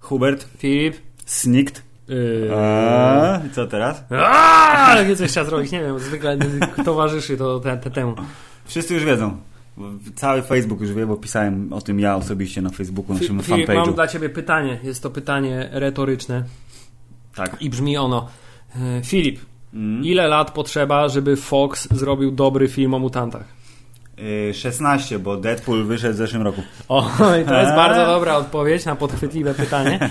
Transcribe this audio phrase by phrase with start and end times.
[0.00, 0.96] Hubert, Filip.
[1.26, 1.82] Snikt.
[2.08, 2.50] Yy...
[2.56, 4.04] A, co teraz?
[4.12, 6.38] Aaaa, ale nie coś trzeba zrobić, nie wiem, zwykle
[6.84, 8.14] towarzyszy to te, te, temu.
[8.64, 9.36] Wszyscy już wiedzą.
[10.14, 13.68] Cały Facebook już wie, bo pisałem o tym ja osobiście na Facebooku, naszym Fi- Filip,
[13.68, 13.94] mam fanpage'u.
[13.94, 14.78] dla ciebie pytanie.
[14.82, 16.44] Jest to pytanie retoryczne
[17.34, 17.62] Tak.
[17.62, 18.28] i brzmi ono.
[18.76, 19.40] E, Filip,
[19.74, 20.04] Mm.
[20.04, 23.44] ile lat potrzeba, żeby Fox zrobił dobry film o mutantach?
[24.18, 26.62] Y, 16, bo Deadpool wyszedł w zeszłym roku.
[26.88, 27.10] O,
[27.42, 30.10] i to jest bardzo dobra odpowiedź na podchwytliwe pytanie.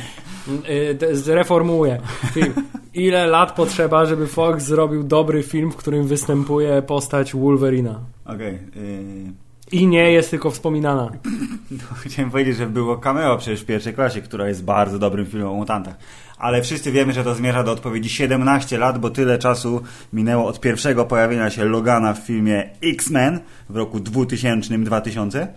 [0.70, 1.99] Y, to Zreformułuję.
[2.34, 2.53] Filip,
[2.94, 8.00] ile lat potrzeba, żeby Fox zrobił dobry film, w którym występuje postać Wolverina?
[8.25, 8.59] Okej.
[8.77, 9.31] y,
[9.72, 11.11] I nie jest tylko wspominana.
[12.05, 15.53] Chciałem powiedzieć, że było cameo przecież w pierwszej klasie, która jest bardzo dobrym filmem o
[15.53, 15.95] mutantach.
[16.43, 19.81] Ale wszyscy wiemy, że to zmierza do odpowiedzi 17 lat, bo tyle czasu
[20.13, 25.47] minęło od pierwszego pojawienia się Logana w filmie X-Men w roku 2000-2000,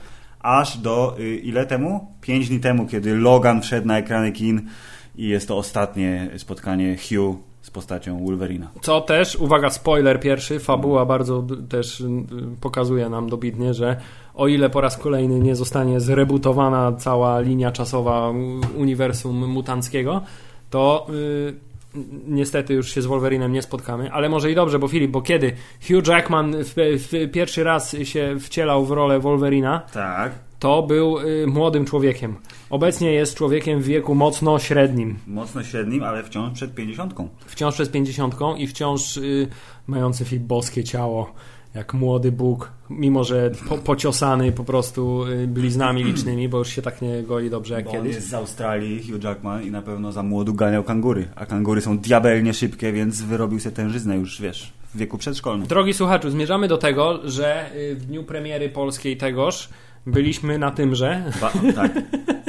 [0.40, 2.14] aż do y, ile temu?
[2.20, 4.62] 5 dni temu, kiedy Logan wszedł na ekrany kin
[5.16, 8.70] i jest to ostatnie spotkanie Hugh z postacią Wolverina.
[8.80, 12.06] Co też, uwaga, spoiler pierwszy, fabuła bardzo też y,
[12.60, 13.96] pokazuje nam dobitnie, że
[14.34, 18.32] o ile po raz kolejny nie zostanie zrebootowana cała linia czasowa
[18.76, 20.22] uniwersum mutanckiego,
[20.70, 21.54] to y,
[22.28, 25.52] niestety już się z Wolverinem nie spotkamy, ale może i dobrze, bo Filip, bo kiedy
[25.88, 30.32] Hugh Jackman w, w pierwszy raz się wcielał w rolę Wolverina, Tak.
[30.58, 32.36] to był y, młodym człowiekiem.
[32.70, 35.18] Obecnie jest człowiekiem w wieku mocno średnim.
[35.26, 37.14] Mocno średnim, ale wciąż przed 50.
[37.46, 39.48] wciąż przez pięćdziesiątką i wciąż y,
[39.86, 41.32] mający boskie ciało,
[41.76, 46.82] jak młody Bóg, mimo że po, pociosany po prostu y, bliznami licznymi, bo już się
[46.82, 48.14] tak nie goi dobrze jak Bo on kiedyś.
[48.14, 51.28] jest z Australii, Hugh Jackman i na pewno za młodu ganiał kangury.
[51.34, 55.66] A kangury są diabelnie szybkie, więc wyrobił sobie tężyznę już, wiesz, w wieku przedszkolnym.
[55.66, 59.68] Drogi słuchaczu, zmierzamy do tego, że y, w dniu premiery polskiej tegoż
[60.06, 61.32] byliśmy na tymże.
[61.40, 61.92] Ba tak.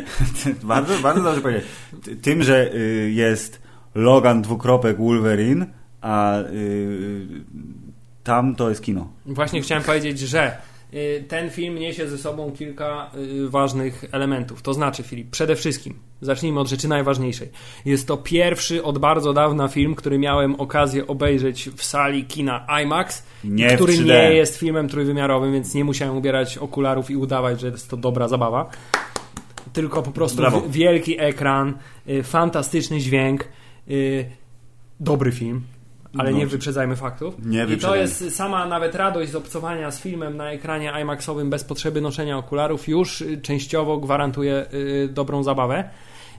[0.64, 1.66] bardzo, bardzo dobrze powiedzieć.
[2.04, 3.62] Ty- Tym, że y, jest
[3.96, 5.66] Logan dwukropek Wolverine,
[6.02, 6.38] a
[8.28, 9.08] tam to jest kino.
[9.26, 10.58] Właśnie chciałem powiedzieć, że
[10.94, 13.12] y, ten film niesie ze sobą kilka
[13.46, 14.62] y, ważnych elementów.
[14.62, 17.50] To znaczy, Filip, przede wszystkim, zacznijmy od rzeczy najważniejszej.
[17.86, 23.24] Jest to pierwszy od bardzo dawna film, który miałem okazję obejrzeć w sali kina IMAX,
[23.44, 24.06] Nie który 3D.
[24.06, 28.28] nie jest filmem trójwymiarowym, więc nie musiałem ubierać okularów i udawać, że jest to dobra
[28.28, 28.70] zabawa.
[29.74, 30.62] Tylko po prostu Brawo.
[30.70, 31.74] wielki ekran,
[32.10, 33.48] y, fantastyczny dźwięk,
[35.00, 35.62] dobry film.
[36.18, 37.36] Ale No, nie wyprzedzajmy faktów.
[37.46, 41.64] Nie I to jest sama nawet radość z obcowania z filmem na ekranie IMAXowym bez
[41.64, 45.90] potrzeby noszenia okularów już y, częściowo gwarantuje y, dobrą zabawę.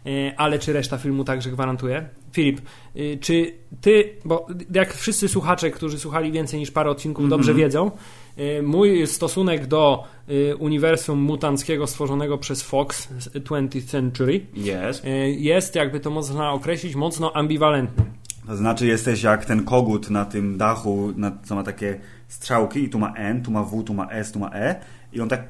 [0.07, 2.09] Y, Ale czy reszta filmu także gwarantuje?
[2.33, 2.61] Filip,
[2.97, 7.31] y, czy ty, bo jak wszyscy słuchacze, którzy słuchali więcej niż parę odcinków, Mhm.
[7.41, 7.91] dobrze wiedzą,
[8.39, 15.05] y, mój stosunek do y, uniwersum mutanckiego stworzonego przez Fox z 20th Century Jest.
[15.05, 18.05] y, jest, jakby to można określić, mocno ambiwalentny.
[18.49, 22.89] To znaczy jesteś jak ten kogut na tym dachu, na, co ma takie strzałki i
[22.89, 24.81] tu ma N, tu ma W, tu ma S, tu ma E
[25.13, 25.43] i on tak,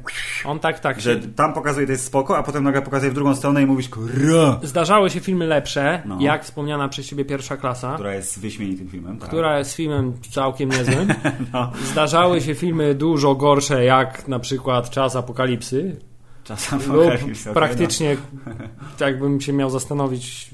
[0.45, 1.01] On tak, tak.
[1.01, 3.89] że tam pokazuje to jest spoko, a potem nagle pokazuje w drugą stronę i mówisz
[3.89, 6.19] kurwa, Zdarzały się filmy lepsze, No.
[6.21, 9.19] jak wspomniana przez ciebie pierwsza klasa, która jest wyśmienitym filmem.
[9.19, 9.29] Tak?
[9.29, 11.09] która jest filmem całkiem niezłym.
[11.53, 11.73] No.
[11.93, 15.97] Zdarzały się filmy dużo gorsze, jak na przykład Czas Apokalipsy,
[16.45, 18.17] Czasem lub apokalipsy, okej, praktycznie,
[19.01, 20.51] jakbym się miał zastanowić,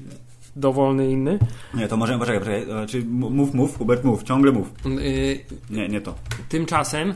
[0.55, 1.39] dowolny inny.
[1.73, 2.65] Nie, to możemy, poczekaj, poczekaj.
[2.65, 4.73] Znaczy, mów, mów, Hubert, mów, ciągle mów.
[4.85, 5.39] Yy,
[5.69, 6.15] Nie, nie to.
[6.49, 7.13] Tymczasem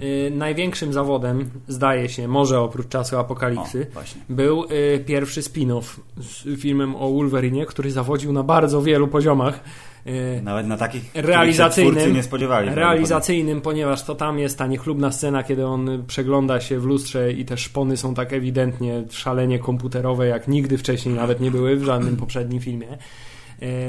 [0.00, 6.60] yy, największym zawodem, zdaje się, może oprócz Czasu Apokalipsy, O, był y, pierwszy spin-off z
[6.60, 9.60] filmem o Wolverinie, który zawodził na bardzo wielu poziomach.
[10.06, 12.70] Y, Nawet na takich, realizacyjnym, nie spodziewali.
[12.74, 17.44] realizacyjnym, ponieważ to tam jest ta niechlubna scena, kiedy on przegląda się w lustrze i
[17.44, 22.16] te szpony są tak ewidentnie szalenie komputerowe, jak nigdy wcześniej nawet nie były w żadnym
[22.16, 22.88] poprzednim filmie.
[22.92, 22.98] E,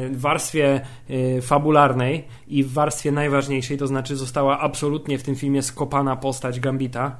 [0.09, 0.81] W warstwie
[1.37, 6.59] e, fabularnej i w warstwie najważniejszej, to znaczy została absolutnie w tym filmie skopana postać
[6.59, 7.17] Gambita,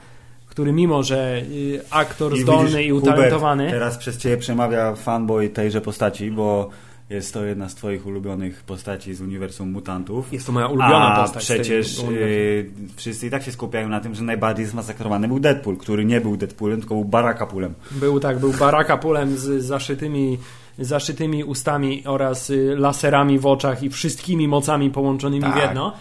[0.48, 1.42] który mimo, że
[1.90, 6.70] aktor I zdolny widzisz, i utalentowany, Hubert, teraz przez ciebie przemawia fanboy tejże postaci, bo
[7.12, 10.34] jest to jedna z twoich ulubionych postaci z uniwersum mutantów.
[10.34, 11.48] jest to moja ulubiona A postać.
[11.48, 15.40] tej- przecież tego yy, wszyscy i tak się skupiają na tym, że najbardziej zmasakrowany był
[15.40, 17.74] Deadpool, który nie był Deadpoolem, tylko był Barakapulem.
[17.92, 20.38] Był tak, był barakapulem z zaszytymi,
[20.80, 25.64] zaszytymi ustami oraz y, laserami w oczach i wszystkimi mocami połączonymi w Tak.
[25.64, 25.94] jedno.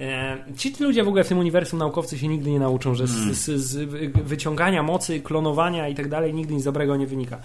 [0.00, 3.34] E, Ci ludzie w ogóle w tym uniwersum naukowcy się nigdy nie nauczą, że Hmm.
[3.34, 3.90] z, z, z
[4.24, 7.38] wyciągania mocy, klonowania i tak dalej nigdy nic dobrego nie wynika.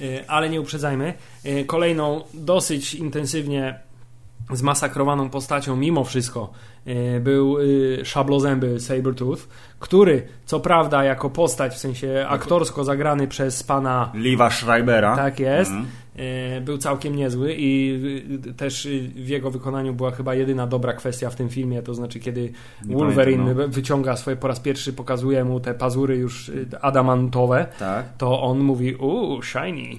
[0.00, 1.14] E, Ale nie uprzedzajmy.
[1.44, 3.80] E, Kolejną dosyć intensywnie
[4.52, 6.52] zmasakrowaną postacią mimo wszystko
[6.86, 7.56] e, był
[8.04, 9.40] szablozęby Sabertooth,
[9.78, 14.10] który co prawda jako postać, w sensie aktorsko zagrany przez pana...
[14.14, 15.16] Liva Schreibera.
[15.16, 15.70] Tak jest.
[15.70, 15.88] Mhm.
[16.16, 18.00] E, był całkiem niezły i
[18.48, 21.94] y, też y, w jego wykonaniu była chyba jedyna dobra kwestia w tym filmie, to
[21.94, 22.52] znaczy kiedy
[22.84, 23.72] Wolverine pamiętam, no.
[23.72, 28.06] wyciąga swoje po raz pierwszy, pokazuje mu te pazury już y, adamantowe, tak.
[28.18, 29.98] to on mówi uuu, shiny.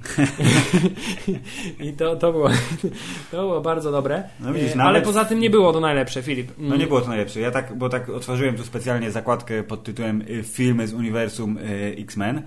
[1.90, 2.50] I to, to, było,
[3.32, 4.24] to było bardzo dobre.
[4.40, 6.52] No widzisz, e, Ale poza tym nie było to najlepsze, Filip.
[6.58, 7.40] No nie było to najlepsze.
[7.40, 11.58] Ja tak, bo tak otworzyłem tu specjalnie zakładkę pod tytułem Filmy z uniwersum
[11.98, 12.42] X-Men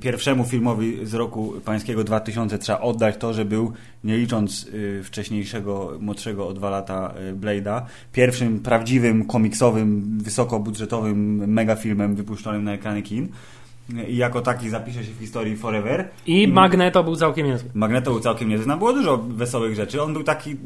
[0.00, 3.72] pierwszemu filmowi z roku pańskiego 2000 trzeba oddać to, że był,
[4.04, 4.66] nie licząc
[5.00, 7.82] e, wcześniejszego, młodszego o dwa lata e, Blade'a,
[8.12, 13.28] pierwszym prawdziwym, komiksowym, wysokobudżetowym megafilmem wypuszczonym na ekrany kin
[14.08, 16.08] i jako taki zapisze się w historii forever.
[16.26, 17.70] I Magneto był całkiem niezły.
[17.74, 18.66] Magneto był całkiem niezły.
[18.66, 20.02] Tam było dużo wesołych rzeczy.
[20.02, 20.56] On był taki e,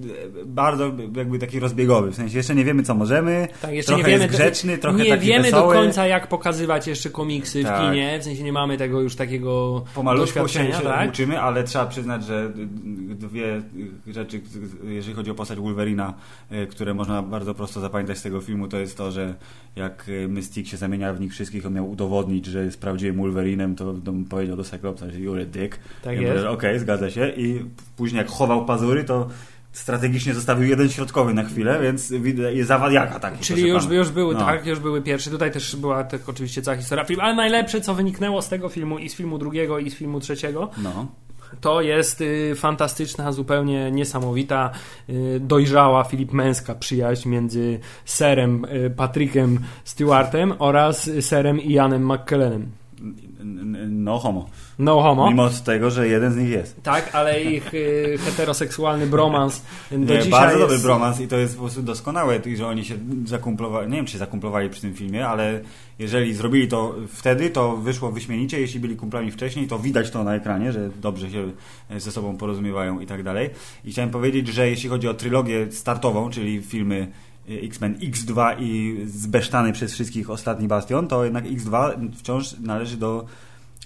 [0.47, 2.11] bardzo jakby taki rozbiegowy.
[2.11, 3.49] W sensie jeszcze nie wiemy, co możemy.
[3.62, 5.75] Tak, jeszcze trochę nie wiemy, jest grzeczny, trochę Nie taki wiemy wesoły.
[5.75, 7.82] do końca, jak pokazywać jeszcze komiksy tak.
[7.82, 8.19] w kinie.
[8.20, 11.11] W sensie nie mamy tego już takiego Pomalutku się, się tak?
[11.11, 12.53] uczymy, ale trzeba przyznać, że
[13.09, 13.62] dwie
[14.06, 14.41] rzeczy,
[14.85, 16.14] jeżeli chodzi o postać Wolverina,
[16.50, 19.35] e, które można bardzo prosto zapamiętać z tego filmu, to jest to, że
[19.76, 23.77] jak e, Mystique się zamienia w nich wszystkich, on miał udowodnić, że jest prawdziwym Wolverinem,
[23.77, 25.79] to, to powiedział do Cyclopsa, że you're a dick.
[26.03, 26.45] Tak ja jest.
[26.45, 27.29] Okej, okay, zgadza się.
[27.37, 27.65] I
[27.97, 29.29] później jak chował pazury, to
[29.73, 32.13] strategicznie zostawił jeden środkowy na chwilę, więc
[32.53, 33.45] jest zawadiaka taki.
[33.45, 34.41] Czyli już, już były, no.
[34.41, 35.31] tak, już były pierwsze.
[35.31, 38.99] Tutaj też była tak oczywiście cała historia film, ale najlepsze, co wyniknęło z tego filmu
[38.99, 41.07] i z filmu drugiego i z filmu trzeciego, no
[41.61, 44.71] to jest y, fantastyczna, zupełnie niesamowita,
[45.09, 52.71] y, dojrzała Filip Męska przyjaźń między serem y, Patrickiem Stewartem oraz serem Ianem McKellenem.
[53.89, 54.49] No homo.
[54.79, 55.29] No homo.
[55.29, 56.83] Mimo tego, że jeden z nich jest.
[56.83, 60.61] Tak, ale ich y, heteroseksualny bromans do nie, dzisiaj Bardzo jest...
[60.61, 64.19] dobry bromans i to jest po prostu doskonałe, że oni się zakumplowali, nie wiem czy
[64.19, 65.61] zakumplowali przy tym filmie, ale
[65.99, 68.61] jeżeli zrobili to wtedy, to wyszło wyśmienicie.
[68.61, 71.50] Jeśli byli kumplami wcześniej, to widać to na ekranie, że dobrze się
[71.97, 73.50] ze sobą porozumiewają i tak dalej.
[73.85, 77.09] I chciałem powiedzieć, że jeśli chodzi o trylogię startową, czyli filmy
[77.49, 83.25] X-Men X2 i zbesztany przez wszystkich ostatni Bastion, to jednak X2 wciąż należy do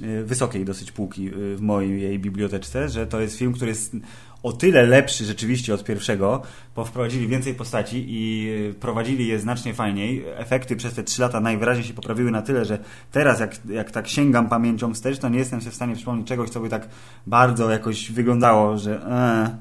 [0.03, 3.97] e, wysokiej dosyć półki e, w mojej biblioteczce, że to jest film, który jest
[4.43, 6.43] o tyle lepszy rzeczywiście od pierwszego,
[6.77, 10.25] bo wprowadzili więcej postaci i e, prowadzili je znacznie fajniej.
[10.37, 12.79] Efekty przez te trzy lata najwyraźniej się poprawiły na tyle, że
[13.13, 16.51] teraz jak, jak tak sięgam pamięcią wstecz, to nie jestem się w stanie przypomnieć czegoś,
[16.51, 16.89] co by tak
[17.27, 19.59] bardzo jakoś wyglądało, że e,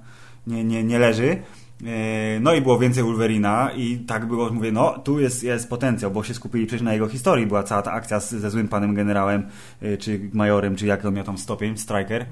[0.48, 1.42] nie, nie, nie leży.
[1.86, 6.12] E, no i było więcej Wolverina i tak było, mówię, no tu jest, jest potencjał,
[6.12, 7.48] bo się skupili przecież na jego historii.
[7.48, 9.44] Była cała ta akcja z, ze złym panem generałem,
[9.82, 12.26] e, czy majorem, czy jak to miał tam stopień, striker,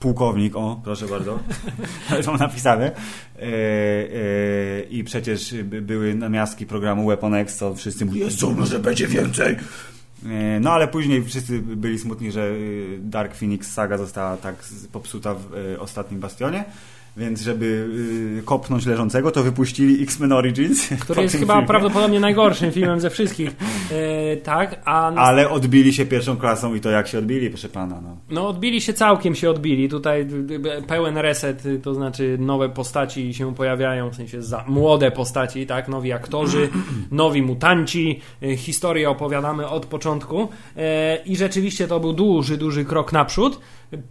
[0.00, 1.38] pułkownik, o, proszę bardzo,
[2.22, 2.86] są napisane.
[2.86, 9.06] E, e, I przecież były namiastki programu Weapon X, co wszyscy mówili, jest że będzie
[9.06, 9.56] więcej.
[10.26, 12.50] E, no ale później wszyscy byli smutni, że
[12.98, 14.54] Dark Phoenix saga została tak
[14.92, 16.64] popsuta w ostatnim Bastionie.
[17.20, 17.88] Więc żeby
[18.38, 20.88] y, kopnąć leżącego, to wypuścili X-Men Origins.
[21.00, 21.66] Który jest chyba filmie.
[21.66, 23.50] prawdopodobnie najgorszym filmem ze wszystkich.
[23.92, 25.14] E, tak, a...
[25.14, 28.00] Ale odbili się pierwszą klasą i to jak się odbili, proszę pana.
[28.00, 29.88] No, no odbili się, całkiem się odbili.
[29.88, 30.26] Tutaj
[30.86, 36.12] pełen reset, to znaczy nowe postaci się pojawiają, w sensie za, młode postaci, tak, nowi
[36.12, 36.68] aktorzy,
[37.10, 38.20] nowi mutanci.
[38.42, 43.60] E, historię opowiadamy od początku e, i rzeczywiście to był duży, duży krok naprzód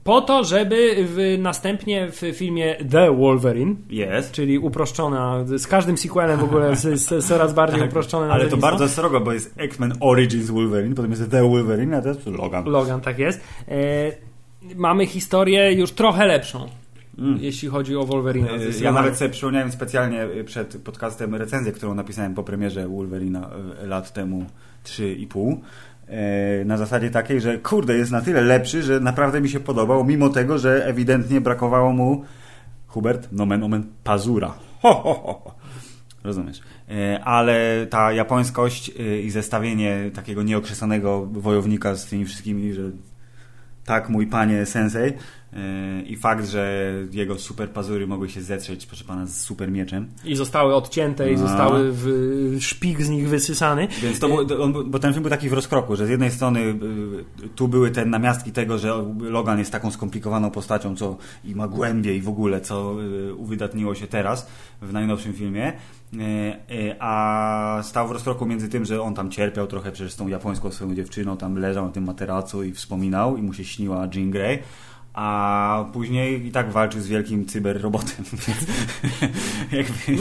[0.04, 4.32] po to, żeby w, następnie w filmie The Wolverine, yes.
[4.32, 8.90] czyli uproszczona, z każdym sequelem w ogóle jest coraz bardziej tak, uproszczone Ale to bardzo
[8.90, 12.66] srogo, bo jest X-Men Origins Wolverine, potem jest The Wolverine, a teraz Logan.
[12.66, 13.42] Logan, tak jest.
[13.68, 14.12] E,
[14.76, 16.70] mamy historię już trochę lepszą.
[17.18, 17.38] Mm.
[17.42, 18.50] Jeśli chodzi o Wolverine.
[18.50, 23.50] E, ja nawet sobie przypomniałem specjalnie przed podcastem recenzję, którą napisałem po premierze Wolverina
[23.84, 24.46] e, lat temu
[24.86, 25.58] 3,5 E,
[26.66, 30.30] na zasadzie takiej, że kurde, jest na tyle lepszy, że naprawdę mi się podobał, mimo
[30.30, 32.24] tego, że ewidentnie brakowało mu
[32.89, 34.54] Hubert, nomen omen, pazura.
[34.82, 35.56] Ho, ho, ho.
[36.24, 36.62] Rozumiesz.
[36.89, 42.82] E, ale ta japońskość e, i zestawienie takiego nieokrzesanego wojownika z tymi wszystkimi, że
[43.86, 45.13] tak, mój panie sensei,
[46.06, 50.08] i fakt, że jego super pazury mogły się zetrzeć, proszę pana, z super mieczem.
[50.25, 51.39] I zostały odcięte i no.
[51.39, 52.08] zostały w
[52.60, 53.88] szpik z nich wysysany.
[54.01, 54.46] Więc to był,
[54.86, 58.06] bo ten film był taki w rozkroku, że z jednej strony y, tu były te
[58.06, 62.62] namiastki tego, że Logan jest taką skomplikowaną postacią, co i ma głębiej i w ogóle,
[62.62, 64.48] co y, uwydatniło się teraz
[64.82, 65.74] w najnowszym filmie.
[66.13, 70.27] Y, a stał w rozkroku między tym, że on tam cierpiał trochę przecież z tą
[70.27, 74.32] japońską swoją dziewczyną, tam leżał na tym materacu i wspominał i mu się śniła Jean
[74.32, 74.60] Grey
[75.13, 78.25] a później i tak walczył z wielkim cyberrobotem.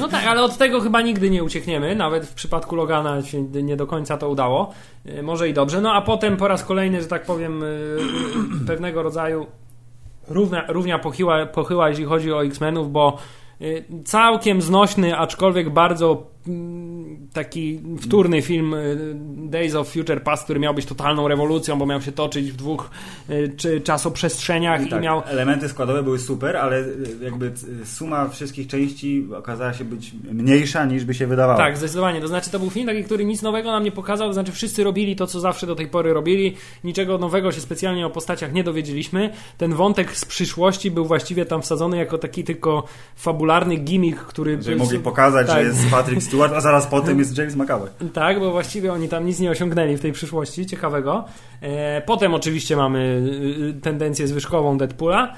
[0.01, 1.97] No tak, ale od tego chyba nigdy nie uciekniemy.
[1.97, 4.75] Nawet w przypadku Logana się nie do końca to udało.
[5.05, 5.81] E, może i dobrze.
[5.81, 7.67] No a potem po raz kolejny, że tak powiem, e,
[8.67, 9.47] pewnego rodzaju
[10.29, 13.19] równia, równia pochyła, pochyła, jeśli chodzi o X-Menów, bo
[13.61, 13.65] e,
[14.05, 16.27] całkiem znośny, aczkolwiek bardzo
[17.33, 19.15] taki wtórny film y,
[19.51, 22.91] Days of Future Past, który miał być totalną rewolucją, bo miał się toczyć w dwóch
[23.31, 25.23] y, czy czasoprzestrzeniach i, tak, i miał...
[25.27, 27.53] Elementy składowe były super, ale y, jakby
[27.85, 31.59] suma wszystkich części okazała się być mniejsza niż by się wydawało.
[31.59, 32.21] Tak, zdecydowanie.
[32.21, 34.85] To znaczy to był film taki, który nic nowego nam nie pokazał, to znaczy wszyscy
[34.85, 36.57] robili to, co zawsze do tej pory robili.
[36.85, 39.31] Niczego nowego się specjalnie o postaciach nie dowiedzieliśmy.
[39.59, 42.85] Ten wątek z przyszłości był właściwie tam wsadzony jako taki tylko
[43.17, 44.63] fabularny gimmick, który...
[44.63, 45.57] Że mogli pokazać, tak.
[45.57, 47.89] że jest Patrick Stewart Stewart, a zaraz potem jest James McAvoy.
[48.13, 51.25] Tak, bo właściwie oni tam nic nie osiągnęli w tej przyszłości, ciekawego.
[51.61, 53.23] E, potem oczywiście mamy
[53.79, 55.35] y, tendencję zwyżkową Deadpoola,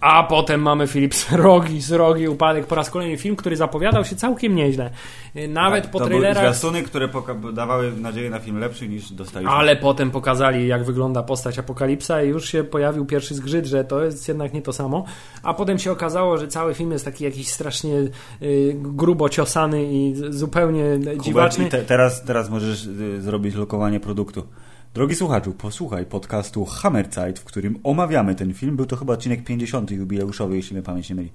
[0.00, 4.16] a potem mamy Philips Rogi, z Rogi Upadek, po raz kolejny film, który zapowiadał się
[4.16, 4.90] całkiem nieźle.
[5.34, 6.42] E, nawet tak, po to trailerach...
[6.42, 7.08] Były zwiastuny, które
[7.52, 9.52] dawały nadzieję na film lepszy niż dostaliśmy.
[9.52, 14.04] Ale potem pokazali, jak wygląda postać Apokalipsa i już się pojawił pierwszy zgrzyt, że to
[14.04, 15.04] jest jednak nie to samo.
[15.42, 17.94] A potem się okazało, że cały film jest taki jakiś strasznie
[18.42, 21.66] y, grubo ciosany i zupełnie Kubek, dziwaczny.
[21.66, 24.46] I te, teraz, teraz możesz y, zrobić lokowanie produktu.
[24.94, 28.76] Drogi słuchaczu, posłuchaj podcastu Hammerzeit, w którym omawiamy ten film.
[28.76, 29.90] Był to chyba odcinek 50.
[29.90, 31.30] jubileuszowy, jeśli mnie pamięć nie myli.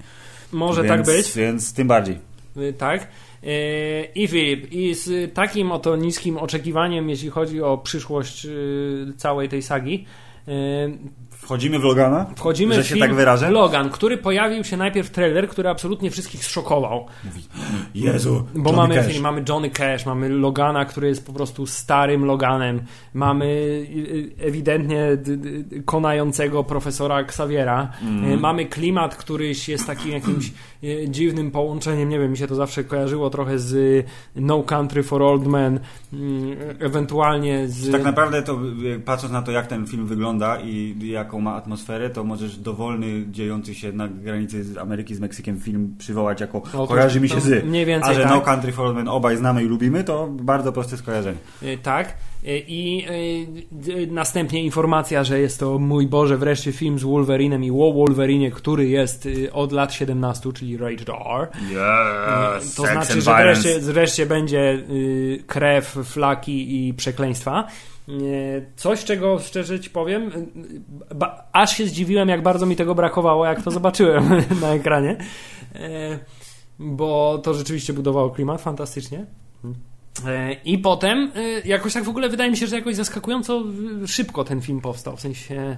[0.52, 1.36] Może tak więc, tak być.
[1.36, 2.18] Więc tym bardziej.
[2.58, 3.08] Y, tak.
[3.44, 9.50] E, I Filip, i z takim oto niskim oczekiwaniem, jeśli chodzi o przyszłość y, całej
[9.50, 10.06] tej sagi,
[11.50, 12.26] Wchodzimy w Logana?
[12.36, 13.52] Wchodzimy że w się tak wyrażę?
[13.52, 17.06] Logan, który pojawił się najpierw trailer, który absolutnie wszystkich zszokował.
[17.24, 17.44] Mówi,
[17.96, 19.20] Jezu, Bo Johnny mamy, Cash.
[19.20, 22.82] mamy Johnny Cash, mamy Logana, który jest po prostu starym Loganem,
[23.14, 25.18] mamy y, y, ewidentnie
[25.86, 28.40] konającego profesora Xaviera, mm.
[28.40, 30.52] mamy klimat, który jest takim jakimś
[31.08, 35.48] dziwnym połączeniem, nie wiem, mi się to zawsze kojarzyło trochę z No Country for Old
[35.48, 35.80] Men,
[36.80, 37.92] ewentualnie z...
[37.92, 38.60] Tak naprawdę to
[39.06, 43.76] patrząc na to, jak ten film wygląda i jaką ma atmosferę, to możesz dowolny, dziejący
[43.76, 47.66] się na granicy z Ameryki z Meksykiem film przywołać jako no, kojarzy mi się z.
[47.66, 48.32] Mniej więcej, A że tak.
[48.32, 51.38] No Country for Old Men obaj znamy i lubimy, to bardzo proste skojarzenie.
[51.64, 52.08] Y, tak.
[52.44, 53.06] Y, I
[53.88, 58.52] y, następnie informacja, że jest to, mój Boże, wreszcie film z Wolverinem i o Wolverine,
[58.52, 61.48] który jest od lat 17, czyli Rated R.
[61.72, 64.84] Yes, to znaczy, że wreszcie, wreszcie będzie
[65.48, 67.68] krew, flaki i przekleństwa.
[68.76, 70.32] Coś, czego szczerze ci powiem,
[71.54, 74.30] aż się zdziwiłem, jak bardzo mi tego brakowało, jak to zobaczyłem
[74.62, 75.18] na ekranie.
[75.76, 76.20] E,
[76.80, 79.26] bo to rzeczywiście budowało klimat fantastycznie.
[80.26, 83.64] E, I potem, e, jakoś tak w ogóle wydaje mi się, że jakoś zaskakująco
[84.08, 85.18] szybko ten film powstał.
[85.18, 85.78] W sensie.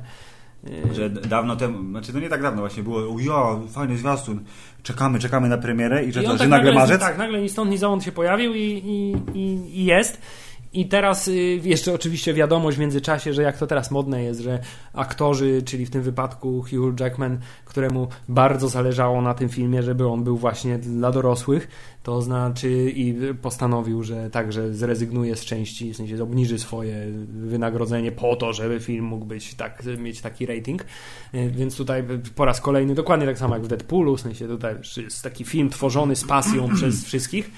[0.93, 4.43] Że dawno temu, znaczy to nie tak dawno właśnie było, ja, fajny zwiastun,
[4.83, 6.99] czekamy, czekamy na premierę i że, I to, tak że nagle marzec?
[6.99, 10.21] Tak, nagle ni stąd, ni zowąd się pojawił i, i, i, i jest.
[10.73, 14.59] I teraz y, jeszcze oczywiście wiadomość w międzyczasie, że jak to teraz modne jest, że
[14.93, 20.23] aktorzy, czyli w tym wypadku Hugh Jackman, któremu bardzo zależało na tym filmie, żeby on
[20.23, 21.67] był właśnie dla dorosłych,
[22.03, 28.35] to znaczy i postanowił, że także zrezygnuje z części, w sensie obniży swoje wynagrodzenie po
[28.35, 30.81] to, żeby film mógł być tak, mieć taki rating.
[31.33, 32.03] Y, więc tutaj
[32.35, 35.69] po raz kolejny, dokładnie tak samo jak w Deadpoolu, w sensie tutaj jest taki film
[35.69, 37.51] tworzony z pasją przez wszystkich.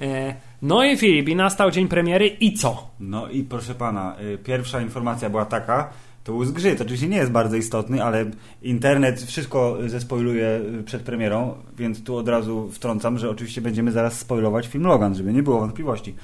[0.00, 2.90] E, no i Filip, i nastał dzień premiery i co?
[3.00, 5.90] No i proszę pana, y, pierwsza informacja była taka,
[6.24, 8.24] to był zgrzyt, oczywiście nie jest bardzo istotny, ale
[8.62, 14.18] internet wszystko zespoiluje y, przed premierą, więc tu od razu wtrącam, że oczywiście będziemy zaraz
[14.18, 16.14] spoilować film Logan, żeby nie było wątpliwości.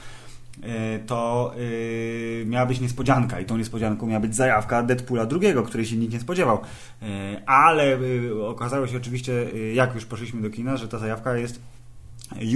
[1.06, 5.96] To yy, miała być niespodzianka i tą niespodzianką miała być zajawka Deadpoola drugiego, której się
[5.96, 6.60] nikt nie spodziewał.
[7.02, 7.08] Yy,
[7.46, 9.32] ale yy, okazało się oczywiście,
[9.74, 11.60] jak już poszliśmy do kina, że ta zajawka jest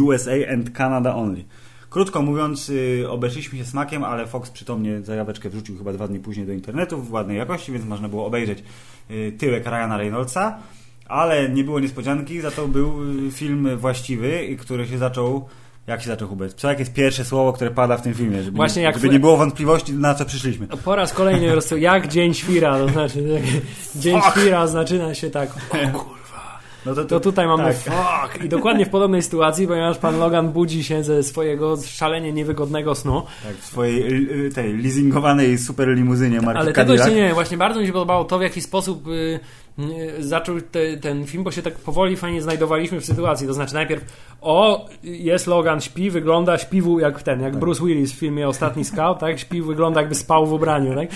[0.02, 1.45] USA and Canada only.
[1.90, 6.47] Krótko mówiąc, yy, obeszliśmy się smakiem, ale Fox przytomnie zajaweczkę wrzucił chyba dwa dni później
[6.47, 8.62] do internetu w ładnej jakości, więc można było obejrzeć
[9.11, 10.59] yy, tyłek Ryana Reynoldsa.
[11.09, 15.49] Ale nie było niespodzianki, za to był y, film właściwy, który się zaczął
[15.87, 16.56] jak się zaczął Hubert?
[16.56, 18.42] Co jakie jest pierwsze słowo, które pada w tym filmie?
[18.42, 20.66] Żeby, Właśnie nie, żeby nie było wątpliwości, na co przyszliśmy.
[20.66, 23.42] Po raz kolejny po prostu, jak Dzień Świra, to znaczy,
[23.97, 24.38] Dzień Fuck.
[24.38, 25.50] Świra zaczyna się tak,
[25.95, 26.15] o.
[26.87, 27.76] No to, to, to, tutaj mamy tak.
[27.76, 28.45] fuck.
[28.45, 33.23] I dokładnie w podobnej sytuacji, ponieważ pan Logan budzi się ze swojego szalenie niewygodnego snu.
[33.45, 37.05] Tak, w swojej y, tej leasingowanej super limuzynie marki Ale Cadillac.
[37.05, 39.40] tego się nie, właśnie bardzo mi się podobało to, w jaki sposób y, y,
[40.18, 43.47] zaczął te, ten film, bo się tak powoli fajnie znajdowaliśmy w sytuacji.
[43.47, 44.04] To znaczy najpierw
[44.40, 49.18] o, jest Logan, śpi, wygląda, śpiwu jak ten, jak Bruce Willis w filmie Ostatni Scout,
[49.18, 49.38] tak?
[49.38, 51.09] Śpi, wygląda jakby spał w ubraniu, tak?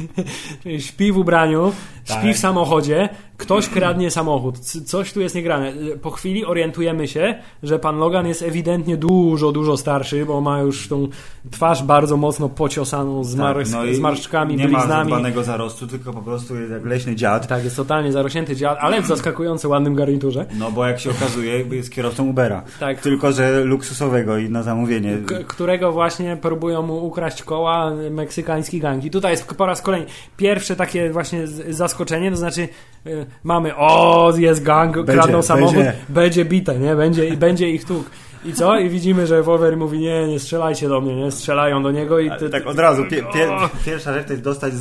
[0.86, 1.72] śpi w ubraniu,
[2.04, 2.36] śpi Tak.
[2.36, 5.72] w samochodzie, ktoś kradnie samochód, coś tu jest niegrane.
[6.02, 10.88] Po chwili orientujemy się, że pan Logan jest ewidentnie dużo, dużo starszy, bo ma już
[10.88, 11.08] tą
[11.50, 15.44] twarz bardzo mocno pociosaną z, mar- Tak, no z marszczkami, Nie ma bliznami.
[15.44, 17.46] zarostu, tylko po prostu jest jak leśny dziad.
[17.46, 20.46] Tak, jest totalnie zarośnięty ale w zaskakująco ładnym garniturze.
[20.58, 22.62] No bo jak się okazuje, jest kierowcą Ubera.
[22.80, 23.00] Tak.
[23.00, 25.18] Tylko, że luksusowego i na zamówienie.
[25.26, 29.10] K- którego właśnie próbują mu ukraść koła meksykański gangi.
[29.10, 32.68] Tutaj jest po raz kolejny pierwsze takie właśnie zaskoczenie, to znaczy
[33.06, 35.92] y, mamy o, jest gang, Będzie, kradną samochód, będzie.
[36.08, 36.96] będzie, bite, nie?
[36.96, 38.10] Będzie, i będzie ich tuk.
[38.44, 38.78] I co?
[38.78, 41.30] I widzimy, że Wolverine mówi, nie, nie strzelajcie do mnie, nie?
[41.30, 42.30] Strzelają do niego i...
[42.38, 43.02] Ty- tak ty- od razu.
[43.04, 43.48] Pie, pie,
[43.84, 44.72] pierwsza rzecz to jest dostać,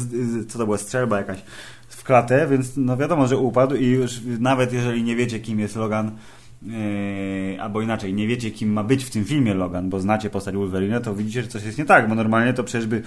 [0.49, 1.37] co to była, strzelba jakaś
[2.01, 5.75] w klatę, więc no wiadomo, że upadł i już nawet jeżeli nie wiecie, kim jest
[5.75, 6.11] Logan,
[6.61, 10.55] yy, albo inaczej, nie wiecie, kim ma być w tym filmie Logan, bo znacie postać
[10.55, 13.01] Wolverine, to widzicie, że coś jest nie tak, bo normalnie to przecież by,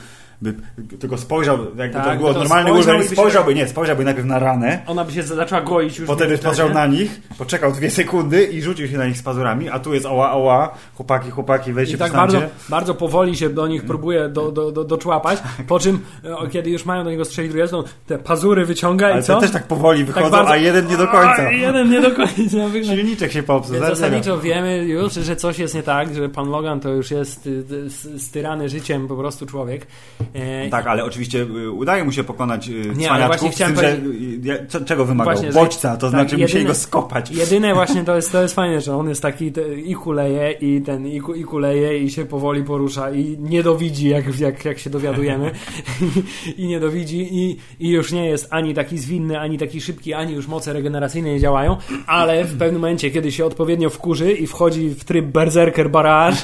[0.44, 0.54] by
[0.98, 4.04] tylko spojrzał, jakby Tak, to było normalny spojrzał Wolverine, i by się- spojrzałby, nie, spojrzałby
[4.04, 6.06] najpierw na ranę, Ona by się zaczęła goić już.
[6.06, 6.88] Potem w spojrzał międzyczasie.
[6.88, 10.06] na nich, poczekał dwie sekundy i rzucił się na nich z pazurami, a tu jest
[10.06, 14.52] oła, oła, chłopaki, chłopaki, weźcie I tak bardzo, bardzo powoli się do nich próbuje do,
[14.52, 18.18] do, do, doczłapać, po czym e, kiedy już mają do niego strzelić drugą, to te
[18.18, 19.34] pazury wyciąga Ale i co?
[19.34, 21.42] to też tak powoli wychodzą, bardzo- a jeden nie do końca.
[21.46, 22.34] A, jeden nie do końca.
[22.94, 23.78] Silniczek się popsuł.
[23.78, 27.64] Zasadniczo wiemy już, że coś jest nie tak, że pan Logan to już jest y,
[28.14, 29.86] y, styrany życiem po prostu człowiek.
[30.34, 33.68] E, Tak, ale oczywiście y, udaje mu się pokonać y, Nie, ale cwaniaczków, właśnie z
[33.68, 33.76] tym, chciałem
[34.44, 35.34] że y, co, czego wymagał?
[35.34, 37.30] Właśnie, Bodźca, to tak, znaczy musieli jedyne- go skopać.
[37.30, 40.80] Jedyne właśnie to jest, to jest fajne, że on jest taki te, i kuleje i
[40.82, 44.78] ten i, ku, i kuleje i się powoli porusza i nie dowidzi jak, jak, jak
[44.78, 45.50] się dowiadujemy
[46.58, 50.34] i nie dowidzi i, i już nie jest ani taki zwinny, ani taki szybki, ani
[50.34, 51.76] już moce regeneracyjne nie działają,
[52.06, 56.36] ale w pewnym momencie, kiedy się odpowiednio wkurzy i wchodzi w tryb berserker barrage,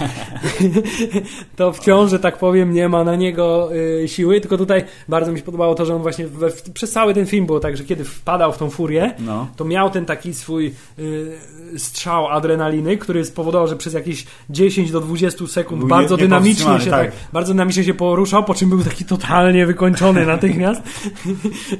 [1.57, 3.70] to wciąż, że tak powiem, nie ma na niego
[4.03, 6.93] y, siły, tylko tutaj bardzo mi się podobało to, że on właśnie we, w, przez
[6.93, 9.49] cały ten film było tak, że kiedy wpadał w tą furię, No.
[9.57, 11.39] to miał ten taki swój y,
[11.79, 16.81] strzał adrenaliny, który spowodował, że przez jakieś 10 do 20 sekund Był bardzo nie- dynamicznie
[16.81, 17.11] się tak.
[17.11, 17.13] tak.
[17.33, 20.83] bardzo dynamicznie się poruszał, po czym był taki totalnie wykończony natychmiast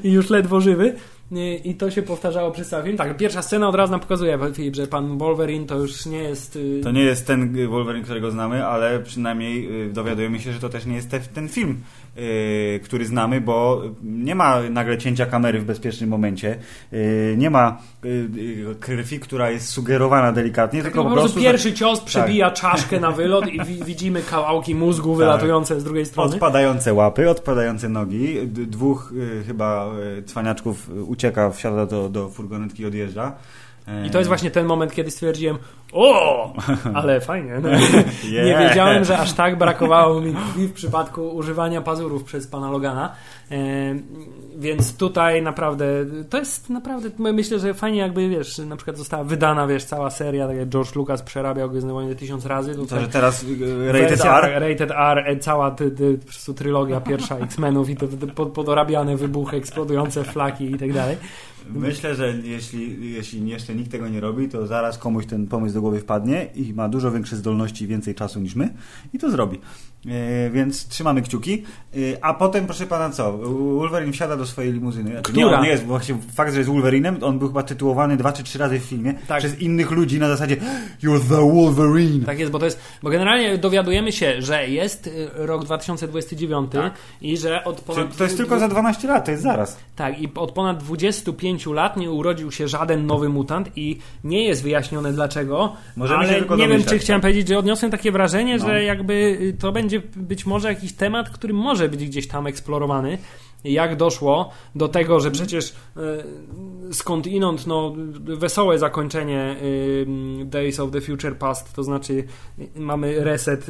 [0.03, 0.95] i już ledwo żywy.
[1.31, 2.97] I i to się powtarzało przez cały film.
[2.97, 6.55] Tak, pierwsza scena od razu nam pokazuje, Filip, że pan Wolverine to już nie jest.
[6.55, 10.59] y, To nie jest ten y, Wolverine, którego znamy, ale przynajmniej y, dowiadujemy się, że
[10.59, 11.77] to też nie jest te, ten film,
[12.83, 16.57] który znamy, bo nie ma nagle cięcia kamery w bezpiecznym momencie,
[16.93, 21.39] y, nie ma y, y, krwi, która jest sugerowana delikatnie, tylko Tylko po po prostu
[21.39, 21.43] tak.
[21.43, 26.33] pierwszy cios przebija czaszkę na wylot i wi widzimy kawałki mózgu wylatujące z drugiej strony.
[26.33, 28.47] Odpadające łapy, odpadające nogi.
[28.47, 33.35] Dwóch y, chyba y, cwaniaczków y, ucieka, wsiada do, do furgonetki i odjeżdża.
[33.87, 35.57] E, I to jest właśnie ten moment, kiedy stwierdziłem,
[35.93, 36.53] o,
[36.93, 37.53] ale fajnie.
[37.61, 37.69] No.
[38.23, 38.69] Nie Yeah.
[38.69, 43.11] wiedziałem, że aż tak brakowało mi krwi w przypadku używania pazurów przez pana Logana.
[43.51, 43.55] E,
[44.57, 45.85] więc tutaj naprawdę,
[46.29, 50.47] to jest naprawdę, myślę, że fajnie jakby, wiesz, na przykład została wydana, wiesz, cała seria,
[50.47, 52.75] tak jak George Lucas przerabiał Gwiezdne Wojny tysiąc razy.
[52.87, 54.61] To, że teraz y, rated wersja, R.
[54.69, 58.51] Rated R, e, cała ty, ty, po prostu trylogia pierwsza X-Menów i te, te pod-
[58.51, 61.17] podorabiane wybuchy, eksplodujące flaki i tak dalej.
[61.69, 65.81] Myślę, że jeśli, jeśli jeszcze nikt tego nie robi, to zaraz komuś ten pomysł do
[65.81, 68.73] głowy wpadnie i ma dużo większe zdolności i więcej czasu niż my
[69.13, 69.59] i to zrobi.
[70.07, 71.63] E, więc trzymamy kciuki.
[71.95, 73.37] E, a potem, proszę pana, co?
[73.77, 75.11] Wolverine wsiada do swojej limuzyny.
[75.11, 75.61] Znaczy, Nie, Która?
[75.61, 78.57] nie jest, bo właśnie fakt, że jest Wolverinem, on był chyba tytułowany dwa czy trzy
[78.59, 79.39] razy w filmie Tak.
[79.39, 80.57] przez innych ludzi na zasadzie
[81.03, 82.25] You're the Wolverine.
[82.25, 86.93] Tak jest, bo to jest, bo generalnie dowiadujemy się, że jest y, rok 2029 Tak.
[87.21, 89.77] i że od Czyli ponad To jest tylko za 12 lat, to jest zaraz.
[89.95, 94.63] tak i od ponad 25 lat nie urodził się żaden nowy mutant i nie jest
[94.63, 97.31] wyjaśnione dlaczego, Możemy ale nie wiem, czy chciałem tak.
[97.31, 98.65] powiedzieć, że odniosłem takie wrażenie, No.
[98.65, 103.17] że jakby to będzie być może jakiś temat, który może być gdzieś tam eksplorowany.
[103.63, 110.05] Jak doszło do tego, że przecież y, skądinąd no, wesołe zakończenie y,
[110.45, 112.13] Days of the Future Past, to znaczy
[112.59, 113.65] y, mamy reset.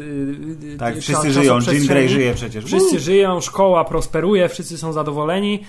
[0.80, 1.88] Tak, cza- wszyscy żyją, czasoprzestrzeni.
[1.88, 2.66] Grey żyje przecież.
[2.66, 5.60] Wszyscy żyją, szkoła prosperuje, wszyscy są zadowoleni.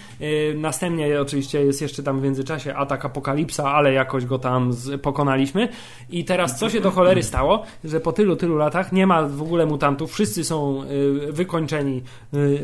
[0.55, 4.71] Następnie oczywiście jest jeszcze tam w międzyczasie atak apokalipsa, ale jakoś go tam
[5.03, 5.69] pokonaliśmy.
[6.11, 9.43] I teraz co się do cholery stało, że po tylu, tylu latach nie ma w
[9.43, 10.85] ogóle mutantów, wszyscy są
[11.31, 12.03] wykończeni,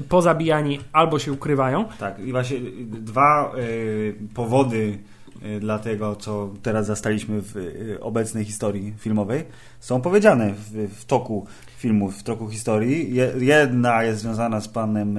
[0.09, 1.48] pozabijani albo się ukrywają.
[1.99, 4.99] Tak, i właśnie dwa y, powody
[5.43, 9.45] y, dla tego, co teraz zastaliśmy w y, obecnej historii filmowej,
[9.81, 13.15] są powiedziane w, w toku filmów, w toku historii.
[13.15, 15.19] Je, jedna jest związana z panem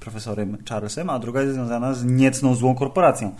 [0.00, 3.34] profesorem Charlesem, a druga jest związana z niecną złą korporacją.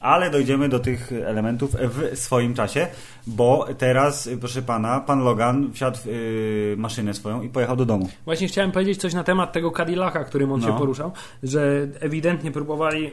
[0.00, 2.86] Ale dojdziemy do tych elementów w swoim czasie,
[3.26, 8.08] bo teraz, proszę pana, pan Logan wsiadł w yy, maszynę swoją i pojechał do domu.
[8.24, 10.66] Właśnie chciałem powiedzieć coś na temat tego Cadillaca, którym on No.
[10.66, 13.10] się poruszał, że ewidentnie próbowali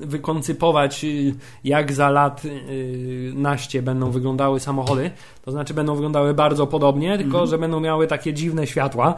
[0.00, 5.10] wykoncypować, y, jak za lat y, naście będą wyglądały samochody.
[5.44, 7.46] To znaczy będą wyglądały bardzo podobnie, tylko Mhm.
[7.50, 9.14] że będą miały takie dziwne światła.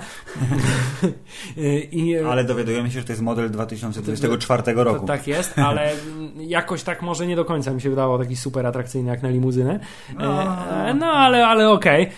[1.58, 5.00] Y, I, Ale dowiadujemy się, że to jest model 2024 roku.
[5.00, 8.36] to, tak jest, ale mm, jakoś tak może nie do końca mi się wydawało taki
[8.36, 9.80] super atrakcyjny jak na limuzynę.
[10.20, 12.10] E, No ale, ale okej.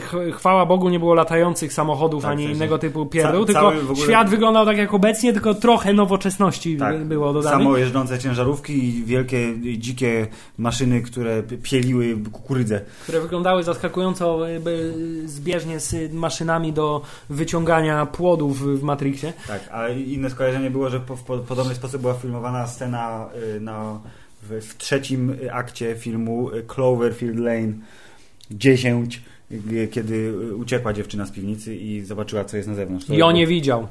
[0.00, 3.52] Ch- Chwała Bogu nie było latających samochodów Tak, ani w sensie innego typu pierdół, ca-
[3.52, 7.04] tylko ogóle- świat wyglądał tak jak obecnie, tylko trochę nowoczesności Tak.
[7.04, 7.41] było dodane.
[7.50, 10.26] Samo jeżdżące ciężarówki i wielkie, dzikie
[10.58, 12.80] maszyny, które pieliły kukurydzę.
[13.02, 14.60] które wyglądały zaskakująco e,
[15.26, 19.32] zbieżnie z maszynami do wyciągania płodów w Matrixie.
[19.48, 24.00] Tak, a inne skojarzenie było, że w po, podobny sposób była filmowana scena y, na,
[24.42, 27.72] w, w trzecim akcie filmu Cloverfield Lane
[28.50, 33.10] 10, y, kiedy uciekła dziewczyna z piwnicy i zobaczyła, co jest na zewnątrz.
[33.10, 33.88] I on nie widział.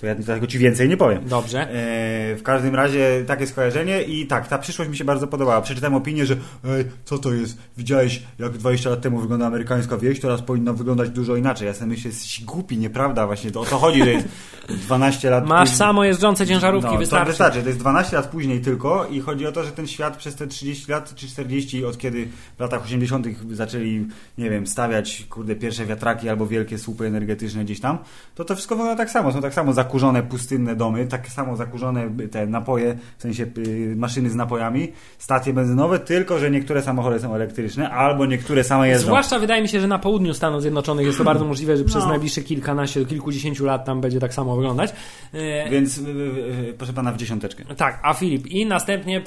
[0.00, 1.28] To ja tego ci więcej nie powiem.
[1.28, 1.60] Dobrze.
[1.62, 5.60] E, w każdym razie takie skojarzenie i tak, ta przyszłość mi się bardzo podobała.
[5.62, 7.58] Przeczytałem opinię, że ej, co to jest?
[7.76, 11.66] Widziałeś jak 20 lat temu wygląda amerykańska wieś, teraz powinna wyglądać dużo inaczej.
[11.66, 13.26] Ja sobie myślę, jesteś głupi, nieprawda?
[13.26, 14.28] Właśnie to o to chodzi, że jest
[14.86, 17.24] 12 lat Masz później- samo jeżdżące ciężarówki, no, wystarczy.
[17.24, 20.16] To wystarczy, to jest 12 lat później tylko i chodzi o to, że ten świat
[20.16, 23.26] przez te 30 lat czy 40, od kiedy w latach 80.
[23.52, 24.06] zaczęli,
[24.38, 27.98] nie wiem, stawiać kurde pierwsze wiatraki albo wielkie słupy energetyczne gdzieś tam,
[28.34, 29.32] to to wszystko wygląda tak samo.
[29.32, 34.30] Są tak samo zakurzone, pustynne domy, tak samo zakurzone te napoje, w sensie y, maszyny
[34.30, 39.06] z napojami, stacje benzynowe, tylko że niektóre samochody są elektryczne albo niektóre same jeżdżą.
[39.06, 42.02] Zwłaszcza wydaje mi się, że na południu Stanów Zjednoczonych jest to bardzo możliwe, że przez
[42.04, 42.08] No.
[42.08, 44.92] najbliższe kilkanaście, kilkudziesięciu lat tam będzie tak samo wyglądać.
[45.32, 46.04] E, Więc y, y,
[46.68, 47.64] y, proszę pana w dziesiąteczkę.
[47.76, 48.46] Tak, a Filip.
[48.46, 49.22] I następnie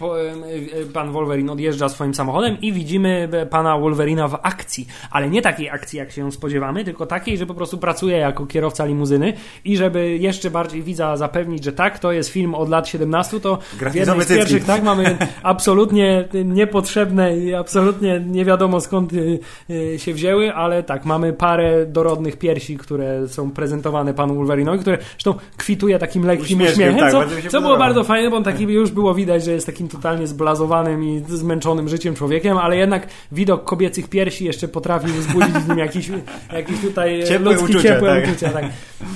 [0.94, 4.88] pan Wolverine odjeżdża swoim samochodem i widzimy e, pana Wolverina w akcji.
[5.12, 8.86] Ale nie takiej akcji, jak się spodziewamy, tylko takiej, że po prostu pracuje jako kierowca
[8.86, 9.34] limuzyny
[9.66, 13.60] i żeby jeszcze bardziej widza zapewnić, że tak, to jest film od lat 17, to
[13.92, 20.00] w jednej z pierwszych tak mamy absolutnie niepotrzebne i absolutnie nie wiadomo skąd y, y,
[20.00, 25.34] się wzięły, ale tak, mamy parę dorodnych piersi, które są prezentowane panu Wolverinowi, które zresztą
[25.58, 29.14] kwituje takim lekkim uśmiechem, tak, co, co było bardzo fajne, bo on taki już było
[29.14, 34.46] widać, że jest takim totalnie zblazowanym i zmęczonym życiem człowiekiem, ale jednak widok kobiecych piersi
[34.46, 36.10] jeszcze potrafił wzbudzić w nim jakiś,
[36.54, 38.30] jakiś tutaj Ciepłe ludzkie uczucia, ciepłe tak.
[38.30, 38.50] uczucia.
[38.50, 38.66] Tak.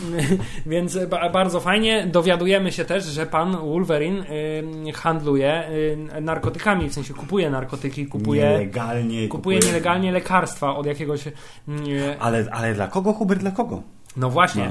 [0.65, 2.07] Więc ba bardzo fajnie.
[2.07, 4.23] Dowiadujemy się też, że pan Wolverine
[4.87, 5.69] y, handluje
[6.17, 9.27] y, narkotykami, w sensie kupuje narkotyki, kupuje, Nielegalnie.
[9.27, 11.27] kupuje nielegalnie lekarstwa od jakiegoś...
[11.27, 11.33] y,
[12.19, 13.81] Ale, ale dla kogo, Hubert, dla kogo?
[14.17, 14.69] No właśnie.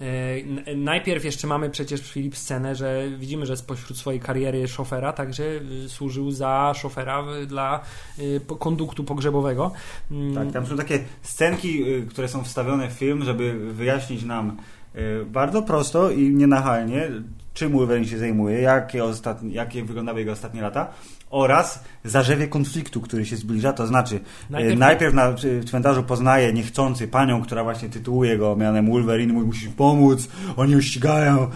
[0.00, 5.42] N- Najpierw jeszcze mamy przecież Filip scenę, że widzimy, że spośród swojej kariery szofera także
[5.84, 7.80] y, służył za szofera w- dla
[8.18, 9.72] y, po- konduktu pogrzebowego.
[10.34, 14.56] Tak, tam są takie scenki, które są wstawione w film, żeby wyjaśnić nam
[15.26, 17.10] bardzo prosto i nienachalnie,
[17.54, 20.90] czym Wolverine się zajmuje, jakie, ostatnie, jakie wyglądały jego ostatnie lata
[21.34, 24.20] oraz zarzewie konfliktu, który się zbliża, to znaczy
[24.50, 25.14] Najpierw- najpierw, najpierw
[25.64, 30.72] na cmentarzu poznaje niechcący panią, która właśnie tytułuje go mianem Wolverine, mówi musisz pomóc, oni
[30.72, 31.50] ją ścigają,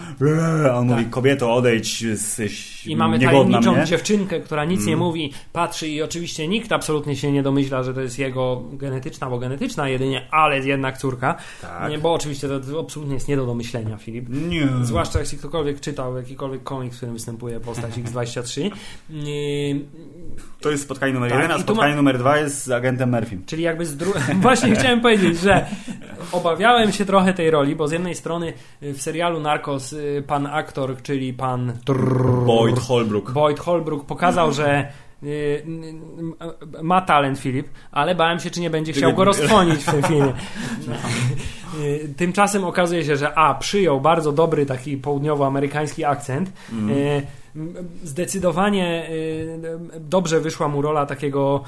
[0.71, 0.97] a on Tak.
[0.97, 3.85] mówi kobieto odejdź, jesteś I mamy niegodna tajemniczą mnie.
[3.85, 5.05] dziewczynkę, która nic nie Mm.
[5.05, 9.39] mówi, patrzy i oczywiście nikt absolutnie się nie domyśla, że to jest jego genetyczna, bo
[9.39, 11.35] genetyczna jedynie, ale jednak córka.
[11.61, 11.89] Tak.
[11.91, 14.25] Nie, bo oczywiście to, absolutnie jest nie do domyślenia, Filip.
[14.29, 14.67] Nie.
[14.81, 18.71] Zwłaszcza jeśli ktokolwiek czytał jakikolwiek komiks, w którym występuje postać X23.
[19.09, 19.68] Yy,
[20.61, 23.43] To jest spotkanie numer Tak, jeden, a spotkanie ma- numer dwa jest z agentem Murphym.
[23.45, 24.13] Czyli jakby z dru...
[24.41, 25.65] Właśnie chciałem powiedzieć, że
[26.31, 28.53] obawiałem się trochę tej roli, bo z jednej strony
[28.83, 31.73] y, w serialu Narcos y, pan aktor, czyli pan
[32.45, 33.31] Boyd Holbrook.
[33.31, 34.87] Boyd Holbrook pokazał, że
[35.23, 35.63] y,
[36.81, 40.33] ma talent Filip, ale bałem się, czy nie będzie chciał go roztrwonić w tym filmie.
[42.17, 46.49] Tymczasem okazuje się, że A przyjął bardzo dobry taki południowoamerykański akcent.
[46.49, 46.89] Y, m,
[48.03, 49.59] Zdecydowanie y,
[49.99, 51.63] dobrze wyszła mu rola takiego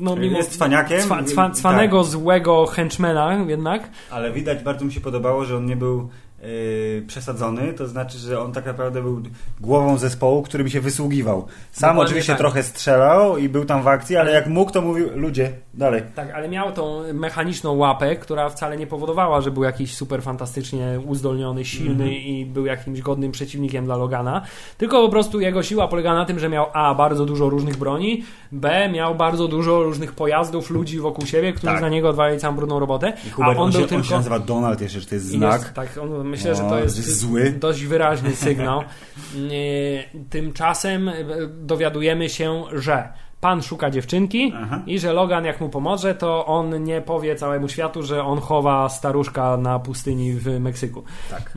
[0.00, 1.00] no mimo Jest cwaniakiem.
[1.00, 3.90] cwa, cwa, cwanego, złego henchmana jednak.
[4.10, 6.08] Ale widać, bardzo mi się podobało, że on nie był
[6.42, 9.22] yy, przesadzony, to znaczy, że on tak naprawdę był
[9.60, 11.46] głową zespołu, który mi się wysługiwał.
[11.72, 12.38] Sam Dokładnie oczywiście tak.
[12.38, 16.02] trochę strzelał i był tam w akcji, ale jak mógł, to mówił, ludzie, dalej.
[16.14, 21.00] Tak, ale miał tą mechaniczną łapę, która wcale nie powodowała, że był jakiś super fantastycznie
[21.06, 22.10] uzdolniony, silny Mhm.
[22.12, 24.42] i był jakimś godnym przeciwnikiem dla Logana.
[24.78, 28.24] Tylko po prostu jego siła polega na tym, że miał A bardzo dużo różnych broni,
[28.52, 31.80] B miał bardzo dużo różnych pojazdów, ludzi wokół siebie, którzy Tak.
[31.80, 33.12] za niego odwalili całą brudną robotę.
[33.26, 33.96] I Hubert, a on, on, był się, tylko.
[33.96, 35.60] on się nazywa Donald jeszcze, że to jest znak.
[35.60, 37.50] Jest, tak, on myślę, że to O, jest zły.
[37.50, 38.82] dość wyraźny sygnał.
[39.36, 41.14] E, Tymczasem e,
[41.60, 43.08] dowiadujemy się, że
[43.40, 44.82] pan szuka dziewczynki Aha.
[44.86, 48.88] i że Logan jak mu pomoże, to on nie powie całemu światu, że on chowa
[48.88, 51.02] staruszka na pustyni w Meksyku.
[51.30, 51.52] Tak.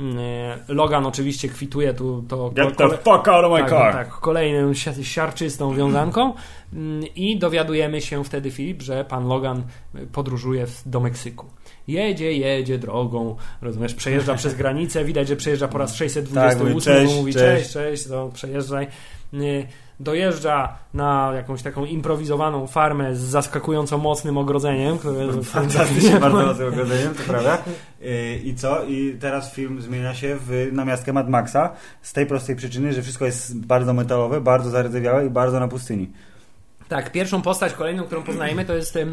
[0.67, 3.93] E, Logan oczywiście kwituje tu to Get the fuck out of my tak, car!
[3.93, 6.33] tak, kolejną si- siarczystą wiązanką
[6.73, 9.63] Mm, i dowiadujemy się wtedy, Filip, że pan Logan
[10.11, 11.45] podróżuje w- do Meksyku.
[11.87, 16.73] Jedzie, jedzie drogą, rozumiesz, przejeżdża przez granicę, widać, że przejeżdża po raz 628, Tak, mówi,
[16.73, 17.63] bo cześć, mówi cześć.
[17.63, 18.87] cześć, cześć, to przejeżdżaj.
[19.33, 19.67] Y,
[20.01, 27.15] Dojeżdża na jakąś taką improwizowaną farmę z zaskakująco mocnym ogrodzeniem, które Fantastycznie bardzo mocnym ogrodzeniem,
[27.15, 27.57] to prawda.
[28.01, 28.83] Yy, I co?
[28.85, 31.69] I teraz film zmienia się w namiastkę Mad Maxa
[32.01, 36.11] z tej prostej przyczyny, że wszystko jest bardzo metalowe, bardzo zardzewiałe i bardzo na pustyni.
[36.91, 39.05] Tak, pierwszą postać kolejną, którą poznajemy, to jest e,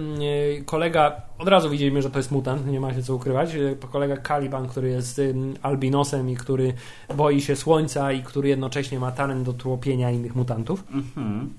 [0.64, 4.16] kolega, od razu widzimy, że to jest mutant, nie ma się co ukrywać, e, kolega
[4.16, 6.72] Caliban, który jest em, albinosem i który
[7.16, 10.84] boi się słońca i który jednocześnie ma talent do tłopienia innych mutantów.
[10.92, 11.54] Mhm.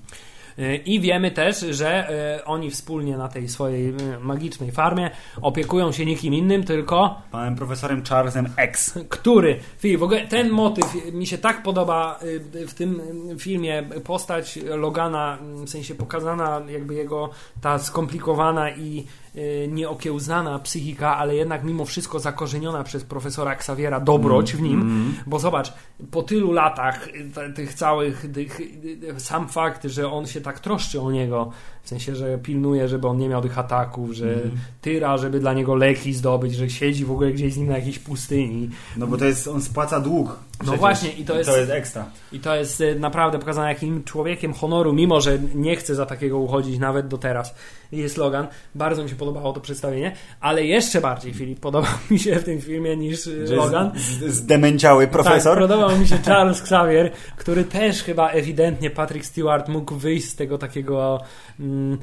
[0.60, 5.10] E, I wiemy też, że e, oni wspólnie na tej swojej e, magicznej farmie
[5.42, 8.98] opiekują się nikim innym, tylko Panem profesorem Charlesem X.
[9.08, 9.60] który,
[9.98, 12.18] w ogóle ten motyw mi się tak podoba
[12.54, 13.00] y, w tym
[13.38, 19.19] filmie, postać Logana, w sensie pokazana jakby jego ta skomplikowana i y,
[19.68, 25.72] nieokiełznana psychika, ale jednak mimo wszystko zakorzeniona przez profesora Xaviera dobroć w nim, bo zobacz,
[26.10, 31.00] po tylu latach y, tych całych, tych, y, sam fakt, że on się tak troszczy
[31.00, 31.50] o niego,
[31.90, 34.34] sensie, że pilnuje, żeby on nie miał tych ataków, że
[34.80, 37.98] tyra, żeby dla niego leki zdobyć, że siedzi w ogóle gdzieś z nim na jakiejś
[37.98, 40.36] pustyni, No bo to jest, on spłaca dług.
[40.60, 40.78] przecież.
[40.80, 42.04] właśnie, i to jest- to jest ekstra.
[42.32, 46.38] i to jest y, naprawdę pokazane jakim człowiekiem honoru, mimo że nie chce za takiego
[46.38, 47.54] uchodzić nawet do teraz.
[47.92, 48.46] Jest Logan.
[48.74, 52.60] Bardzo mi się podobało to przedstawienie, ale jeszcze bardziej, Filip, podobał mi się w tym
[52.60, 53.90] filmie niż y, Że Logan.
[54.28, 55.58] Zdemęciały profesor.
[55.58, 60.36] Tak, podobał mi się Charles Xavier, który też chyba ewidentnie Patrick Stewart mógł wyjść z
[60.36, 61.20] tego takiego
[61.60, 61.98] mm, Mm,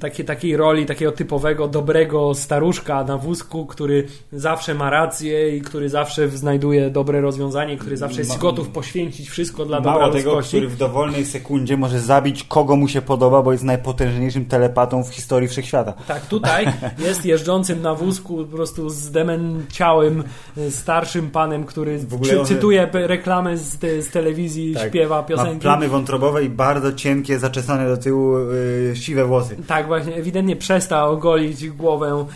[0.00, 5.88] takie, takiej roli takiego typowego, dobrego staruszka na wózku, który zawsze ma rację i który
[5.88, 10.30] zawsze znajduje dobre rozwiązanie, który zawsze jest Ma- gotów poświęcić wszystko dla dobra Mało tego,
[10.30, 10.56] ludzkości.
[10.56, 15.08] który w dowolnej sekundzie może zabić kogo mu się podoba, bo jest najpotężniejszym telepatą w
[15.08, 15.92] historii wszechświata.
[15.92, 16.66] Tak, tutaj
[16.98, 20.24] jest jeżdżącym na wózku po prostu zdemęciałym
[20.58, 22.00] y, starszym panem, który
[22.40, 24.88] on- cytuje reklamy z, te- z telewizji, Tak.
[24.88, 25.60] śpiewa Ma piosenki.
[25.60, 29.39] plamy wątrobowe i bardzo cienkie, zaczesane do tyłu yy, siwe włosy.
[29.66, 32.26] Tak, właśnie, ewidentnie przestał golić głowę.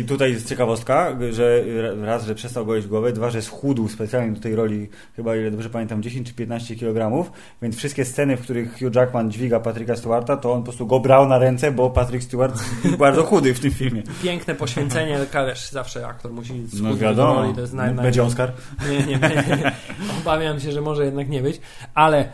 [0.00, 1.64] I tutaj jest ciekawostka, że
[2.02, 5.70] raz, że przestał golić głowę, dwa, że schudł specjalnie do tej roli, chyba ile dobrze
[5.70, 7.30] pamiętam, 10 czy 15 kg,
[7.62, 11.00] więc wszystkie sceny, w których Hugh Jackman dźwiga Patricka Stewarta, to on po prostu go
[11.00, 14.02] brał na ręce, bo Patrick Stewart jest bardzo chudy w tym filmie.
[14.22, 18.04] Piękne poświęcenie, wiesz, zawsze aktor musi No schudnąć do wiadomo, roli, to jest naj, naj...
[18.04, 18.52] będzie Oscar.
[18.90, 19.72] Nie, nie, nie.
[20.20, 21.60] Obawiam się, że może jednak nie być,
[21.94, 22.28] ale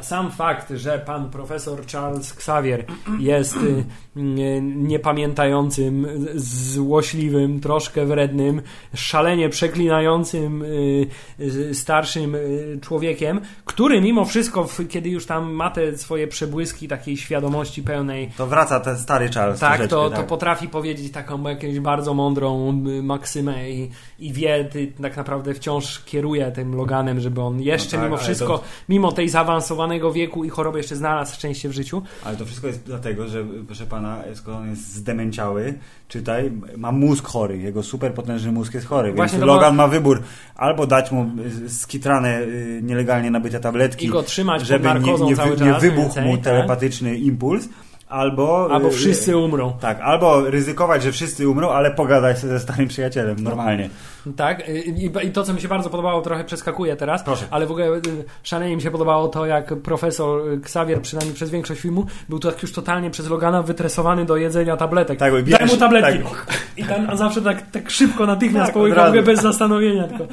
[0.00, 2.84] sam fakt, że pan profesor Charles Xavier
[3.18, 3.84] jest y,
[4.16, 8.62] nie, niepamiętającym, złośliwym, troszkę wrednym,
[8.94, 16.28] szalenie przeklinającym y, starszym y, człowiekiem, który mimo wszystko, kiedy już tam ma te swoje
[16.28, 19.60] przebłyski takiej świadomości pełnej To wraca ten stary Charles.
[19.60, 20.18] tak, to, tak.
[20.18, 24.68] to potrafi powiedzieć taką jakąś bardzo mądrą maksymę i, i wie,
[25.02, 29.12] tak naprawdę wciąż kieruje tym Loganem, żeby on jeszcze No tak, mimo wszystko, to- mimo
[29.12, 29.28] tej
[29.60, 32.02] zaawansowanego wieku i choroby jeszcze znalazł szczęście w życiu.
[32.24, 35.74] Ale to wszystko jest dlatego, że proszę pana, skoro on jest zdemęciały,
[36.08, 40.22] czytaj, ma mózg chory, jego superpotężny mózg jest chory, Właśnie więc Logan ma wybór
[40.56, 41.30] albo dać mu
[41.64, 46.02] y, skitrane, y, nielegalnie nabyte tabletki, I go trzymać żeby nie, nie, cały nie wybuchł
[46.02, 46.44] więcej, mu tak?
[46.44, 47.68] telepatyczny impuls,
[48.08, 48.68] albo...
[48.70, 49.72] Albo y, wszyscy umrą.
[49.80, 53.90] Tak, albo ryzykować, że wszyscy umrą, ale pogadać ze starym przyjacielem, normalnie.
[54.36, 57.46] Tak, y, i, i to, co mi się bardzo podobało, trochę przeskakuje teraz, Proszę.
[57.50, 58.00] ale w ogóle y,
[58.42, 62.62] szalenie mi się podobało to, jak profesor y, Xavier, przynajmniej przez większość filmu, był tak
[62.62, 65.18] już totalnie przez Logana wytresowany do jedzenia tabletek.
[65.18, 66.18] Tak, Daj mu tabletki.
[66.24, 66.46] tak.
[66.76, 69.22] I tam on zawsze tak, tak szybko, natychmiast Tak, razu.
[69.22, 70.24] bez zastanowienia, tylko,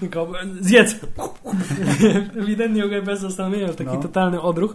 [0.00, 0.28] tylko
[0.60, 0.96] zjedz.
[2.38, 3.96] Ewidentnie bez zastanowienia, taki No.
[3.96, 4.74] totalny odruch.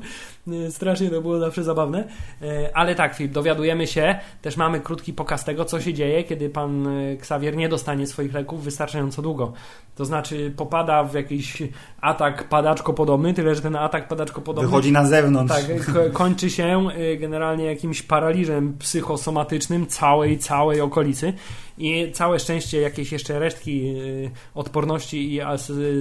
[0.70, 2.04] Strasznie to było zawsze zabawne.
[2.42, 6.50] Y, Ale tak, Filip, dowiadujemy się, też mamy krótki pokaz tego, co się dzieje, kiedy
[6.50, 9.54] pan y, Xavier nie dostanie swoich leków wystarczająco długo.
[9.96, 11.64] To znaczy popada w jakiś
[12.02, 15.54] atak padaczko podobny, tyle że ten atak padaczko podobny Wychodzi na zewnątrz.
[15.56, 21.34] tak, ko- kończy się y, generalnie jakimś paraliżem psychosomatycznym całej, całej okolicy
[21.78, 25.42] i całe szczęście jakieś jeszcze resztki y, odporności i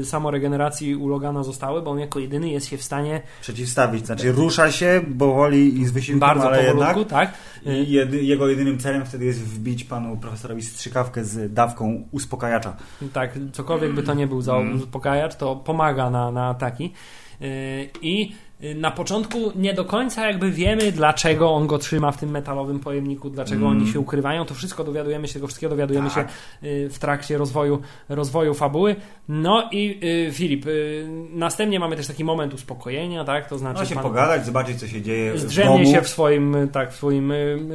[0.00, 4.32] y, samoregeneracji u Logana zostały, bo on jako jedyny jest się w stanie Przeciwstawić, znaczy
[4.32, 7.08] rusza się powoli i z wysiłkiem, bardzo ale powolutku, jednak.
[7.10, 7.34] tak?
[7.66, 12.76] Y, jedy, jego jedynym celem wtedy jest wbić panu profesorowi strzykawkę z dawką uspokajacza.
[13.12, 14.76] Tak, cokolwiek by to nie był za Mm.
[14.76, 16.92] uspokajacz, to pomaga na, na ataki.
[17.40, 17.48] Yy,
[18.02, 18.32] I
[18.76, 23.30] na początku nie do końca jakby wiemy, dlaczego on go trzyma w tym metalowym pojemniku,
[23.30, 23.78] dlaczego Mm.
[23.78, 24.44] oni się ukrywają.
[24.44, 26.30] To wszystko dowiadujemy się, tego wszystkiego dowiadujemy Tak.
[26.62, 28.96] się yy, w trakcie rozwoju, rozwoju fabuły.
[29.28, 30.66] No i yy, Filip,
[31.30, 33.48] następnie mamy też taki moment uspokojenia, tak?
[33.48, 36.68] To znaczy No się pan- pogadać, zobaczyć co się dzieje Zdrzemnie się w swoim, y,
[36.68, 37.34] tak, w swoim y,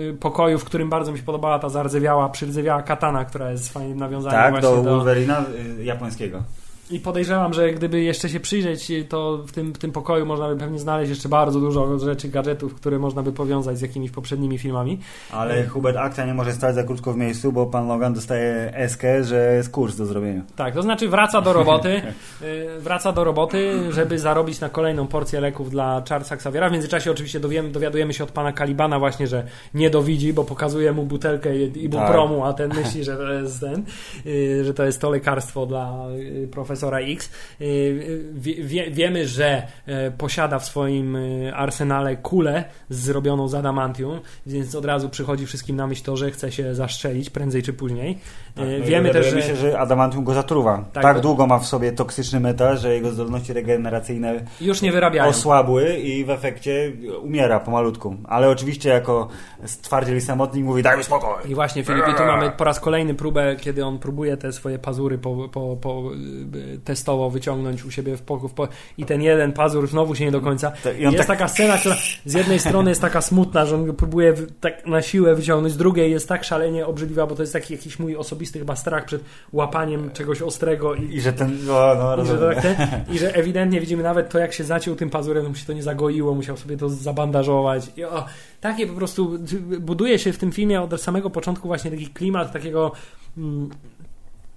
[0.10, 3.97] y, pokoju, w którym bardzo mi się podobała ta zardzewiała, przydzewiała katana, która jest fajnym
[3.97, 5.45] nawiązaniem Tak, właśnie do do, Wolverina
[5.80, 6.43] y, japońskiego.
[6.91, 10.58] I podejrzewam, że gdyby jeszcze się przyjrzeć, to w tym, w tym pokoju można by
[10.58, 14.99] pewnie znaleźć jeszcze bardzo dużo rzeczy, gadżetów, które można by powiązać z jakimiś poprzednimi filmami.
[15.32, 19.23] Ale Hubert akcja nie może stać za krótko w miejscu, bo pan Logan dostaje eskę,
[19.23, 20.41] że jest kurs do zrobienia.
[20.56, 21.89] Tak, to znaczy wraca do roboty,
[22.41, 26.69] y, wraca do roboty, żeby zarobić na kolejną porcję leków dla Charlesa Xaviera.
[26.69, 30.91] W międzyczasie oczywiście dowiemy, dowiadujemy się od pana Kalibana właśnie, że nie dowidzi, bo pokazuje
[30.91, 33.84] mu butelkę ibupromu, a ten myśli, że to jest ten,
[34.25, 36.47] y, że to jest to lekarstwo dla y,
[36.79, 37.29] profesora X.
[37.61, 44.19] Y, Wie, wie, wiemy, że e, posiada w swoim y, arsenale kulę zrobioną z adamantium,
[44.45, 48.17] więc od razu przychodzi wszystkim na myśl to, że chce się zastrzelić prędzej czy później.
[48.55, 49.41] Tak, Y, no wiemy też, że...
[49.41, 50.85] się, że adamantium go zatruwa.
[50.93, 55.29] Tak, Tak, długo ma w sobie toksyczny metal, że jego zdolności regeneracyjne Już nie wyrabiają.
[55.29, 58.15] osłabły i w efekcie umiera pomalutku.
[58.27, 59.27] Ale oczywiście jako
[59.65, 61.51] stwardziel i samotnik mówi daj mi spokój.
[61.51, 64.79] I właśnie Filip, i tu mamy po raz kolejny próbę, kiedy on próbuje te swoje
[64.79, 66.11] pazury po, po, po,
[66.55, 70.25] y, testowo wyciągnąć u siebie w poku w po, i ten jeden pazur znowu się
[70.25, 70.71] nie do końca.
[70.99, 74.34] I jest tak- taka scena, która z jednej strony jest taka smutna, że on próbuje
[74.62, 77.99] tak na siłę wyciągnąć, z drugiej jest tak szalenie obrzydliwa, bo to jest taki jakiś
[77.99, 81.58] mój osobisty chyba strach przed łapaniem czegoś ostrego i, I że ten...
[81.65, 82.75] No, no, i że, tak ten,
[83.15, 85.73] I że ewidentnie widzimy nawet to, jak się zaciął tym pazurem, to mu się to
[85.73, 87.91] nie zagoiło, musiał sobie to zabandażować.
[87.97, 88.25] I o,
[88.62, 89.39] takie po prostu
[89.79, 92.91] buduje się w tym filmie od samego początku właśnie taki klimat takiego.
[93.38, 93.69] Mm,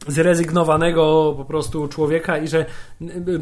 [0.08, 2.66] zrezygnowanego po prostu człowieka i że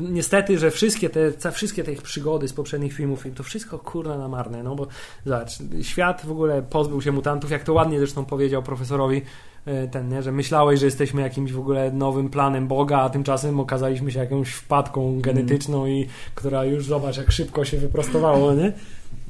[0.00, 4.28] niestety, że wszystkie te, wszystkie te ich przygody z poprzednich filmów to wszystko kurna na
[4.28, 4.86] marne, no bo
[5.26, 5.50] zobacz,
[5.82, 9.22] świat w ogóle pozbył się mutantów, jak to ładnie zresztą powiedział profesorowi
[9.66, 13.60] e, ten, nie, że myślałeś, że jesteśmy jakimś w ogóle nowym planem Boga, a tymczasem
[13.60, 18.72] okazaliśmy się jakąś wpadką genetyczną i która już zobacz, jak szybko się wyprostowało, nie?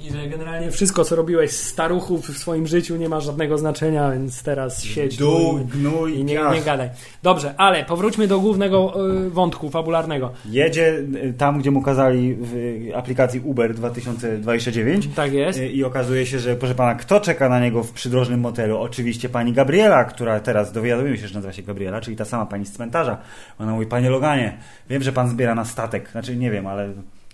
[0.04, 4.10] I że generalnie wszystko, co robiłeś z staruchów w swoim życiu nie ma żadnego znaczenia,
[4.10, 6.90] więc teraz siedź Dół, i- gnój, i nie, nie gadaj.
[7.22, 8.94] Dobrze, ale powróćmy do głównego
[9.26, 10.32] y, wątku fabularnego.
[10.50, 10.88] Jedzie
[11.24, 12.54] y, tam, gdzie mu kazali w
[12.96, 15.58] aplikacji Uber 2029 Tak jest.
[15.58, 18.78] y, i okazuje się, że proszę pana, kto czeka na niego w przydrożnym motelu?
[18.78, 22.66] Oczywiście pani Gabriela, która teraz dowiadujemy się, że nazywa się Gabriela, czyli ta sama pani
[22.66, 23.18] z cmentarza.
[23.58, 24.56] Ona mówi, panie Loganie,
[24.90, 26.10] wiem, że pan zbiera na statek.
[26.10, 26.88] Znaczy nie wiem, ale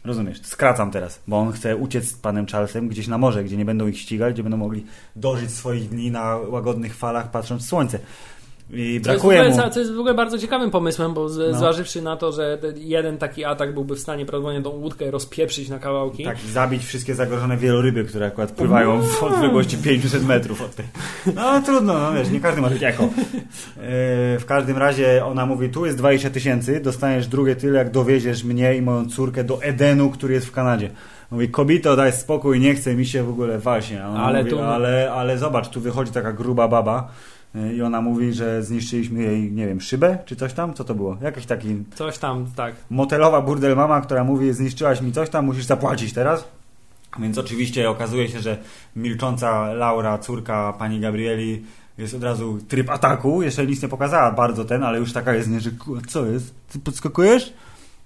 [0.06, 3.64] rozumiesz, skracam teraz, bo on chce uciec z panem Charlesem gdzieś na morze, gdzie nie
[3.64, 4.84] będą ich ścigać, gdzie będą mogli
[5.16, 7.98] dożyć swoich dni na łagodnych falach, patrząc w słońce.
[8.70, 9.72] I To jest, w brakuje ogóle, mu...
[9.72, 11.58] to jest w ogóle bardzo ciekawym pomysłem, bo z, No.
[11.58, 15.78] zważywszy na to, że jeden taki atak byłby w stanie prawdopodobnie tą łódkę rozpieprzyć na
[15.78, 16.24] kawałki.
[16.24, 20.86] Tak, zabić wszystkie zagrożone wieloryby, które akurat pływają w odległości 500 metrów od tej.
[21.34, 23.02] No trudno, no wiesz, nie każdy ma takie jako.
[23.02, 23.10] Yy,
[24.40, 28.76] w każdym razie ona mówi, tu jest 20 tysięcy, dostaniesz drugie tyle, jak dowieziesz mnie
[28.76, 30.90] i moją córkę do Edenu, który jest w Kanadzie.
[31.30, 34.04] Mówi, kobito, daj spokój, nie chce mi się w ogóle właśnie.
[34.04, 37.08] Ale mówi, tu- ale, ale zobacz, tu wychodzi taka gruba baba
[37.76, 40.74] i ona mówi, że zniszczyliśmy jej, nie wiem, szybę, czy coś tam?
[40.74, 41.16] Co to było?
[41.22, 42.74] Jakiś taki Coś tam, tak.
[42.90, 46.44] motelowa burdel mama, która mówi, zniszczyłaś mi coś tam, musisz zapłacić teraz.
[47.18, 48.58] Więc oczywiście okazuje się, że
[48.96, 51.62] milcząca Laura, córka pani Gabrieli,
[51.98, 53.42] jest od razu tryb ataku.
[53.42, 56.54] Jeszcze nic nie pokazała bardzo ten, ale już taka jest, nie, że "Ku- co jest?
[56.72, 57.52] Ty podskakujesz?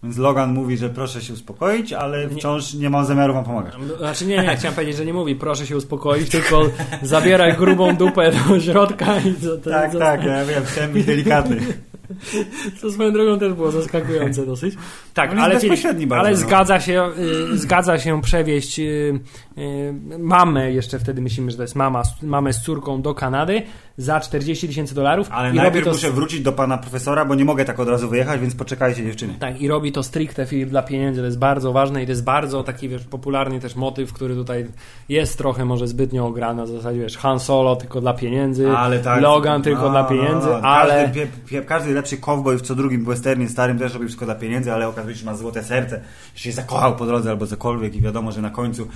[0.03, 3.75] Więc Logan mówi, że proszę się uspokoić, ale wciąż nie mam zamiaru wam pomagać.
[3.99, 6.63] Znaczy nie, nie, chciałem powiedzieć, że nie mówi proszę się uspokoić, tylko
[7.03, 11.61] zabieraj grubą dupę do środka i to, to, Tak, tak, ja wiem, chciałem być delikatny.
[12.81, 14.75] To swoją drogą też było zaskakujące dosyć.
[15.15, 16.37] Tak, ale, bezpośredni bardzo, ale no.
[16.37, 17.11] zgadza się,
[17.53, 19.21] y, zgadza się przewieźć y,
[19.59, 23.63] y, mamę, jeszcze wtedy myślimy, że to jest mama, mamę z córką do Kanady
[24.01, 25.29] za 40 tysięcy dolarów.
[25.31, 28.41] Ale najpierw to muszę wrócić do pana profesora, bo nie mogę tak od razu wyjechać,
[28.41, 29.35] więc poczekajcie dziewczyny.
[29.41, 31.21] Tak, i robi to stricte Filip dla pieniędzy.
[31.21, 34.67] To jest bardzo ważne i to jest bardzo taki wiesz, popularny też motyw, który tutaj
[35.09, 36.65] jest trochę może zbytnio ograny.
[36.65, 39.23] W zasadzie wiesz, Han Solo tylko dla pieniędzy, Ale tak.
[39.23, 40.57] Logan tylko No, dla no, pieniędzy, no.
[40.61, 41.05] ale.
[41.05, 44.35] Każdy, pie, pie, każdy lepszy cowboy w co drugim westernie starym też robi wszystko dla
[44.35, 46.01] pieniędzy, ale okazuje się, że ma złote serce,
[46.35, 48.89] że się zakochał po drodze albo cokolwiek i wiadomo, że na końcu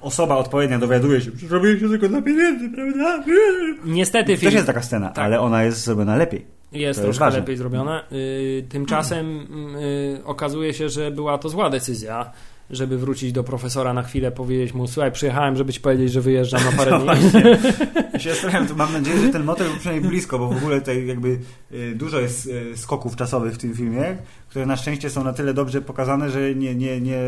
[0.00, 3.24] osoba odpowiednia dowiaduje się, że robi się tylko dla pieniędzy, prawda?
[3.84, 5.24] Niestety, Ktoś też jest taka scena, tak.
[5.24, 6.40] ale ona jest zrobiona lepiej.
[6.72, 7.40] Jest To jest troszkę ważne.
[7.40, 8.02] lepiej zrobiona.
[8.12, 9.46] Y, tymczasem
[9.76, 12.30] y, okazuje się, że była to zła decyzja,
[12.70, 16.60] żeby wrócić do profesora na chwilę, powiedzieć mu, słuchaj, przyjechałem, żeby ci powiedzieć, że wyjeżdżam
[16.64, 17.30] na parę dni.
[18.12, 20.80] Ja się zastanawiam, to mam nadzieję, że ten motyw był przynajmniej blisko, bo w ogóle
[20.80, 21.38] tutaj jakby
[21.72, 24.16] y, dużo jest skoków czasowych w tym filmie,
[24.48, 27.18] które na szczęście są na tyle dobrze pokazane, że nie, nie, nie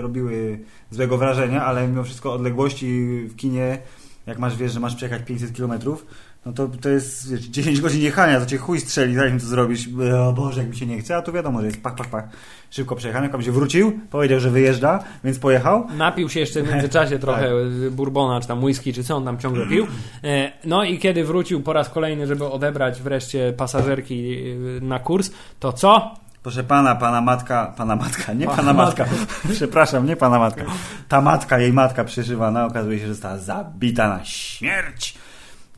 [0.00, 0.58] robiły
[0.90, 3.78] złego wrażenia, ale mimo wszystko odległości w kinie,
[4.26, 6.06] jak masz, wiesz, że masz przejechać 500 kilometrów,
[6.46, 9.88] no to, to jest wiesz, 10 godzin jechania, to cię chuj strzeli, zanim to zrobisz.
[10.28, 12.24] O Boże, jak mi się nie chce, a tu wiadomo, że jest pach, pach, pach.
[12.70, 15.86] Szybko przejechany, tam się wrócił, powiedział, że wyjeżdża, więc pojechał.
[15.96, 17.50] Napił się jeszcze w międzyczasie trochę
[17.90, 19.86] bourbona, czy tam whisky, czy co on tam ciągle pił.
[20.24, 24.36] E, No i kiedy wrócił po raz kolejny, żeby odebrać wreszcie pasażerki
[24.78, 25.30] y, na kurs,
[25.60, 26.14] to co?
[26.42, 29.04] Proszę pana, pana matka, pana matka, nie Pana pana matka.
[29.04, 29.26] matka.
[29.54, 30.64] Przepraszam, nie pana matka.
[31.08, 35.14] Ta matka, jej matka przeżywana, okazuje się, że została zabita na śmierć.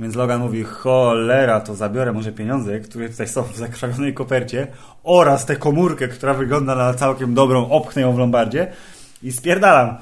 [0.01, 4.67] Więc Logan mówi, cholera, to zabiorę może pieniądze, które tutaj są w zakrzawionej kopercie
[5.05, 8.73] oraz tę komórkę, która wygląda na całkiem dobrą, opchnę ją w lombardzie
[9.23, 9.97] i spierdalam.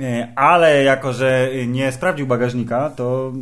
[0.00, 3.32] E, Ale jako, że nie sprawdził bagażnika, to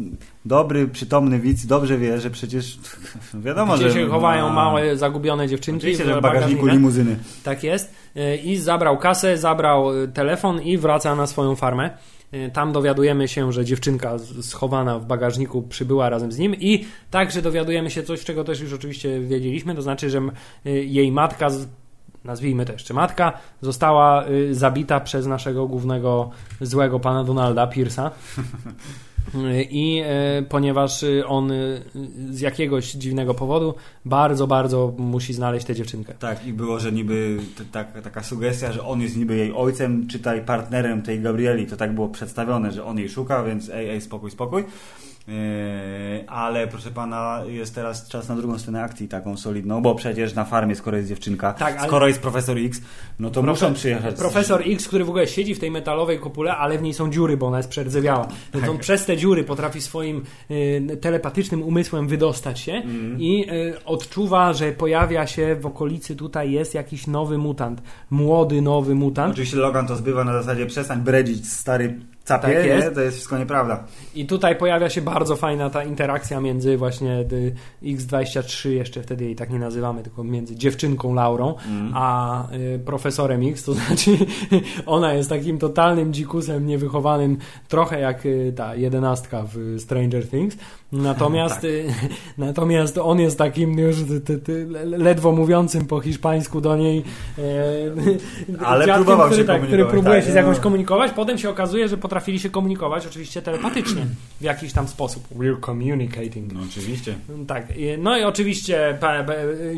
[0.45, 2.79] dobry, przytomny widz dobrze wie, że przecież
[3.35, 4.01] wiadomo, Gdzie że...
[4.01, 5.79] się chowają a, małe, zagubione dziewczynki.
[5.79, 7.17] Oczywiście, w że w bagażniku limuzyny.
[7.45, 7.95] Tak jest.
[8.17, 11.91] Y, I zabrał kasę, zabrał y, telefon i wraca na swoją farmę.
[12.35, 17.43] Y, Tam dowiadujemy się, że dziewczynka schowana w bagażniku przybyła razem z nim i także
[17.43, 20.21] dowiadujemy się coś, czego też już oczywiście wiedzieliśmy, to znaczy, że
[20.67, 21.49] y, jej matka,
[22.25, 28.11] nazwijmy to jeszcze matka, została y, zabita przez naszego głównego złego pana Donalda Pierce'a.
[29.71, 30.03] I
[30.39, 31.83] y, ponieważ y, on y,
[32.31, 33.75] z jakiegoś dziwnego powodu
[34.05, 36.15] bardzo, bardzo musi znaleźć tę dziewczynkę.
[36.19, 37.39] Tak, i było, że niby
[37.73, 41.67] tak, taka sugestia, że on jest niby jej ojcem, czytaj partnerem tej Gabrieli.
[41.67, 44.65] To tak było przedstawione, że on jej szuka, więc ej, ej, spokój, spokój.
[45.31, 50.35] Yy, ale proszę pana, jest teraz czas na drugą scenę akcji, taką solidną, bo przecież
[50.35, 52.81] na farmie, skoro jest dziewczynka, Tak, skoro jest profesor X,
[53.19, 54.15] no to Profe- muszą przyjechać.
[54.17, 57.37] Profesor X, który w ogóle siedzi w tej metalowej kopule, ale w niej są dziury,
[57.37, 58.27] bo ona jest przerdzewiała.
[58.55, 58.71] Więc Tak.
[58.75, 63.21] on przez te dziury potrafi swoim y, telepatycznym umysłem wydostać się Mhm.
[63.21, 67.83] i y, odczuwa, że pojawia się w okolicy tutaj jest jakiś nowy mutant.
[68.11, 69.33] Młody, nowy mutant.
[69.33, 71.99] Oczywiście Logan to zbywa na zasadzie przestań bredzić stary
[72.39, 72.89] capie, Tak jest.
[72.89, 72.95] nie?
[72.95, 73.85] to jest wszystko nieprawda.
[74.15, 79.37] I tutaj pojawia się bardzo fajna ta interakcja między właśnie y, X23, jeszcze wtedy jej
[79.37, 81.93] tak nie nazywamy, tylko między dziewczynką Laurą, Mhm.
[81.95, 84.11] a y, profesorem X, to znaczy
[84.87, 90.57] ona jest takim totalnym dzikusem niewychowanym, trochę jak y, ta jedenastka w Stranger Things.
[90.93, 91.65] Natomiast, Tak.
[91.65, 91.95] y,
[92.39, 97.05] natomiast on jest takim już ty, ty, ty, ledwo mówiącym po hiszpańsku do niej
[97.39, 97.43] e,
[98.67, 100.41] Ale dziadkiem, próbował który, się tak, który próbuje tak, się z no.
[100.41, 101.13] jakąś komunikować.
[101.13, 104.07] Potem się okazuje, że potrafili się komunikować oczywiście telepatycznie
[104.41, 105.23] w jakiś tam sposób.
[105.39, 106.53] We're communicating.
[106.53, 107.15] No oczywiście.
[107.47, 107.67] Tak,
[107.99, 108.99] no i oczywiście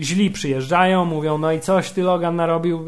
[0.00, 2.86] źli przyjeżdżają, mówią, no i coś ty Logan narobił,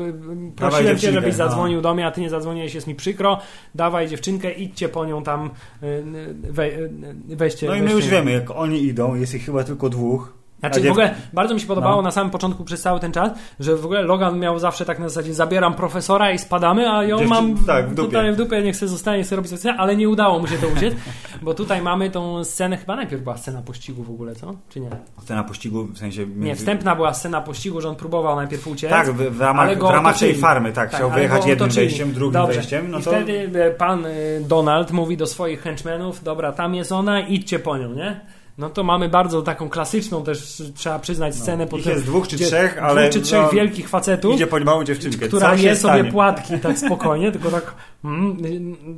[0.57, 1.45] prosiłem cię, żebyś no.
[1.45, 3.39] zadzwonił do mnie, a ty nie zadzwoniłeś, jest mi przykro,
[3.75, 5.51] dawaj dziewczynkę, idźcie po nią tam,
[5.83, 6.03] y,
[6.51, 6.91] we, y,
[7.29, 7.67] weźcie.
[7.67, 8.14] No i my już.
[8.15, 10.33] Wiemy, jak oni idą, jest ich chyba tylko dwóch.
[10.73, 12.03] Znaczy w ogóle bardzo mi się podobało No.
[12.03, 15.09] na samym początku przez cały ten czas, że w ogóle Logan miał zawsze tak na
[15.09, 18.09] zasadzie zabieram profesora i spadamy, a ją Dziewczyn- mam w, tak, w dupie.
[18.09, 20.59] tutaj w dupie, niech sobie zostanie, sobie robi co chce, ale nie udało mu się
[20.59, 20.95] to uciec,
[21.43, 24.55] bo tutaj mamy tą scenę, chyba najpierw była scena pościgu w ogóle, co?
[24.69, 24.91] Czy nie?
[25.23, 26.27] Scena pościgu, w sensie...
[26.27, 28.91] Nie, między- wstępna była scena pościgu, że on próbował najpierw uciec.
[28.91, 32.33] Tak, w, w ramach, w ramach tej farmy, tak, chciał ale wyjechać jednym wejściem, drugim
[32.33, 32.55] Dobrze.
[32.57, 33.11] wejściem, no I to...
[33.11, 34.11] wtedy e, pan e,
[34.41, 38.21] Donald mówi do swoich henchmenów, dobra, tam jest ona, idźcie po nią, nie?
[38.59, 42.05] No to mamy bardzo taką klasyczną też, trzeba przyznać, scenę pod No, Ich tym, jest
[42.05, 45.55] dwóch czy trzech, ale Dwóch czy trzech no, wielkich facetów, Idzie po małą dziewczynkę, która
[45.55, 47.75] je sobie płatki tak spokojnie, tylko tak,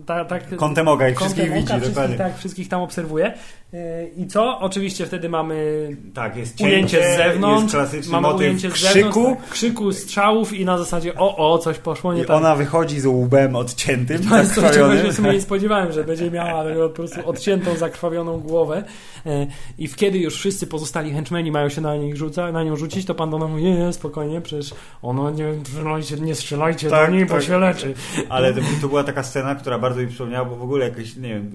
[0.06, 2.16] ta, tak Kątem oka ich wszystkich widzi, wszystkich, dokładnie.
[2.16, 3.34] Tak, wszystkich tam obserwuje.
[3.74, 4.60] E, I co?
[4.60, 9.42] Oczywiście wtedy mamy Tak, jest ujęcie cięcie, z zewnątrz, jest mamy ujęcie z krzyku zewnątrz,
[9.42, 12.36] tak, krzyku, strzałów i na zasadzie o, o, coś poszło nie i tak.
[12.36, 16.04] ona wychodzi z łbem odciętym, To jest coś, czego się w sumie nie spodziewałem, że
[16.04, 18.84] będzie miała po prostu odciętą, zakrwawioną głowę.
[19.26, 19.46] E,
[19.78, 23.14] I kiedy już wszyscy pozostali henchmeni mają się na, nich rzuca, na nią rzucić, to
[23.14, 27.26] pan Donald mówi, nie, nie, spokojnie, przecież ono nie strzelajcie, nie strzelajcie Tak, do niej,
[27.26, 27.42] bo tak.
[27.42, 27.94] się leczy.
[28.28, 31.28] Ale to, to była taka scena, która bardzo mi przypomniała, bo w ogóle jakiś, nie
[31.28, 31.52] wiem,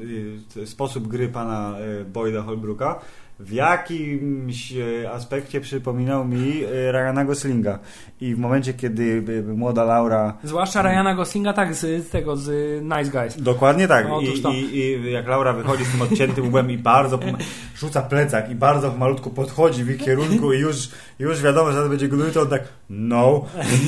[0.58, 3.00] y, sposób gry pana y, Boyda Holbrooka
[3.44, 7.80] w jakimś y, aspekcie przypominał mi y, Ryana Goslinga.
[8.22, 12.82] I w momencie, kiedy y, młoda Laura Zwłaszcza Ryana Goslinga, tak, z, z tego, z
[12.84, 13.42] Nice Guys.
[13.42, 14.08] Dokładnie tak.
[14.22, 14.52] I, to.
[14.52, 17.20] i, I jak Laura wychodzi z tym odciętym łbem i bardzo
[17.80, 20.89] rzuca plecak i bardzo malutko podchodzi w ich kierunku i już,
[21.20, 23.46] już wiadomo, że zaraz będzie gnuj, to on tak no,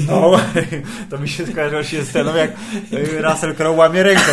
[0.08, 0.32] no.
[1.10, 2.52] To mi się skojarzyło się sceną, jak
[3.22, 4.32] Russell Crowe łamie rękę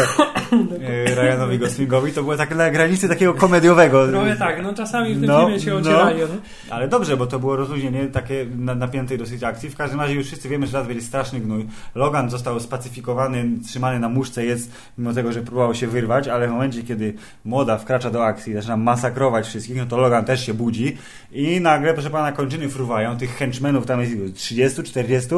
[1.16, 2.12] Ryanowi Goslingowi.
[2.12, 4.08] To było tak na granicy takiego komediowego.
[4.08, 5.76] Trochę tak, no czasami i w tym No, filmie się no.
[5.76, 6.18] ocierali.
[6.18, 6.26] nie?
[6.70, 9.70] Ale dobrze, bo to było rozluźnienie takie na, napiętej dosyć akcji.
[9.70, 11.66] W każdym razie już wszyscy wiemy, że raz będzie straszny gnój.
[11.94, 16.50] Logan został spacyfikowany, trzymany na muszce jest, mimo tego, że próbował się wyrwać, ale w
[16.50, 20.54] momencie, kiedy młoda wkracza do akcji i zaczyna masakrować wszystkich, no to Logan też się
[20.54, 20.96] budzi
[21.32, 23.16] i nagle, proszę pana, kończyny fruwają.
[23.18, 24.32] Tych henchmenów tam jest ilu?
[24.32, 25.28] 30, 40,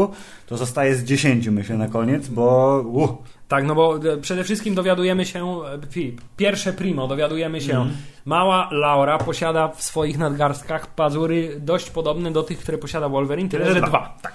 [0.46, 3.10] to zostaje z 10 myślę na koniec, bo uh,
[3.52, 7.96] Tak, no bo e, przede wszystkim dowiadujemy się, e, pi- pierwsze primo, dowiadujemy się, Mhm.
[8.24, 13.72] mała Laura posiada w swoich nadgarstkach pazury dość podobne do tych, które posiada Wolverine, tyle
[13.74, 14.18] że dwa.
[14.22, 14.32] Tak.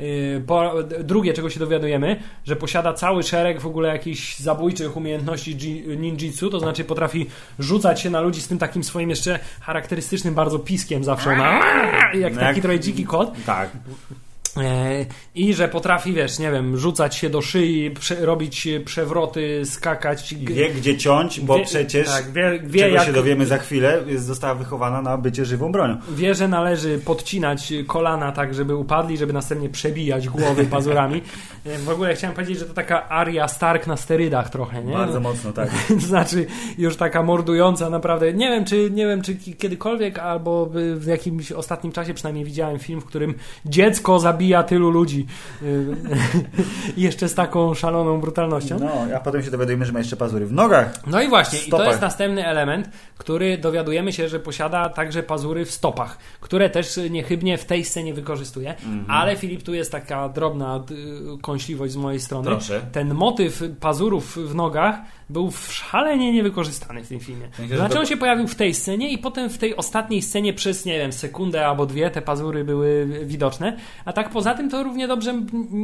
[0.00, 4.96] Y, Po, d- drugie, czego się dowiadujemy, że posiada cały szereg w ogóle jakichś zabójczych
[4.96, 7.26] umiejętności ji- ninjitsu, to znaczy potrafi
[7.58, 11.52] rzucać się na ludzi z tym takim swoim jeszcze charakterystycznym bardzo piskiem zawsze na
[12.14, 13.32] jak No taki jak- trochę dziki kot.
[13.46, 13.70] Tak.
[14.56, 20.34] E, I że potrafi, wiesz, nie wiem, rzucać się do szyi, prze, robić przewroty, skakać.
[20.34, 24.02] Wie gdzie ciąć, bo Wie- przecież tak, wie, wie, czego jak, się dowiemy za chwilę,
[24.06, 25.96] jest, została wychowana na bycie żywą bronią.
[26.10, 31.22] wie, że należy podcinać kolana tak, żeby upadli, żeby następnie przebijać głowy pazurami.
[31.66, 34.92] E, W ogóle chciałem powiedzieć, że to taka Aria Stark na sterydach trochę, nie?
[34.94, 35.70] Bardzo mocno, tak.
[35.88, 36.46] To znaczy
[36.78, 38.32] już taka mordująca naprawdę.
[38.32, 42.78] Nie wiem, czy nie wiem, czy ki- kiedykolwiek albo w jakimś ostatnim czasie przynajmniej widziałem
[42.78, 43.34] film, w którym
[43.66, 45.26] dziecko zabija tylu ludzi.
[45.62, 45.96] Y,
[46.96, 48.78] jeszcze z taką szaloną brutalnością.
[48.78, 51.06] No, a potem się dowiadujemy, że ma jeszcze pazury w nogach.
[51.06, 52.88] No i właśnie, i to jest następny element,
[53.18, 58.14] który dowiadujemy się, że posiada także pazury w stopach, które też niechybnie w tej scenie
[58.14, 58.70] wykorzystuje.
[58.70, 59.04] Mhm.
[59.08, 62.46] Ale Filip, tu jest taka drobna y, kąśliwość z mojej strony.
[62.46, 62.80] Proszę.
[62.92, 64.96] Ten motyw pazurów w nogach
[65.30, 67.48] był szalenie niewykorzystany w tym filmie.
[67.76, 70.84] Znaczy to- on się pojawił w tej scenie i potem w tej ostatniej scenie przez,
[70.84, 75.08] nie wiem, sekundę albo dwie te pazury były widoczne, a tak poza tym to równie
[75.08, 75.34] dobrze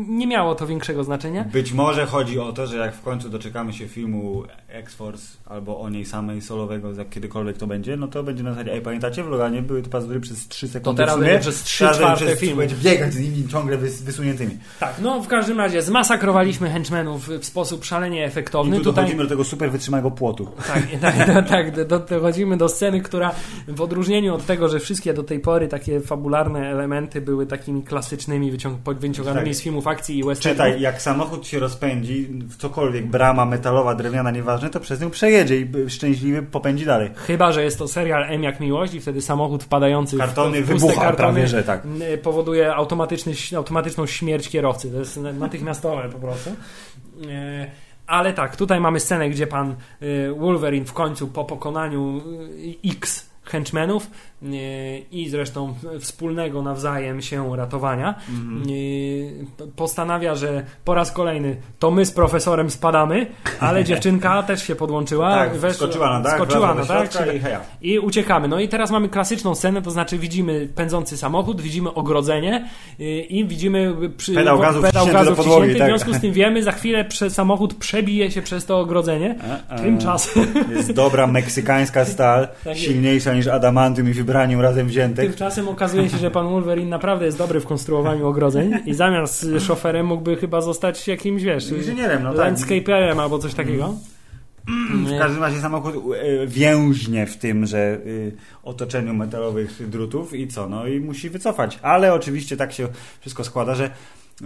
[0.09, 1.45] nie miało to większego znaczenia.
[1.45, 5.89] Być może chodzi o to, że jak w końcu doczekamy się filmu X-Force albo o
[5.91, 9.29] niej samej solowego, za kiedykolwiek to będzie, no to będzie na zasadzie, ej pamiętacie, w
[9.29, 12.07] Loganie były te pazury przez 3 sekundy teraz w sumie, będzie przez trzy teraz będzie
[12.07, 12.57] czwarte przez- filmu.
[12.57, 14.59] Będzie biegać z nimi ciągle wys, wysuniętymi.
[14.81, 18.77] Tak, no w każdym razie zmasakrowaliśmy henchmenów w sposób szalenie I efektowny.
[18.81, 20.49] tu dochodzimy do tego super wytrzymałego płotu.
[20.67, 23.33] Tak, tak, tak, tak do, do, dochodzimy do sceny, która
[23.69, 28.51] w odróżnieniu od tego, że wszystkie do tej pory takie fabularne elementy były takimi klasycznymi,
[28.51, 29.55] wyciąganymi Tak.
[29.55, 30.59] z filmów akcji i westernów.
[30.59, 35.57] Czytaj, jak samochód się rozpędzi, w cokolwiek, brama metalowa, drewniana, nieważne, to przez nią przejedzie
[35.61, 37.11] i szczęśliwy popędzi dalej.
[37.15, 40.87] Chyba, że jest to serial M jak miłość i wtedy samochód wpadający Kartony w, puste
[40.87, 41.83] wybucha, kartony prawie że tak.
[42.23, 44.91] powoduje automatyczny, automatyczną śmierć kierowcy.
[44.91, 46.51] To jest natychmiastowe po prostu.
[48.11, 52.23] Ale tak, tutaj mamy scenę, gdzie pan e, Wolverine w końcu po pokonaniu
[52.85, 54.11] e, X henchmenów
[55.13, 58.63] i zresztą wspólnego nawzajem się ratowania Mhm.
[59.61, 63.27] e, postanawia, że po raz kolejny to my z profesorem spadamy,
[63.61, 65.35] ale dziewczynka też się podłączyła.
[65.35, 67.09] Tak, weszła- skoczyła na dach, skoczyła na dach,
[67.83, 68.49] i i uciekamy.
[68.49, 72.69] No i teraz mamy klasyczną scenę, to znaczy widzimy pędzący samochód, widzimy ogrodzenie
[72.99, 75.75] yy, i widzimy przy, Pedał gazu pedał gazu podłogi, wciśnięty.
[75.75, 75.89] W tak.
[75.89, 79.35] związku z tym wiemy, za chwilę samochód przebije się przez to ogrodzenie.
[79.69, 79.79] A, a.
[79.79, 85.23] Tymczasem, Jest dobra meksykańska stal, Tak silniejsza niż adamantium i vibranium razem wzięte.
[85.23, 90.07] tymczasem okazuje się, że pan Wolverine naprawdę jest dobry w konstruowaniu ogrodzeń i zamiast szoferem
[90.07, 92.39] mógłby chyba zostać jakimś, wiesz, Inżynierem, no tak.
[92.39, 93.95] landscaperem albo coś takiego.
[95.07, 97.99] W każdym razie samochód e, więźnie w tymże e,
[98.63, 100.69] otoczeniu metalowych drutów i co?
[100.69, 101.79] No i musi wycofać.
[101.83, 102.89] Ale oczywiście tak się
[103.21, 103.91] wszystko składa, że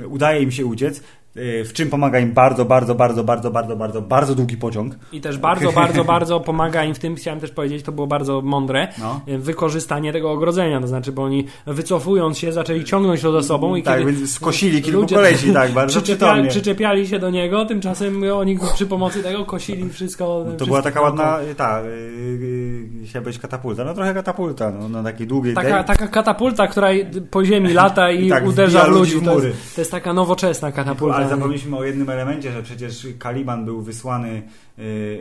[0.08, 1.02] udaje im się uciec,
[1.36, 4.94] w czym pomaga im bardzo, bardzo, bardzo, bardzo, bardzo, bardzo, bardzo długi pociąg.
[5.12, 8.40] I też bardzo, bardzo, bardzo pomaga im w tym, chciałem też powiedzieć, to było bardzo
[8.42, 9.20] mądre, No.
[9.28, 13.74] y, wykorzystanie tego ogrodzenia, to znaczy, bo oni wycofując się, zaczęli ciągnąć to za sobą
[13.76, 17.64] i tak, kiedy więc skosili kilku ludzie kolesi, tak, bardzo przyczepiali, przyczepiali się do niego,
[17.66, 20.24] tymczasem oni przy pomocy tego kosili wszystko.
[20.24, 25.02] To wszystko była taka ładna, ta, yy, chciała być katapulta, no trochę katapulta, no, na
[25.02, 25.84] takiej długiej Taka, tej.
[25.96, 26.88] taka katapulta, która
[27.30, 29.48] po ziemi lata i, I tak uderza w ludzi w To mury.
[29.48, 31.23] jest, to jest taka nowoczesna katapulta.
[31.24, 34.42] Ale zapomnieliśmy o jednym elemencie, że przecież Kaliban był wysłany,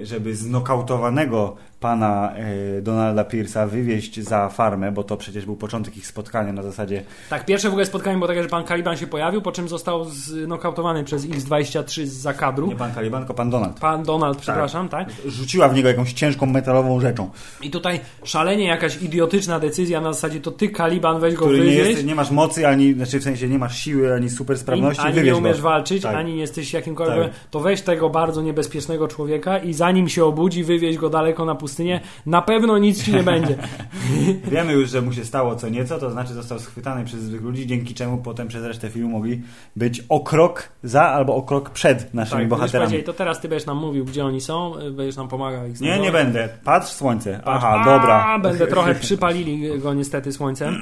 [0.04, 2.34] żeby znokautowanego pana
[2.78, 7.04] y, Donalda Pierce'a wywieźć za farmę, bo to przecież był początek ich spotkania na zasadzie
[7.30, 10.06] Tak, pierwsze w ogóle spotkanie było takie, że pan Kaliban się pojawił, po czym został
[10.06, 12.68] znokautowany przez X-23 z zakadru.
[12.68, 13.80] nie pan Kaliban, tylko pan Donald.
[13.80, 15.10] Pan Donald, przepraszam, tak?
[15.26, 17.30] Rzuciła w niego jakąś ciężką metalową rzeczą,
[17.62, 21.64] I tutaj szalenie jakaś idiotyczna decyzja na zasadzie to ty Kaliban weź go który nie,
[21.64, 21.88] wywieź.
[21.90, 25.22] jest, nie masz mocy, ani, znaczy w sensie nie masz siły, ani super sprawności, ani
[25.24, 25.64] nie umiesz go.
[25.64, 26.16] walczyć, Tak.
[26.16, 27.34] ani nie jesteś jakimkolwiek, Tak.
[27.52, 32.00] to weź tego bardzo niebezpiecznego człowieka i zanim się obudzi, wywieź go daleko na pustynię
[32.26, 33.58] na pewno nic ci nie będzie.
[34.52, 37.68] Wiemy już, że mu się stało co nieco, to znaczy został schwytany przez złych ludzi,
[37.68, 39.42] dzięki czemu potem przez resztę filmu mogli
[39.76, 43.04] być o krok za albo o krok przed naszymi tak, bohaterami.
[43.04, 46.02] to teraz ty będziesz nam mówił, gdzie oni są, będziesz nam pomagał ich Nie, znaleźć.
[46.04, 46.50] nie będę.
[46.64, 47.42] Patrz słońce.
[47.46, 48.40] Patrz, Aha, dobra.
[48.40, 50.74] Będę trochę przypalili go niestety słońcem.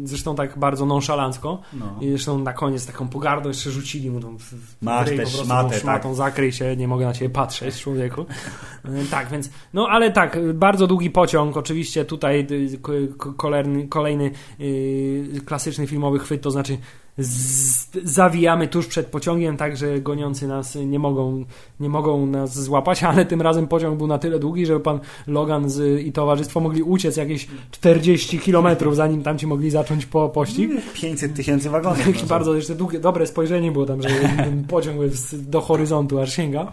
[0.00, 1.60] Yy, Zresztą tak bardzo nonszalancko.
[1.72, 1.86] No.
[2.00, 4.36] I zresztą na koniec taką pogardą jeszcze rzucili mu tą
[4.82, 6.14] Masz prostu szmatę, tak.
[6.14, 7.47] zakryj się, nie mogę na ciebie patrzeć,
[7.80, 8.26] człowieku.
[8.84, 12.78] Yy, Tak, więc, no ale tak, bardzo długi pociąg, oczywiście tutaj y,
[13.36, 14.30] kolejny, kolejny
[15.46, 16.78] klasyczny filmowy chwyt, to znaczy
[18.04, 21.44] zawijamy tuż przed pociągiem, tak że goniący nas nie mogą,
[21.80, 25.70] nie mogą nas złapać, ale tym razem pociąg był na tyle długi, że pan Logan
[25.70, 30.70] z, i towarzystwo mogli uciec jakieś 40 kilometrów, zanim tamci mogli zacząć po pościg.
[30.94, 32.06] 500 tysięcy wagonów.
[32.06, 32.28] Jakieś no.
[32.28, 35.00] bardzo jeszcze długie, dobre spojrzenie było tam, że ten pociąg
[35.32, 36.66] do horyzontu aż sięgał.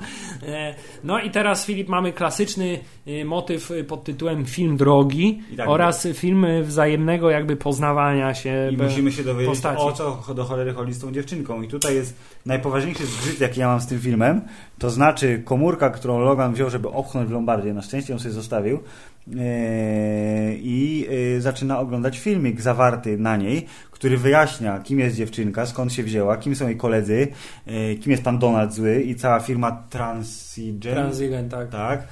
[0.48, 6.08] E, No i teraz Filip mamy klasyczny e, motyw pod tytułem film drogi tak oraz
[6.14, 8.70] film wzajemnego jakby poznawania się.
[8.74, 9.82] I musimy się dowiedzieć, postaci.
[9.82, 11.62] o co do cholery chodzi z tą dziewczynką.
[11.62, 12.14] I tutaj jest
[12.46, 14.42] najpoważniejszy zgrzyt, jaki ja mam z tym filmem.
[14.80, 17.74] To znaczy komórka, którą Logan wziął, żeby opchnąć w Lombardię.
[17.74, 18.80] Na szczęście ją sobie zostawił.
[19.28, 21.08] Eee, I
[21.38, 26.38] e, zaczyna oglądać filmik zawarty na niej, który wyjaśnia, kim jest dziewczynka, skąd się wzięła,
[26.38, 27.28] kim są jej koledzy,
[27.66, 30.94] e, kim jest pan Donald zły i cała firma Transigen.
[30.94, 31.70] Transigent, tak.
[31.70, 32.08] Tak,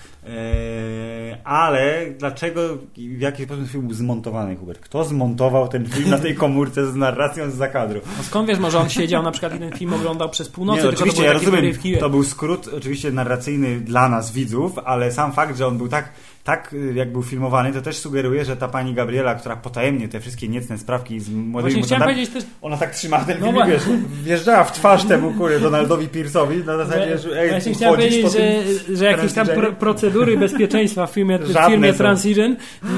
[1.44, 2.62] ale dlaczego
[2.98, 4.80] w jaki sposób film był zmontowany, Hubert?
[4.80, 8.02] Kto zmontował ten film na tej komórce z narracją z zakadru?
[8.18, 10.86] No skąd wiesz, może on siedział na przykład i ten film oglądał przez północy, Nie,
[10.86, 15.32] no, oczywiście, to ja rozumiem, to był skrót oczywiście narracyjny dla nas, widzów, ale sam
[15.32, 16.10] fakt, że on był tak,
[16.44, 20.20] tak y, jak był filmowany, to też sugeruje, że ta pani Gabriela, która potajemnie te
[20.20, 23.74] wszystkie niecne sprawki z młodymi mutantami, też, ona tak trzymała ten No film, właśnie.
[23.74, 23.84] wiesz,
[24.24, 28.96] wjeżdżała w twarz temu, kurde, Donaldowi Pierce'owi, na zasadzie, że ej, Właśnie chciałem powiedzieć, że,
[28.96, 31.98] że jakieś tam pro, procedury bezpieczeństwa w filmie, w są.
[31.98, 32.56] Transigen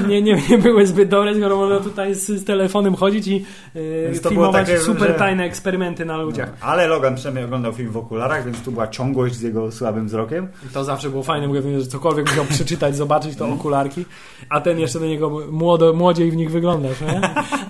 [0.08, 3.44] nie, nie, nie były zbyt dobre, skoro można tutaj z, z telefonem chodzić i
[3.74, 6.50] yy, filmować takie, super że- tajne eksperymenty na ludziach.
[6.60, 10.06] No, ale Logan przynajmniej oglądał film w okularach, więc tu była ciągłość z jego słabym
[10.06, 10.48] wzrokiem.
[10.72, 14.04] To zawsze było fajne, mówię, że cokolwiek musiał przeczytać, zobaczyć, to okularki,
[14.48, 17.20] a ten jeszcze do niego młodo, młodziej w nich wyglądasz, nie?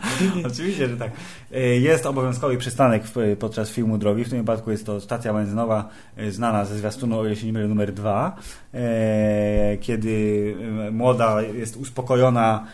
[0.50, 1.10] Oczywiście, że tak.
[1.52, 4.24] E, Jest obowiązkowy przystanek w, podczas filmu drogi.
[4.24, 7.68] W tym wypadku jest to stacja benzynowa e, znana ze zwiastunu, o się nie mylę,
[7.68, 8.36] numer dwa,
[8.74, 10.54] e, kiedy
[10.86, 12.66] e, młoda jest uspokojona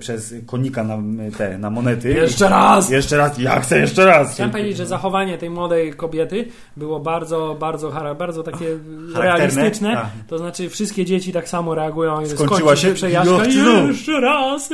[0.00, 0.98] przez konika na,
[1.38, 2.12] te, na monety.
[2.12, 2.90] Jeszcze raz!
[2.90, 4.34] Jeszcze raz, ja chcę jeszcze raz!
[4.34, 8.66] Chciałem powiedzieć, że zachowanie tej młodej kobiety było bardzo, bardzo, bardzo takie
[9.14, 9.94] realistyczne.
[9.94, 10.06] Tak.
[10.28, 13.44] To znaczy wszystkie dzieci tak samo reagują i Skończyła skończy się, przejażdżka.
[13.88, 14.70] Jeszcze raz!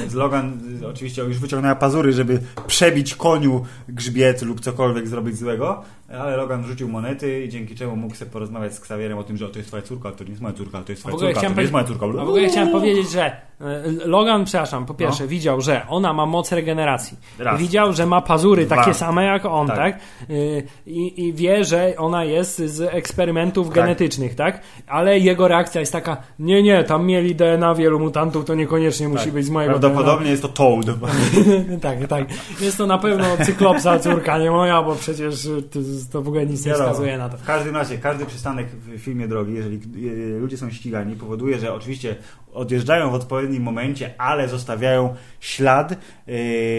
[0.00, 5.82] Więc Logan y, oczywiście już wyciągnęła pazury, żeby przebić koniu grzbiet lub cokolwiek zrobić złego,
[6.18, 9.48] ale Logan rzucił monety i dzięki czemu mógł sobie porozmawiać z Ksawierem o tym, że
[9.48, 11.60] to jest twoja córka, to nie jest moja córka, to jest twoja córka, to nie
[11.60, 12.06] jest moja córka.
[12.06, 13.36] A w ogóle chciałem powiedzieć, że e,
[14.04, 15.28] Logan, przepraszam, po pierwsze No.
[15.28, 17.16] widział, że ona ma moc regeneracji.
[17.38, 17.60] Raz.
[17.60, 18.76] Widział, że ma pazury Dwa.
[18.76, 19.76] takie same jak on, Tak.
[19.76, 19.98] tak?
[20.30, 23.74] Y, I, I wie, że ona jest z eksperymentów Tak.
[23.74, 24.60] genetycznych, tak?
[24.86, 29.24] Ale jego reakcja jest taka, nie, nie, tam mieli DNA wielu mutantów, to niekoniecznie musi
[29.24, 29.34] Tak.
[29.34, 30.84] być z mojego Prawdopodobnie jest to Toad.
[30.86, 31.08] DNA.
[31.90, 32.24] tak, tak.
[32.60, 35.48] Jest to na pewno cyklopsa córka, nie moja, bo przecież
[36.08, 37.36] to, w ogóle nic nie wskazuje na to.
[37.36, 39.80] W każdym razie, każdy przystanek w filmie drogi, jeżeli
[40.40, 42.16] ludzie są ścigani, powoduje, że oczywiście
[42.52, 45.96] odjeżdżają w odpowiednim momencie, ale zostawiają ślad, e,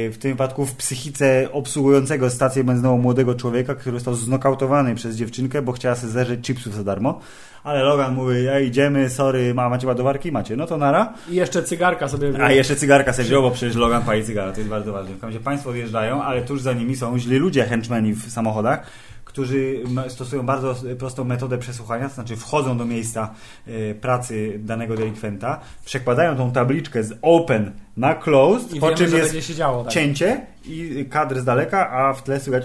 [0.10, 5.62] w tym wypadku w psychice obsługującego stację benzynową młodego człowieka, który został znokautowany przez dziewczynkę,
[5.62, 7.20] bo chciała sobie zerzeć chipsów za darmo.
[7.64, 10.32] Ale Logan mówi, ej, idziemy, sorry, ma, macie ładowarki?
[10.32, 11.14] Macie, no to nara.
[11.30, 14.58] I jeszcze cygarka sobie A jeszcze cygarka sobie wziął, bo przecież Logan pali cygara, to
[14.58, 15.10] jest bardzo ważne.
[15.10, 18.86] W każdym razie państwo odjeżdżają, ale tuż za nimi są źli ludzie, henchmeni w samochodach,
[19.32, 23.34] którzy stosują bardzo prostą metodę przesłuchania, to znaczy wchodzą do miejsca
[23.68, 29.18] e, pracy danego delikwenta, przekładają tą tabliczkę z open na closed, I po wiemy, czym
[29.18, 29.84] jest działo.
[29.84, 29.94] Tak.
[29.94, 32.64] cięcie i kadr z daleka, a w tle słychać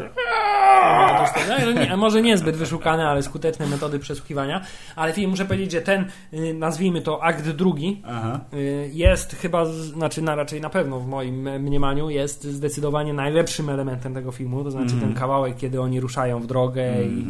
[1.49, 4.61] No, no nie, może niezbyt wyszukane, ale skuteczne metody przesłuchiwania.
[4.97, 6.05] Ale film, muszę powiedzieć, że ten,
[6.35, 8.41] y, nazwijmy to akt drugi, Aha.
[8.55, 13.69] y, jest chyba, znaczy na, raczej na pewno w moim e, mniemaniu, jest zdecydowanie najlepszym
[13.71, 14.65] elementem tego filmu.
[14.65, 15.01] To znaczy Mhm.
[15.03, 17.11] ten kawałek, kiedy oni ruszają w drogę Mhm.
[17.11, 17.27] i,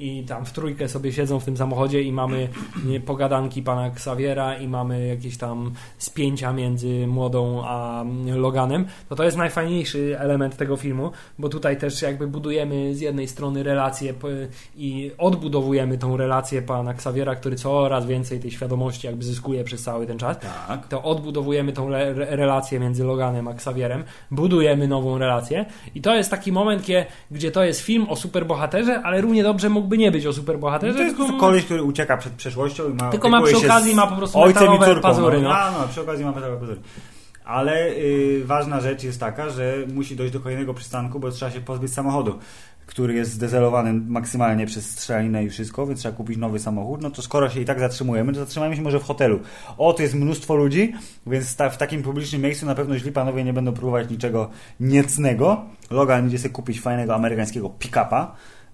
[0.00, 2.48] i tam w trójkę sobie siedzą w tym samochodzie i mamy
[3.06, 9.36] pogadanki pana Xaviera i mamy jakieś tam spięcia między młodą a Loganem, to to jest
[9.36, 14.14] najfajniejszy element tego filmu, bo tutaj też jakby budujemy z jednej strony relację
[14.76, 20.06] i odbudowujemy tą relację pana Xaviera, który coraz więcej tej świadomości jakby zyskuje przez cały
[20.06, 20.38] ten czas.
[20.38, 20.88] Tak.
[20.88, 25.66] to odbudowujemy tą re re- relację między Loganem a Xavierem, budujemy nową relację.
[25.94, 26.86] I to jest taki moment,
[27.30, 30.94] gdzie to jest film o superbohaterze, ale równie dobrze mógłby mógłby nie być o superbohaterze.
[30.98, 33.96] To jest tylko- koleś, który ucieka przed przeszłością i ma Tylko ma przy okazji z
[33.96, 35.00] ma po prostu ojcem i córką.
[35.00, 35.48] pazury, no.
[35.48, 35.58] no.
[35.58, 36.80] A, no, przy okazji ma metalowe pazury.
[37.44, 41.60] Ale y, ważna rzecz jest taka, że musi dojść do kolejnego przystanku, bo trzeba się
[41.60, 42.38] pozbyć samochodu,
[42.86, 47.02] który jest zdezelowany maksymalnie przez strzelaninę i wszystko, więc trzeba kupić nowy samochód.
[47.02, 49.40] No to skoro się i tak zatrzymujemy, to zatrzymajmy się może w hotelu.
[49.78, 50.92] O, to jest mnóstwo ludzi,
[51.26, 55.64] więc ta, w takim publicznym miejscu na pewno źli panowie nie będą próbować niczego niecnego.
[55.90, 58.26] Logan idzie sobie kupić fajnego amerykańskiego pick-upa.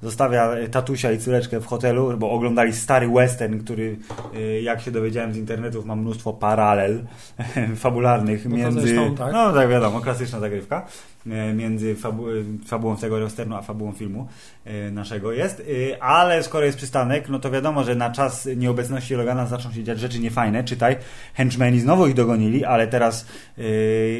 [0.02, 3.96] Zostawia tatusia i córeczkę w hotelu, bo oglądali stary western, który,
[4.36, 7.04] y, jak się dowiedziałem z internetów, ma mnóstwo paralel
[7.76, 8.80] fabularnych No między.
[8.80, 9.32] zresztą tak.
[9.32, 10.86] No tak, wiadomo, klasyczna zagrywka.
[11.30, 12.24] e, Między fabu
[12.66, 14.28] fabułą tego westernu a fabułą filmu
[14.64, 15.60] e, naszego jest.
[15.60, 19.84] Y, Ale skoro jest przystanek, no to wiadomo, że na czas nieobecności Logana zaczną się
[19.84, 20.64] dziać rzeczy niefajne.
[20.64, 20.96] Czytaj,
[21.34, 23.26] henchmen znowu ich dogonili, ale teraz
[23.58, 23.62] y,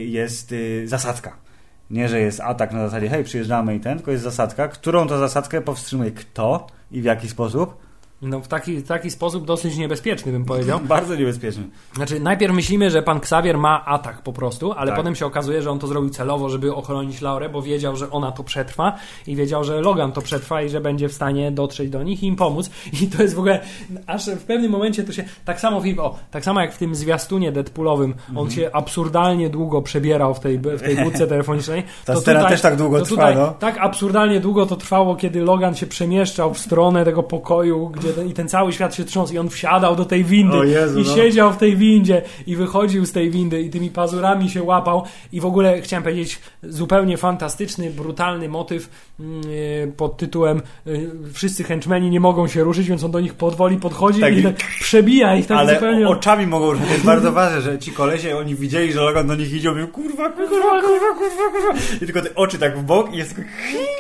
[0.07, 1.37] jest y, zasadzka.
[1.91, 4.69] Nie, że jest atak na zasadzie, hej, przyjeżdżamy i ten, tylko jest zasadka.
[4.69, 7.86] Którą to zasadkę powstrzymuje kto i w jaki sposób?
[8.23, 10.81] No w taki, taki sposób dosyć niebezpieczny bym powiedział.
[10.89, 11.63] Bardzo niebezpieczny.
[11.95, 14.97] Znaczy, najpierw myślimy, że pan Xavier ma atak po prostu, ale Tak.
[15.01, 18.33] potem się okazuje, że on to zrobił celowo, żeby ochronić Laurę, bo wiedział, że ona
[18.33, 18.97] to przetrwa
[19.27, 22.27] i wiedział, że Logan to przetrwa i że będzie w stanie dotrzeć do nich i
[22.27, 22.71] im pomóc.
[23.03, 23.61] I to jest w ogóle,
[24.07, 26.95] aż w pewnym momencie to się, tak samo film, o, tak samo jak w tym
[26.95, 28.39] zwiastunie Deadpoolowym, Mhm.
[28.39, 31.83] on się absurdalnie długo przebierał w tej, w tej budce telefonicznej.
[32.05, 33.51] Ta to scena też tak długo trwa, tutaj, no.
[33.59, 38.29] Tak absurdalnie długo to trwało, kiedy Logan się przemieszczał w stronę tego pokoju, gdzie ten,
[38.29, 41.15] i ten cały świat się trząsł i on wsiadał do tej windy Jezu, i no.
[41.17, 45.41] siedział w tej windzie i wychodził z tej windy i tymi pazurami się łapał i
[45.41, 48.91] w ogóle chciałem powiedzieć zupełnie fantastyczny, brutalny motyw
[49.21, 50.91] e, pod tytułem e,
[51.33, 54.43] wszyscy henchmeni nie mogą się ruszyć, więc on do nich powoli podchodzi Tak, i i-
[54.43, 56.09] tak przebija ich tak Ale zupełnie...
[56.09, 56.87] oczami mogą ruszać.
[56.87, 59.87] To jest bardzo ważne, że ci kolesie, oni widzieli, że Logan do nich idzie, mówią,
[59.87, 61.81] kurwa, kurwa, kurwa, kurwa, kurwa.
[61.97, 63.35] I tylko te oczy tak w bok i jest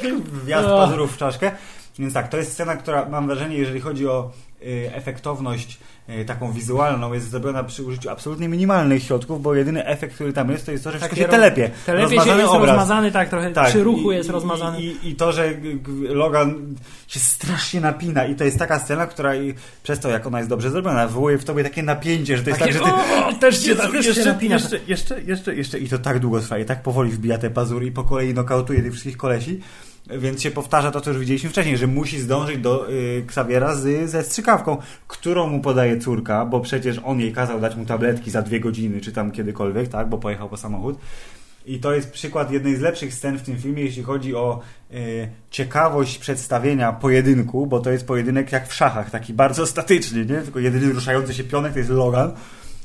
[0.01, 0.77] tylko wjazd No.
[0.77, 1.51] pazurów w czaszkę.
[1.99, 4.31] Więc tak, to jest scena, która mam wrażenie, jeżeli chodzi o
[4.63, 5.79] y, efektowność
[6.09, 10.51] y, taką wizualną, jest zrobiona przy użyciu absolutnie minimalnych środków, bo jedyny efekt, który tam
[10.51, 11.71] jest, to jest to, że wszystko się telepie.
[11.87, 12.69] Telepie się Rozmazany jest obraz.
[12.71, 14.83] rozmazany, tak, trochę przy ruchu i- jest rozmazany.
[14.83, 15.55] I, I to, że
[16.09, 16.75] Logan
[17.09, 20.51] się strasznie napina i to jest taka scena, która i przez to, jak ona jest
[20.51, 23.25] dobrze zrobiona, wywołuje w tobie takie napięcie, że to jest Takie, tak, że ty...
[23.25, 24.63] o, też się, też się jeszcze, napinasz.
[24.63, 27.87] jeszcze, jeszcze, jeszcze, jeszcze i to tak długo trwa i tak powoli wbija te pazury
[27.87, 29.61] i po kolei nokautuje tych wszystkich kolesi,
[30.11, 34.11] więc się powtarza to, co już widzieliśmy wcześniej, że musi zdążyć do y, Xaviera z,
[34.11, 34.77] ze strzykawką,
[35.09, 39.01] którą mu podaje córka, bo przecież on jej kazał dać mu tabletki za dwie godziny,
[39.01, 40.99] czy tam kiedykolwiek, tak, bo pojechał po samochód.
[41.67, 44.61] I to jest przykład jednej z lepszych scen w tym filmie, jeśli chodzi o
[44.95, 50.37] y, ciekawość przedstawienia pojedynku, bo to jest pojedynek jak w szachach, taki bardzo statyczny, nie?
[50.37, 52.33] Tylko jedyny ruszający się pionek to jest Logan,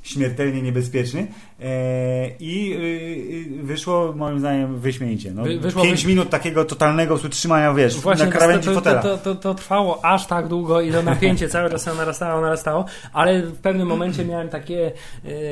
[0.02, 1.28] śmiertelnie niebezpieczny.
[1.62, 5.32] E, I y, y, wyszło moim zdaniem wyśmienicie.
[5.32, 8.74] No, Wy- wyszło pięć wyś- minut takiego totalnego utrzymania, wiesz, Właśnie na to, krawędzi to,
[8.76, 9.02] fotela.
[9.02, 13.42] to, to, to trwało aż tak długo i to napięcie cały czas narastało, narastało, ale
[13.42, 14.92] w pewnym momencie miałem takie,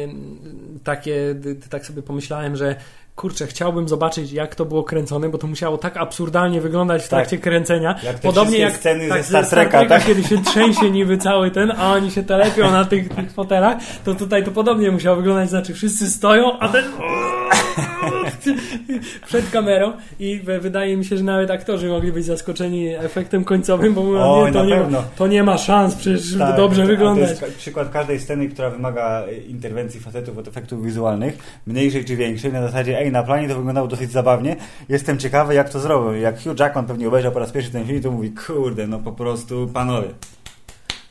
[0.03, 0.39] ym,
[0.83, 1.35] takie
[1.69, 2.75] tak sobie pomyślałem, że
[3.19, 7.09] kurczę, chciałbym zobaczyć jak to było kręcone, bo to musiało tak absurdalnie wyglądać w Tak.
[7.09, 7.95] trakcie kręcenia.
[8.03, 10.05] Jak Podobnie jak sceny ze tak, Star Treka, tak?
[10.05, 14.15] kiedy się trzęsie niby cały ten, a oni się telepią na tych, tych fotelach, to
[14.15, 16.83] tutaj to podobnie musiało wyglądać, znaczy wszyscy stoją, a ten
[19.27, 24.03] przed kamerą i wydaje mi się, że nawet aktorzy mogli być zaskoczeni efektem końcowym, bo
[24.03, 26.87] mówią, Oj, nie, to, nie ma, to nie ma szans przecież Tak, dobrze to- a
[26.87, 27.39] wyglądać.
[27.39, 31.37] To jest przykład każdej sceny, która wymaga e, interwencji facetów od efektów wizualnych,
[31.67, 34.55] mniejszej czy większej, na zasadzie, ej, na planie to wyglądało dosyć zabawnie,
[34.89, 36.13] jestem ciekawy, jak to zrobią.
[36.13, 39.11] Jak Hugh Jackman pewnie obejrzał po raz pierwszy ten film, to mówi, kurde, no po
[39.11, 40.07] prostu, panowie,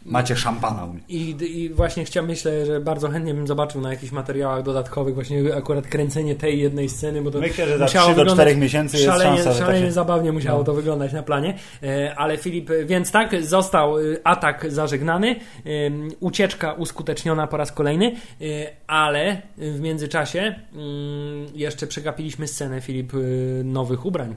[0.08, 1.02] macie szampana u mnie.
[1.08, 5.56] I, I właśnie chciałem, myślę, że bardzo chętnie bym zobaczył na jakichś materiałach dodatkowych właśnie
[5.56, 8.60] akurat kręcenie tej jednej sceny, bo to Myślę, że za musiało 3 do wyglądać 4
[8.60, 9.92] miesięcy jest szalenie, szansa, że to szalenie się...
[9.92, 10.64] zabawnie musiało No.
[10.64, 11.54] to wyglądać na planie.
[11.82, 17.72] E, Ale Filip, e, więc tak, został e, atak zażegnany, em, ucieczka uskuteczniona po raz
[17.72, 18.06] kolejny,
[18.40, 18.44] e,
[18.86, 23.18] ale w międzyczasie mm, jeszcze przegapiliśmy scenę, Filip, e,
[23.64, 24.36] nowych ubrań.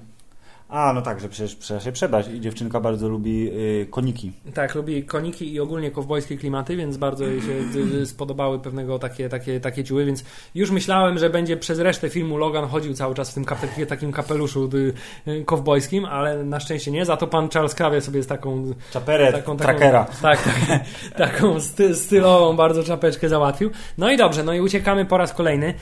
[0.71, 3.49] A, no tak, że przecież trzeba się przebrać i dziewczynka bardzo lubi
[3.81, 4.31] y, koniki.
[4.53, 9.59] Tak, lubi koniki i ogólnie kowbojskie klimaty, więc bardzo jej się spodobały pewnego takie, takie,
[9.59, 10.23] takie ciuły, więc
[10.55, 14.11] już myślałem, że będzie przez resztę filmu Logan chodził cały czas w tym kape, takim
[14.11, 18.27] kapeluszu y, y, kowbojskim, ale na szczęście nie, za to pan Charles Krawie sobie z
[18.27, 20.07] taką Czaperę, taką, taką, trackera.
[20.21, 20.79] tak, tak,
[21.29, 23.69] taką sty, stylową bardzo czapeczkę załatwił.
[23.97, 25.67] No i dobrze, no i uciekamy po raz kolejny.
[25.67, 25.73] E,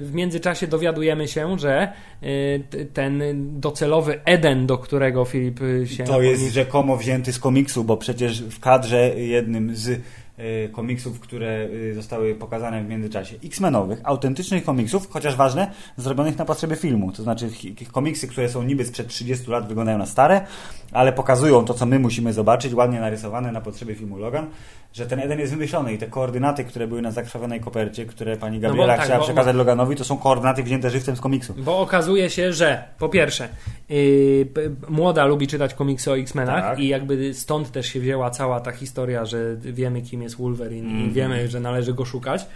[0.00, 3.22] W międzyczasie dowiadujemy się, że e, ten
[3.76, 8.42] docelowy Eden, do którego Filip e, się To jest rzekomo wzięty z komiksu, bo przecież
[8.42, 10.00] w kadrze jednym z y,
[10.72, 13.36] komiksów, które y, zostały pokazane w międzyczasie.
[13.44, 17.12] X-Menowych, autentycznych komiksów, chociaż ważne, zrobionych na potrzeby filmu.
[17.12, 17.50] To znaczy
[17.92, 20.46] komiksy, które są niby sprzed 30 lat, wyglądają na stare,
[20.92, 24.46] ale pokazują to, co my musimy zobaczyć, ładnie narysowane na potrzeby filmu Logan
[24.96, 28.58] że ten Eden jest wymyślony i te koordynaty, które były na zakrwawionej kopercie, które pani
[28.58, 31.54] no Gabriela no tak, chciała przekazać bo, Loganowi, to są koordynaty wzięte żywcem z komiksu.
[31.58, 33.48] Bo okazuje się, że po pierwsze
[33.88, 34.46] yy,
[34.88, 36.78] młoda lubi czytać komiksy o X-Menach tak.
[36.78, 40.96] i jakby stąd też się wzięła cała ta historia, że wiemy kim jest Wolverine mm.
[40.96, 41.12] i mhm.
[41.12, 42.46] wiemy, że należy go szukać.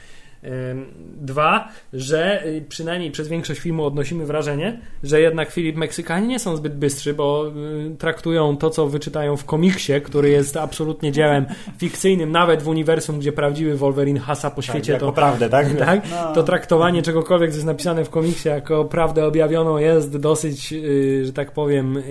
[1.17, 6.57] Dwa, że y, przynajmniej przez większość filmu odnosimy wrażenie, że jednak Filip Meksykanie nie są
[6.57, 7.49] zbyt bystrzy, bo
[7.93, 11.47] y, traktują to, co wyczytają w komiksie, który jest absolutnie dziełem
[11.79, 14.93] fikcyjnym, nawet w uniwersum, gdzie prawdziwy Wolverine hasa po tak, świecie.
[14.93, 15.67] Tak, to prawdę, tak?
[15.87, 16.33] tak no.
[16.35, 21.33] To traktowanie czegokolwiek, co jest napisane w komiksie jako prawdę objawioną jest dosyć, y, że
[21.33, 22.03] tak powiem...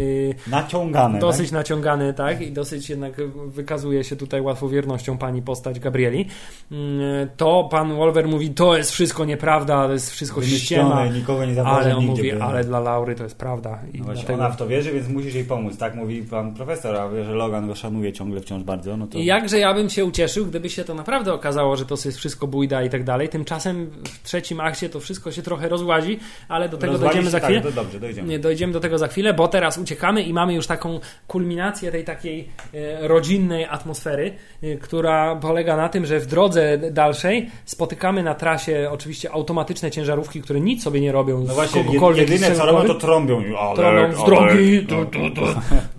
[0.47, 1.19] naciągane.
[1.19, 1.59] Dosyć tak?
[1.59, 2.41] naciągane, tak?
[2.41, 3.13] I dosyć jednak
[3.47, 6.25] wykazuje się tutaj łatwowiernością pani postać Gabrieli.
[6.71, 11.05] Mm, to pan Wolverine mówi, to jest wszystko nieprawda, to jest wszystko ściema.
[11.05, 13.79] nikogo nie Ale on mówi, ale dla Laury to jest prawda.
[13.93, 14.33] I no dlatego...
[14.33, 15.95] Ona w to wierzy, więc musisz jej pomóc, tak?
[15.95, 18.97] Mówi pan profesor, a wie, że Logan go szanuje ciągle wciąż bardzo.
[18.97, 19.17] No to...
[19.17, 22.47] I jakże ja bym się ucieszył, gdyby się to naprawdę okazało, że to jest wszystko
[22.47, 23.29] bójda i tak dalej.
[23.29, 27.39] Tymczasem w trzecim akcie to wszystko się trochę rozłazi, ale do tego Rozwali dojdziemy za
[27.39, 27.61] chwilę.
[27.61, 28.39] Tak, dobrze, dojdziemy.
[28.39, 32.49] Dojdziemy do tego za chwilę, bo teraz uciekamy i mamy już taką kulminację tej takiej
[32.73, 38.89] e, rodzinnej atmosfery, e, która polega na tym, że w drodze dalszej spotykamy na trasie
[38.91, 41.83] oczywiście automatyczne ciężarówki, które nic sobie nie robią no właśnie.
[42.15, 43.43] Jedyne co robią to trąbią.
[43.57, 44.87] Ale, trąbią z drogi.
[44.91, 45.41] Ale, tu, tu.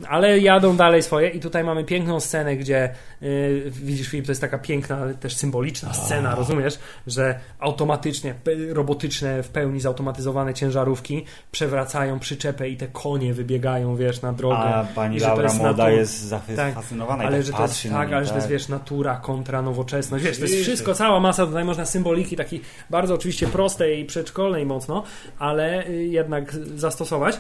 [0.09, 4.41] ale jadą dalej swoje i tutaj mamy piękną scenę, gdzie yy, widzisz Filip, to jest
[4.41, 8.35] taka piękna, też symboliczna scena, rozumiesz, że automatycznie,
[8.73, 14.57] robotyczne, w pełni zautomatyzowane ciężarówki przewracają przyczepę i te konie wybiegają, wiesz, na drogę.
[14.57, 18.13] A pani I Laura jest Moda jest zafascynowana tak, ale tak że to jest, tak,
[18.13, 20.25] ale że to jest, wiesz, natura kontra nowoczesność.
[20.25, 24.67] Wiesz, to jest wszystko, cała masa, tutaj można symboliki takiej bardzo oczywiście prostej i przedszkolnej
[24.67, 25.03] mocno,
[25.39, 27.39] ale y, jednak zastosować.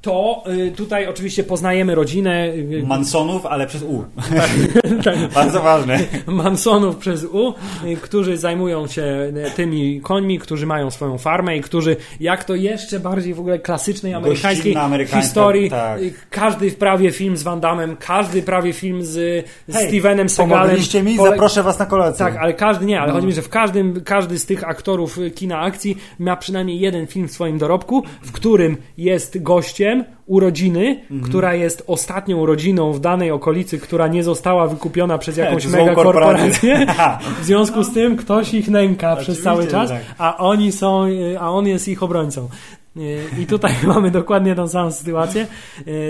[0.00, 2.48] To y, tutaj oczywiście poznajemy rodzinę.
[2.48, 4.04] Y, Mansonów, ale przez U.
[4.16, 4.50] Tak,
[5.04, 5.32] tak.
[5.34, 5.98] bardzo ważne.
[6.26, 7.54] Mansonów przez U,
[8.02, 13.34] którzy zajmują się tymi końmi, którzy mają swoją farmę i którzy, jak to jeszcze bardziej
[13.34, 14.76] w ogóle klasycznej amerykańskiej
[15.20, 16.00] historii, tak.
[16.30, 20.62] każdy prawie film z Van Damme, każdy prawie film z Hej, Stevenem Segalem.
[20.62, 21.30] Pomogliście mi, pole...
[21.30, 22.26] zaproszę was na kolację.
[22.26, 23.14] Tak, ale każdy nie, ale no.
[23.14, 27.28] chodzi mi, że w każdym, każdy z tych aktorów kina akcji ma przynajmniej jeden film
[27.28, 31.20] w swoim dorobku, w którym jest gościem urodziny, mhm.
[31.20, 36.86] która jest ostatnią urodziną w danej okolicy, która nie została wykupiona przez jakąś mega korporację.
[37.40, 40.02] W związku z tym ktoś ich nęka przez cały czas, tak.
[40.18, 41.06] a oni są,
[41.40, 42.48] a on jest ich obrońcą.
[43.38, 45.46] I tutaj mamy dokładnie tą samą sytuację,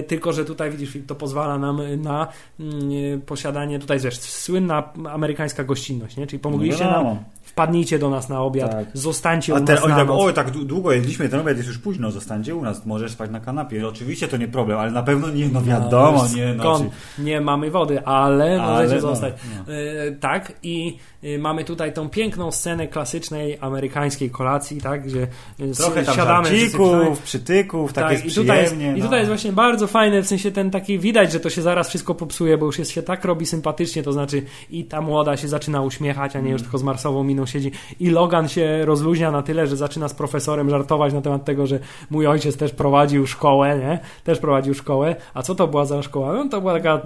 [0.06, 2.28] tylko że tutaj widzisz, to pozwala nam na
[2.60, 6.26] mm, posiadanie, tutaj wiesz, słynna amerykańska gościnność, nie?
[6.26, 7.16] czyli pomogliście no nam
[7.50, 8.86] wpadnijcie do nas na obiad, tak.
[8.94, 12.10] zostańcie A u nas oni tak, oj, tak długo jedliśmy, ten obiad jest już późno,
[12.10, 13.88] zostańcie u nas, możesz spać na kanapie.
[13.88, 16.54] Oczywiście to nie problem, ale na pewno nie, no wiadomo, no, nie.
[16.54, 16.80] No,
[17.18, 19.34] nie mamy wody, ale, ale możecie no, zostać.
[19.56, 19.74] No.
[19.74, 25.26] E, tak i e, mamy tutaj tą piękną scenę klasycznej amerykańskiej kolacji, tak, gdzie
[25.60, 26.48] e, Trochę tam siadamy.
[26.48, 29.16] Żarcików, przytyków, tak, tak jest i tutaj, jest, I tutaj no.
[29.16, 32.58] jest właśnie bardzo fajne, w sensie ten taki, widać, że to się zaraz wszystko popsuje,
[32.58, 36.36] bo już jest się tak robi sympatycznie, to znaczy i ta młoda się zaczyna uśmiechać,
[36.36, 36.64] a nie już mm.
[36.64, 37.70] tylko z marsową miną siedzi
[38.00, 41.78] i Logan się rozluźnia na tyle, że zaczyna z profesorem żartować na temat tego, że
[42.10, 43.98] mój ojciec też prowadził szkołę, nie?
[44.24, 45.16] Też prowadził szkołę.
[45.34, 46.32] A co to była za szkoła?
[46.32, 47.00] No to była taka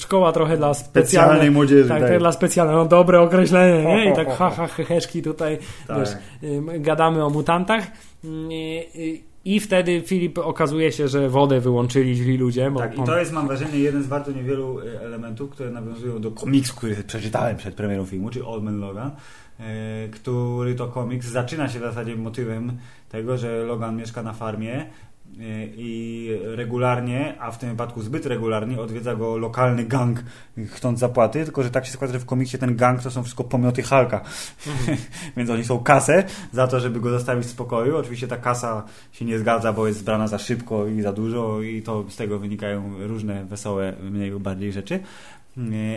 [0.00, 1.88] szkoła trochę dla specjalnej młodzieży.
[1.88, 2.76] Tak, tak, dla specjalnej.
[2.76, 4.12] No dobre określenie, nie?
[4.12, 5.98] I tak ha, ha, heheszki tutaj, tak.
[5.98, 6.10] wiesz,
[6.80, 7.86] gadamy o mutantach.
[9.44, 12.72] I wtedy Filip okazuje się, że wodę wyłączyli źli ludzie.
[12.78, 13.04] tak, on...
[13.04, 16.76] i to jest, mam wrażenie, jeden z bardzo niewielu e, elementów, które nawiązują do komiksu,
[16.76, 19.10] który przeczytałem przed premierą filmu, czyli Old Man Logan,
[20.12, 24.86] który to komiks zaczyna się w zasadzie motywem tego, że Logan mieszka na farmie,
[25.76, 30.22] i regularnie, a w tym wypadku zbyt regularnie odwiedza go lokalny gang
[30.66, 33.44] chcąc zapłaty, tylko że tak się składa, że w komiksie ten gang to są wszystko
[33.44, 34.20] pomioty Halka.
[34.66, 34.98] Mhm.
[35.36, 37.96] Więc oni są kasę za to, żeby go zostawić w spokoju.
[37.96, 38.82] Oczywiście ta kasa
[39.12, 42.38] się nie zgadza, bo jest zbrana za szybko i za dużo i to z tego
[42.38, 45.00] wynikają różne wesołe, mniej lub bardziej rzeczy.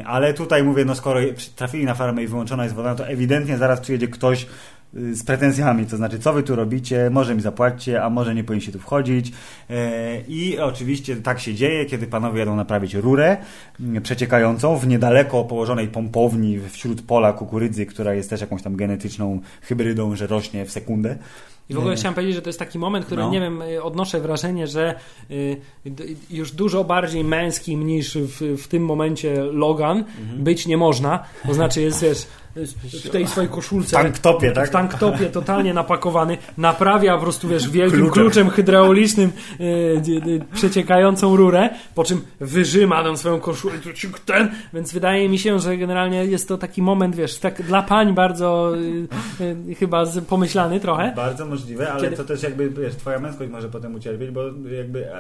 [0.06, 1.20] Ale tutaj mówię, no skoro
[1.56, 4.48] trafili na farmę i wyłączona jest woda, no to ewidentnie zaraz przyjedzie ktoś
[4.94, 8.72] z pretensjami, to znaczy co wy tu robicie, może mi zapłaćcie, a może nie powinniście
[8.72, 9.32] tu wchodzić.
[9.70, 13.38] E, i oczywiście tak się dzieje, kiedy panowie jadą naprawić rurę
[13.80, 19.40] mm, przeciekającą w niedaleko położonej pompowni wśród pola kukurydzy, która jest też jakąś tam genetyczną
[19.62, 21.18] hybrydą, że rośnie w sekundę
[21.70, 23.30] I w ogóle chciałem powiedzieć, że to jest taki moment, który No.
[23.30, 24.96] nie wiem, y, odnoszę wrażenie, że
[25.32, 25.58] y,
[26.30, 30.44] już dużo bardziej męskim niż w, w tym momencie Logan Mhm.
[30.44, 31.24] być nie można.
[31.48, 32.28] To znaczy jest wiesz,
[33.06, 33.92] w tej swojej koszulce.
[33.98, 34.68] tanktopie, tak?
[34.70, 38.14] W tanktopie totalnie napakowany, naprawia po prostu, wiesz, wielkim Kluczem.
[38.14, 43.74] kluczem, hydraulicznym y, y, y, przeciekającą rurę, po czym wyżyma tą swoją koszulę,
[44.26, 48.14] ten, więc wydaje mi się, że generalnie jest to taki moment, wiesz, tak dla pań
[48.14, 48.74] bardzo
[49.42, 51.14] y, y, chyba pomyślany trochę.
[51.16, 54.42] Bardzo możliwe, ale Kiedy- to też jakby, wiesz, twoja męskość może potem ucierpieć, bo
[54.78, 55.20] jakby e,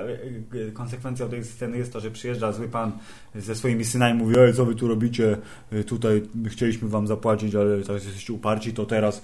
[0.68, 2.92] e, konsekwencją tej sceny jest to, że przyjeżdża zły pan
[3.36, 5.38] ze swoimi synami i mówi, ej, co wy tu robicie,
[5.72, 9.22] E, tutaj chcieliśmy wam zapłacić, ale teraz jesteście uparci, to teraz,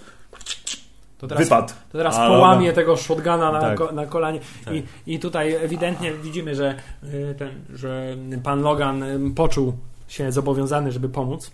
[1.18, 1.90] To teraz, wypad.
[1.92, 3.78] to teraz A, połamie tego shotguna na, Tak.
[3.78, 4.40] ko, na kolanie.
[4.66, 4.74] Tak.
[4.76, 9.74] I, I tutaj ewidentnie widzimy, że, y, ten, że pan Logan y, poczuł
[10.08, 11.52] się zobowiązany, żeby pomóc.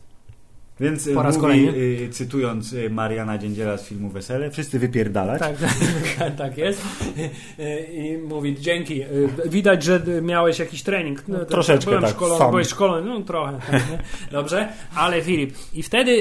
[0.80, 1.78] Więc Po raz mówi, kolejny.
[1.78, 5.40] y, cytując y, Mariana Dziędziela z filmu Wesele, wszyscy wypierdalać.
[5.40, 6.82] Tak, tak, tak jest.
[7.60, 9.02] Y, I mówi dzięki.
[9.46, 11.24] Widać, że miałeś jakiś trening.
[11.28, 12.50] No, troszeczkę byłem tak, Szkolony, sam.
[12.52, 13.60] byłeś szkolony, no trochę.
[13.72, 13.84] Tak?
[14.32, 15.56] Dobrze, ale Filip.
[15.74, 16.12] I wtedy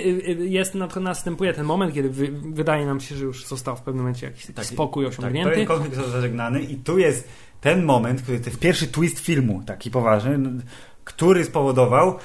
[0.48, 4.02] jest, na- następuje ten moment, kiedy wy, wydaje nam się, że już został w pewnym
[4.04, 5.50] momencie jakiś taki Tak, spokój Tak, osiągnięty.
[5.50, 7.28] pewien konflikt został zażegnany i tu jest
[7.60, 10.38] ten moment, który jest pierwszy twist filmu, taki poważny,
[11.04, 12.18] który spowodował,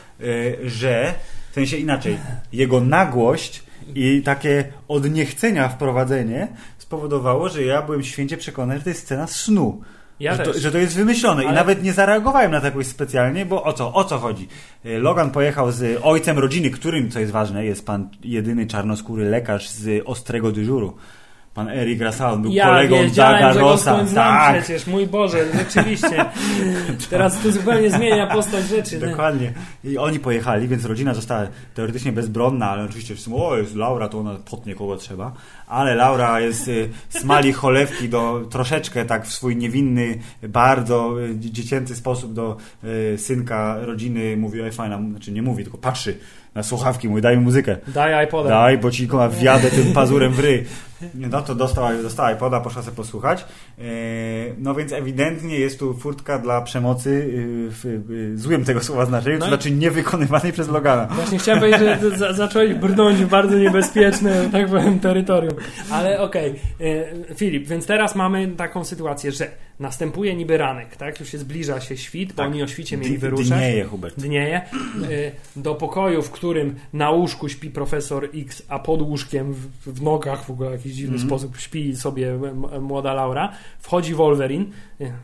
[0.63, 1.13] że
[1.59, 2.17] sensie inaczej,
[2.53, 3.63] jego nagłość
[3.95, 6.47] i takie od niechcenia wprowadzenie
[6.77, 9.81] spowodowało, że ja byłem święcie przekonany, że to jest scena snu.
[10.19, 12.87] Ja że, to, że to jest wymyślone Ale- i nawet nie zareagowałem na to jakoś
[12.87, 14.47] specjalnie, bo o co, o co chodzi?
[14.85, 19.69] Y, Logan pojechał z ojcem rodziny, którym, co jest ważne, jest pan jedyny czarnoskóry lekarz
[19.69, 20.97] z ostrego dyżuru.
[21.59, 26.25] Pan Eric Rassal był Ja kolegą Daga znam Tak, przecież, mój Boże, rzeczywiście.
[27.09, 28.99] Teraz to zupełnie zmienia postać rzeczy.
[28.99, 29.07] nie?
[29.07, 29.53] dokładnie.
[29.83, 34.09] I oni pojechali, więc rodzina została teoretycznie bezbronna, ale oczywiście wszyscy mówią, o jest Laura,
[34.09, 35.31] to ona potnie kogo trzeba.
[35.67, 41.95] Ale Laura jest y, smali cholewki do troszeczkę tak w swój niewinny, bardzo y, dziecięcy
[41.95, 46.17] sposób do y, synka rodziny mówi, oj fajna, znaczy nie mówi, tylko patrzy
[46.55, 47.77] na słuchawki, mówi daj mi muzykę.
[47.87, 48.49] Daj iPoda.
[48.49, 50.65] Daj, bo ci wjadę tym pazurem w ryj.
[51.13, 53.45] No to dostała, dostała iPoda, poszła sobie posłuchać.
[53.79, 53.83] E,
[54.57, 59.35] No więc ewidentnie jest tu furtka dla przemocy y, w y, złym tego słowa znaczeniu,
[59.35, 61.05] No to znaczy niewykonywanej przez Logana.
[61.05, 65.53] Właśnie chciałem powiedzieć, że za, zacząłeś brnąć w bardzo niebezpieczne, tak powiem, terytorium.
[65.91, 69.47] Ale okej, e, Filip, więc teraz mamy taką sytuację, że
[69.79, 71.19] następuje niby ranek, tak?
[71.19, 72.51] Już się zbliża się świt, bo Tak.
[72.51, 73.47] oni o świcie mieli wyruszać.
[73.57, 74.19] Dnieje, Hubert.
[74.19, 74.61] Dnieje.
[75.11, 80.01] Y, Do pokoju, w którym na łóżku śpi profesor X, a pod łóżkiem w, w
[80.01, 81.29] nogach w ogóle w jakiś dziwny Mhm.
[81.29, 82.39] sposób śpi sobie
[82.81, 83.51] młoda Laura.
[83.79, 84.65] Wchodzi Wolverine,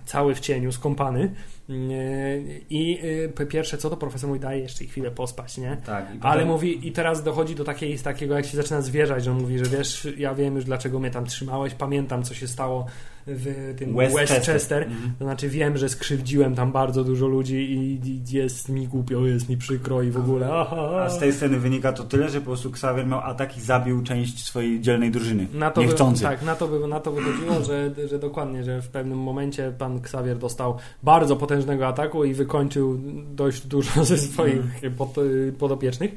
[0.05, 1.32] cały w cieniu, skąpany.
[1.70, 5.78] Y, I y, po pierwsze, co to profesor mówi, daje jeszcze chwilę pospać, nie?
[5.86, 9.24] Tak, i Ale potem- mówi, i teraz dochodzi do takiej, takiego, jak się zaczyna zwierzać,
[9.24, 12.47] że on mówi, że wiesz, ja wiem już dlaczego mnie tam trzymałeś, pamiętam co się
[12.47, 12.86] stało
[13.28, 14.38] w tym Westchester.
[14.38, 14.84] Westchester.
[14.84, 15.13] Mhm.
[15.20, 19.49] To znaczy wiem, że skrzywdziłem tam bardzo dużo ludzi i i jest mi głupio, jest
[19.49, 20.49] mi przykro i w ogóle.
[20.53, 23.61] Aha, A z tej sceny wynika to tyle, że po prostu Xavier miał atak i
[23.61, 25.47] zabił część swojej dzielnej drużyny.
[25.53, 26.24] na to by, Niechcący.
[26.24, 29.97] tak, na to, by, na to wychodziło, że, że dokładnie, że w pewnym momencie pan
[29.97, 32.99] Xavier dostał bardzo potężnego ataku i wykończył
[33.35, 34.61] dość dużo ze swoich
[34.97, 35.15] pod,
[35.59, 36.11] podopiecznych.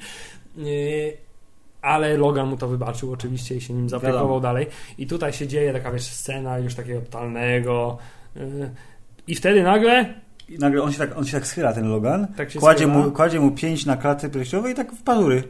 [0.57, 1.17] Yy,
[1.83, 4.67] Ale Logan mu to wybaczył oczywiście i się nim zaopiekował dalej.
[4.99, 7.99] I tutaj się dzieje taka wiesz, scena już takiego totalnego.
[9.27, 10.15] I wtedy nagle
[10.49, 13.05] I nagle on się tak, on się tak schyla, ten Logan, tak się kładzie schyla.
[13.05, 15.43] mu, kładzie mu pięć na klatce piersiowej i tak w pazury.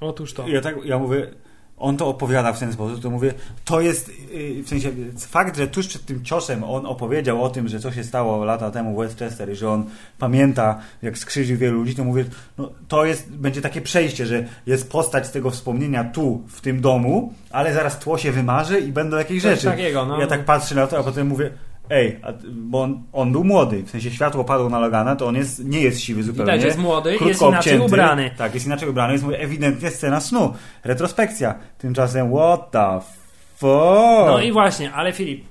[0.00, 0.48] Otóż to.
[0.48, 1.30] I Ja, tak, ja mówię,
[1.78, 5.68] on to opowiada w ten sposób, to mówię, to jest, yy, w sensie, fakt, że
[5.68, 8.98] tuż przed tym ciosem on opowiedział o tym, że co się stało lata temu w
[8.98, 9.84] Westchester i że on
[10.18, 12.24] pamięta, jak skrzywił wielu ludzi, to mówię,
[12.58, 16.80] no to jest, będzie takie przejście, że jest postać z tego wspomnienia tu, w tym
[16.80, 19.66] domu, ale zaraz tło się wymarzy i będą jakieś Coś rzeczy.
[19.66, 20.20] takiego, no.
[20.20, 21.50] Ja tak patrzę na to, a potem mówię,
[21.90, 22.20] ej,
[22.52, 25.80] bo on, on był młody, w sensie światło padło na Logana, to on jest, nie
[25.80, 26.52] jest siwy zupełnie.
[26.52, 27.86] Widać, jest młody, krótko jest inaczej obcięty.
[27.86, 28.30] ubrany.
[28.38, 30.54] Tak, jest inaczej ubrany, jest ewidentnie scena snu.
[30.84, 31.54] Retrospekcja.
[31.78, 33.00] Tymczasem, what the
[33.56, 34.26] fuck?
[34.26, 35.44] No i właśnie, ale Filip,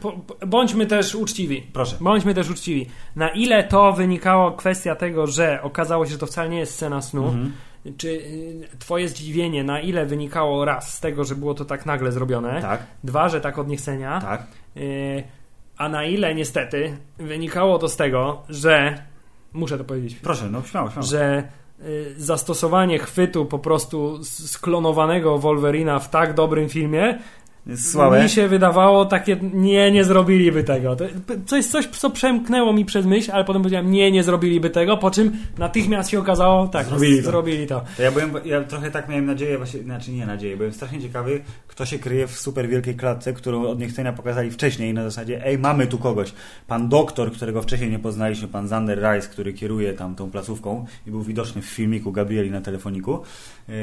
[0.00, 1.62] po, po, bądźmy też uczciwi.
[1.72, 1.96] Proszę.
[2.00, 2.86] Bądźmy też uczciwi.
[3.16, 7.02] Na ile to wynikało kwestia tego, że okazało się, że to wcale nie jest scena
[7.02, 7.52] snu, Mhm.
[7.96, 12.12] czy y, twoje zdziwienie, na ile wynikało raz z tego, że było to tak nagle
[12.12, 14.46] zrobione, Tak, dwa, że tak od niechcenia, tak.
[14.76, 15.22] y,
[15.80, 19.02] a na ile niestety wynikało to z tego, że
[19.52, 21.06] muszę to powiedzieć, Proszę, no śmiało, śmiało.
[21.06, 21.48] że
[21.84, 27.18] y, zastosowanie chwytu po prostu sklonowanego Wolverina w tak dobrym filmie
[27.76, 28.22] słabe.
[28.22, 30.96] Mi się wydawało takie, nie, nie zrobiliby tego.
[31.46, 34.96] To, jest coś, co przemknęło mi przez myśl, ale potem powiedziałem, nie, nie zrobiliby tego,
[34.96, 37.30] po czym natychmiast się okazało, tak, Zrobili to.
[37.30, 37.82] zrobili to.
[37.96, 41.40] To ja byłem, ja trochę tak miałem nadzieję, właśnie, znaczy nie nadzieję, byłem strasznie ciekawy,
[41.66, 45.58] kto się kryje w super wielkiej klatce, którą od niechcenia pokazali wcześniej na zasadzie, ej,
[45.58, 46.32] mamy tu kogoś.
[46.66, 51.10] Pan doktor, którego wcześniej nie poznaliśmy, pan Zander Rice, który kieruje tam tą placówką i
[51.10, 53.22] był widoczny w filmiku Gabrieli na telefoniku,
[53.68, 53.74] yy,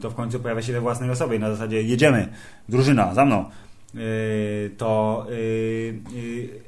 [0.00, 2.28] to w końcu pojawia się we własnej osobie na zasadzie, jedziemy,
[2.68, 3.44] drużyna, za mną.
[3.94, 4.00] Yy,
[4.78, 5.34] to yy,
[6.20, 6.64] yy,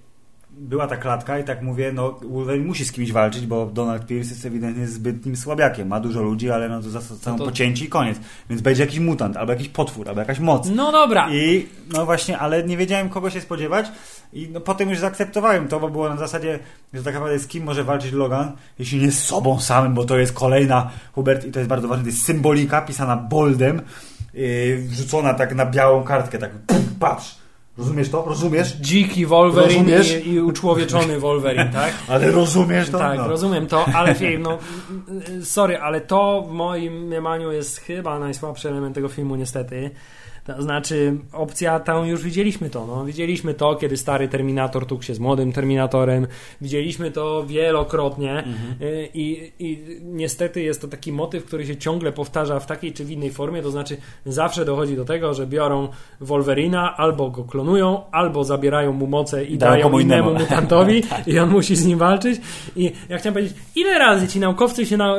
[0.59, 4.30] była ta klatka i tak mówię, no Wolverine musi z kimś walczyć, bo Donald Pierce
[4.30, 5.88] jest ewidentnie zbytnim słabiakiem.
[5.88, 8.18] Ma dużo ludzi, ale no to zostaną No to- pocięci i koniec.
[8.50, 10.70] Więc będzie jakiś mutant, albo jakiś potwór, albo jakaś moc.
[10.74, 11.28] No dobra.
[11.32, 13.86] I no właśnie, ale nie wiedziałem kogo się spodziewać
[14.32, 16.59] i no, potem już zaakceptowałem to, bo było na zasadzie,
[16.94, 20.18] że tak naprawdę z kim może walczyć Logan, jeśli nie z sobą samym, bo to
[20.18, 23.80] jest kolejna, Hubert, i to jest bardzo ważne, to jest symbolika pisana boldem,
[24.37, 27.37] yy, wrzucona tak na białą kartkę, tak pum, patrz,
[27.78, 28.24] rozumiesz to?
[28.24, 28.72] Rozumiesz?
[28.72, 30.26] Dziki Wolverine Rozumiesz?
[30.26, 31.95] i, i uczłowieczony Wolverine, tak?
[32.09, 32.99] Ale rozumiesz to?
[32.99, 33.28] Tak, no.
[33.28, 34.59] rozumiem to, ale film, no
[35.43, 39.91] sorry, ale to w moim mniemaniu jest chyba najsłabszy element tego filmu niestety.
[40.47, 42.86] To znaczy, opcja tą już widzieliśmy to.
[42.86, 43.05] No.
[43.05, 46.26] Widzieliśmy to, kiedy stary Terminator tukł się z młodym Terminatorem.
[46.61, 48.82] Widzieliśmy to wielokrotnie Mhm.
[48.82, 53.05] Y, i, i niestety jest to taki motyw, który się ciągle powtarza w takiej czy
[53.05, 53.62] w innej formie.
[53.62, 55.88] To znaczy, zawsze dochodzi do tego, że biorą
[56.20, 61.51] Wolverina, albo go klonują, albo zabierają mu moce i Dają dają, innemu mutantowi i on
[61.51, 62.40] musi z nim walczyć.
[62.76, 65.14] I ja chciałem powiedzieć, ile razy ci naukowcy się na,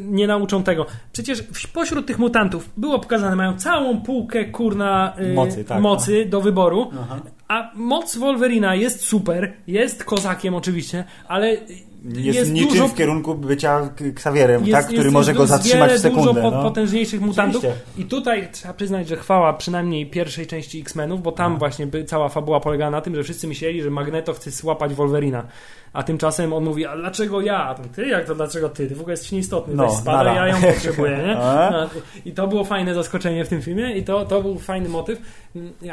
[0.00, 0.86] nie nauczą tego?
[1.12, 6.40] Przecież pośród tych mutantów było pokazane, mają całą półkę kurna y, Mocy, tak, mocy do
[6.40, 6.90] wyboru.
[7.02, 7.20] Aha.
[7.48, 11.56] A moc Wolverina jest super, jest kozakiem oczywiście, ale
[12.04, 15.92] Jest, jest, niczym dużo w kierunku bycia Ksawierem, jest, tak, który jest, może go zatrzymać
[15.92, 16.28] w sekundę.
[16.28, 16.62] dużo po, no.
[16.62, 17.64] potężniejszych mutantów.
[17.64, 17.84] Oczywiście.
[17.98, 21.36] I tutaj trzeba przyznać, że chwała przynajmniej pierwszej części X-Menów, bo No.
[21.36, 24.94] tam właśnie by, cała fabuła polegała na tym, że wszyscy myśleli, że Magneto chce złapać
[24.94, 25.44] Wolverina.
[25.94, 27.64] A tymczasem on mówi, a dlaczego ja?
[27.64, 28.06] A Ty?
[28.06, 28.86] Jak to dlaczego ty?
[28.86, 29.74] Ty w ogóle jesteś nieistotny.
[29.74, 30.34] No, Weź nara.
[30.34, 31.34] ja ją potrzebuję, nie?
[31.44, 31.88] No,
[32.24, 35.18] I to było fajne zaskoczenie w tym filmie i to, to był fajny motyw.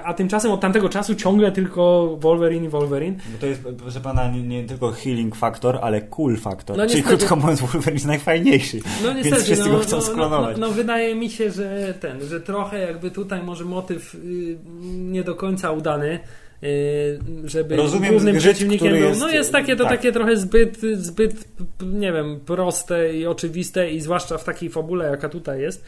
[0.04, 3.18] A tymczasem od tamtego czasu ciągle tylko Wolverine i Wolverine.
[3.32, 6.78] Bo to jest, proszę pana, nie, nie tylko healing factor, ale cool factor.
[6.78, 8.80] No Czyli krótko mówiąc, Wolverine jest najfajniejszy.
[9.04, 10.58] No niestety, Więc wszyscy no, go chcą no, sklonować.
[10.58, 14.58] No, no, wydaje mi się, że ten, że trochę jakby tutaj może motyw y,
[14.96, 16.20] nie do końca udany.
[16.64, 19.16] Y, Żeby Rozumiem głównym przeciwnikiem był.
[19.20, 19.92] No jest takie to tak.
[19.98, 21.36] takie trochę zbyt, zbyt,
[21.82, 25.84] nie wiem, proste i oczywiste, i zwłaszcza w takiej fabule, jaka tutaj jest.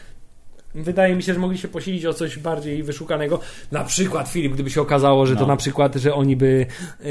[0.75, 3.39] Wydaje mi się, że mogli się posilić o coś bardziej wyszukanego.
[3.71, 5.47] Na przykład Filip, gdyby się okazało, że to No.
[5.47, 6.65] na przykład, że oni by
[7.03, 7.09] yy,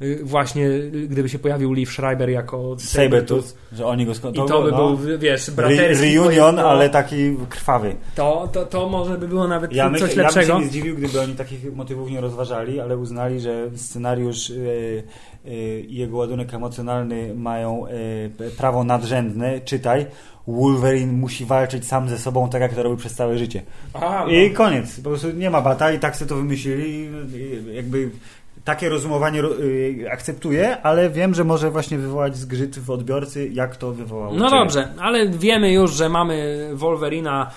[0.00, 4.34] yy, właśnie, yy, gdyby się pojawił Leaf Schreiber jako Sabertooth, że oni go skon...
[4.34, 6.04] I to by no, był, wiesz, braterski.
[6.18, 7.96] reunion, to- ale taki krwawy.
[8.14, 10.58] To, to, to może by było nawet Ja, coś myślę, ja bym lepszego.
[10.58, 15.02] się nie zdziwił, gdyby oni takich motywów nie rozważali, ale uznali, że scenariusz y,
[15.46, 19.60] y, i jego ładunek emocjonalny mają y, prawo nadrzędne.
[19.60, 20.06] Czytaj,
[20.46, 23.62] Wolverine musi walczyć sam ze sobą, tak jak to robił przez całe życie.
[23.94, 24.30] A, no.
[24.32, 25.00] I koniec.
[25.00, 27.08] Po prostu nie ma batalii, tak sobie to wymyślili.
[27.74, 28.10] Jakby
[28.64, 33.76] takie rozumowanie ro- y, akceptuję, ale wiem, że może właśnie wywołać zgrzyt w odbiorcy, jak
[33.76, 34.34] to wywołało.
[34.34, 37.50] No dobrze, ale wiemy już, że mamy Wolverina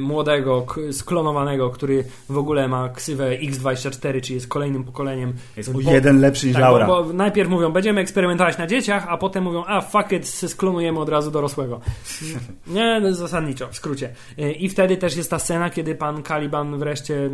[0.00, 5.32] młodego, k- sklonowanego, który w ogóle ma ksywę X24, czyli jest kolejnym pokoleniem.
[5.56, 6.86] Jest Bo- jeden lepszy niż Tak, Laura.
[6.86, 10.98] bo, bo najpierw mówią, będziemy eksperymentować na dzieciach, a potem mówią, a fuck it, sklonujemy
[11.00, 11.80] od razu dorosłego.
[12.66, 14.10] Nie, no, zasadniczo, w skrócie.
[14.38, 17.30] Y, I wtedy też jest ta scena, kiedy pan Caliban wreszcie y,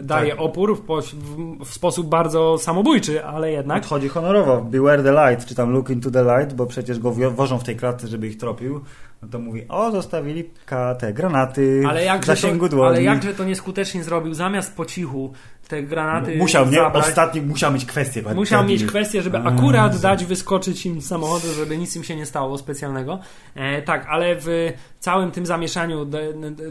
[0.00, 0.40] y, daje Tak.
[0.40, 3.78] opór w, po- w, w sposób bardzo samobójczy, ale jednak.
[3.82, 4.60] Odchodzi honorowo.
[4.62, 7.76] Beware the light, czy tam look into the light, bo przecież go wożą w tej
[7.76, 8.80] klatce, żeby ich tropił.
[9.24, 10.50] No to mówi, o, zostawili
[10.98, 12.88] te granaty Ale w jakże, zasięgu to, dłoni.
[12.88, 15.32] ale jakże to nieskutecznie zrobił, zamiast po cichu
[15.68, 16.72] te granaty Musiał, nie?
[16.72, 18.22] zabrać, Ostatni musiał mieć kwestię.
[18.34, 19.22] musiał mieć kwestię.
[19.22, 19.58] żeby Mm.
[19.58, 23.18] akurat dać wyskoczyć im z samochodu, żeby nic im się nie stało specjalnego.
[23.54, 26.18] E, tak, ale w całym tym zamieszaniu do,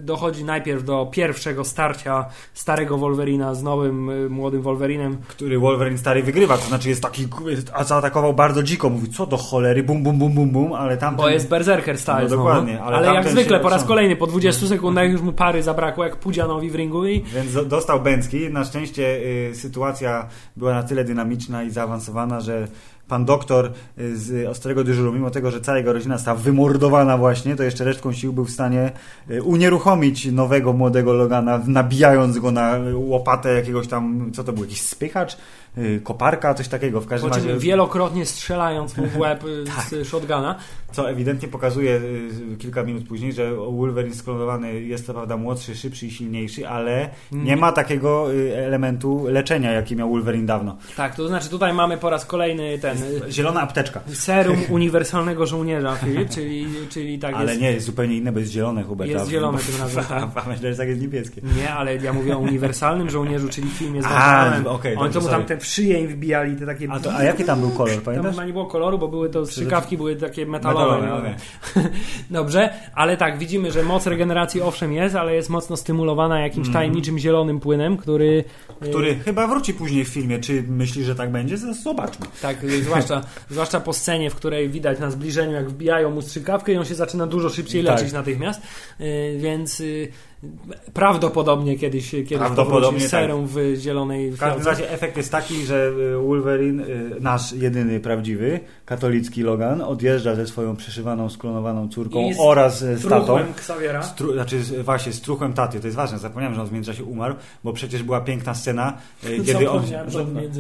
[0.02, 5.18] dochodzi najpierw do pierwszego starcia starego Wolverina z nowym y, młodym Wolverinem.
[5.28, 7.28] Który Wolverine stary wygrywa, to znaczy jest taki,
[7.74, 11.16] a zaatakował bardzo dziko, mówi, co do cholery, bum, bum, bum, bum, bum, ale tam...
[11.16, 14.68] Bo jest berserker style No dokładnie, ale ale jak zwykle po raz kolejny po 20
[14.68, 18.50] sekundach już mu pary zabrakło jak Pudzianowi w ringu i Więc do- dostał Bęcki.
[18.50, 18.83] Na szczęście
[19.52, 22.68] y, sytuacja była na tyle dynamiczna i zaawansowana, że
[23.08, 27.56] pan doktor y, z ostrego dyżuru, mimo tego, że cała jego rodzina została wymordowana właśnie,
[27.56, 28.92] to jeszcze resztką sił był w stanie
[29.30, 34.82] y, unieruchomić nowego, młodego Logana, nabijając go na łopatę jakiegoś tam, co to był, jakiś
[34.82, 35.38] spychacz?
[35.78, 37.02] Y, koparka, coś takiego.
[37.02, 39.86] W każdym razie wielokrotnie strzelając mu w łeb y, Tak.
[39.86, 40.56] z shotguna.
[40.92, 41.96] co ewidentnie pokazuje
[42.54, 47.10] y, kilka minut później, że Wolverine sklonowany jest to prawda młodszy, szybszy i silniejszy, ale
[47.32, 50.78] nie ma takiego elementu leczenia, jaki miał Wolverine dawno.
[50.98, 52.98] Tak, to znaczy tutaj mamy po raz kolejny ten
[53.30, 54.02] Zielona apteczka.
[54.14, 57.62] serum uniwersalnego żołnierza, Filip, czyli, czyli tak ale jest...
[57.62, 59.10] nie, jest zupełnie inne, bo jest zielone, Hubert.
[59.12, 60.24] Jest zielone tym razem, tak.
[60.36, 61.42] A Avengers jest niebieskie.
[61.58, 65.28] Nie, ale ja mówię o uniwersalnym żołnierzu, czyli filmie z A, Oni dobrze, to mu
[65.28, 65.63] tam sorry.
[65.64, 66.88] W szyję im wbijali, te takie...
[66.92, 68.32] A, to, a jaki tam był kolor, Tam pamiętasz?
[68.32, 71.02] chyba nie było koloru, bo były to strzykawki, były takie metalowe.
[71.02, 71.20] Metalowe,
[71.76, 71.84] okej.
[72.30, 76.74] Dobrze, ale tak, widzimy, że moc regeneracji owszem jest, ale jest mocno stymulowana jakimś Mhm.
[76.74, 78.44] tajemniczym zielonym płynem, który...
[78.86, 80.40] y, Który chyba wróci później w filmie.
[80.40, 81.58] Czy myślisz, że tak będzie?
[81.58, 82.26] Zobaczmy.
[82.42, 86.72] Tak, y, zwłaszcza, zwłaszcza po scenie, w której widać na zbliżeniu, jak wbijają mu strzykawkę
[86.74, 87.96] i on się zaczyna dużo szybciej Tak.
[88.00, 88.62] leczyć natychmiast,
[89.02, 89.84] y, więc
[90.94, 93.30] prawdopodobnie kiedyś, kiedyś Prawdopodobnie tak.
[93.46, 98.60] w zielonej W każdym razie efekt jest taki, że y, Wolverine, y, nasz jedyny prawdziwy,
[98.86, 103.40] katolicki Logan, odjeżdża ze swoją przeszywaną, sklonowaną córką I z oraz y, z tatą.
[103.40, 104.02] Xaviera.
[104.04, 107.04] Stru, znaczy z- właśnie z truchłem taty, to jest ważne, zapomniałem, że on w międzyczasie
[107.04, 108.98] umarł, bo przecież była piękna scena,
[109.46, 109.84] kiedy on...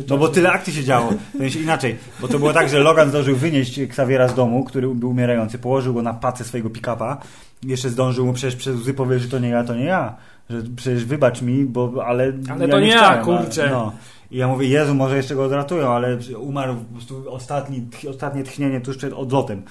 [0.10, 3.10] No, bo tyle akcji się działo, w sensie inaczej, bo to było tak, że Logan
[3.10, 7.18] zdążył wynieść Xaviera z domu, który był umierający, położył go na pacę swojego pick-upa,
[7.65, 10.15] jeszcze zdążył mu przecież przez łzy powiedzieć, że to nie ja, to nie ja,
[10.49, 12.34] że przecież wybacz mi, bo ale...
[12.49, 13.69] Ale to nie ja, chciałem, kurczę.
[13.72, 13.94] No.
[14.31, 18.81] I ja mówię, Jezu, może jeszcze go odratują, ale umarł po prostu ostatni, ostatnie tchnienie
[18.81, 19.61] tuż przed odlotem.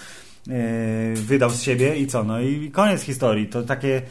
[0.46, 0.54] Yy,
[1.14, 2.24] wydał z siebie i co?
[2.24, 3.46] No i koniec historii.
[3.46, 4.02] To takie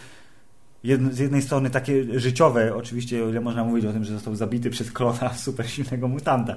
[1.11, 4.69] z jednej strony takie życiowe, oczywiście o ile można mówić o tym, że został zabity
[4.69, 6.55] przez klona super silnego mutanta,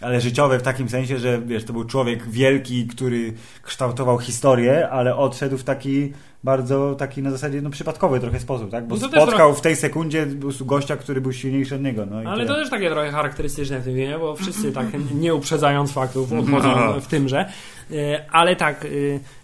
[0.00, 3.32] ale życiowe w takim sensie, że wiesz, to był człowiek wielki, który
[3.62, 6.12] kształtował historię, ale odszedł w taki
[6.44, 8.86] bardzo taki na zasadzie no, przypadkowy trochę sposób, tak?
[8.86, 10.26] Bo No spotkał trochę- w tej sekundzie
[10.60, 12.06] gościa, który był silniejszy od niego.
[12.06, 12.48] No i Ale tyle.
[12.48, 17.00] to też takie trochę charakterystyczne w tym filmie, bo wszyscy tak nie uprzedzając faktów odchodzą
[17.00, 17.48] w tymże.
[17.92, 18.88] E, Ale tak, e,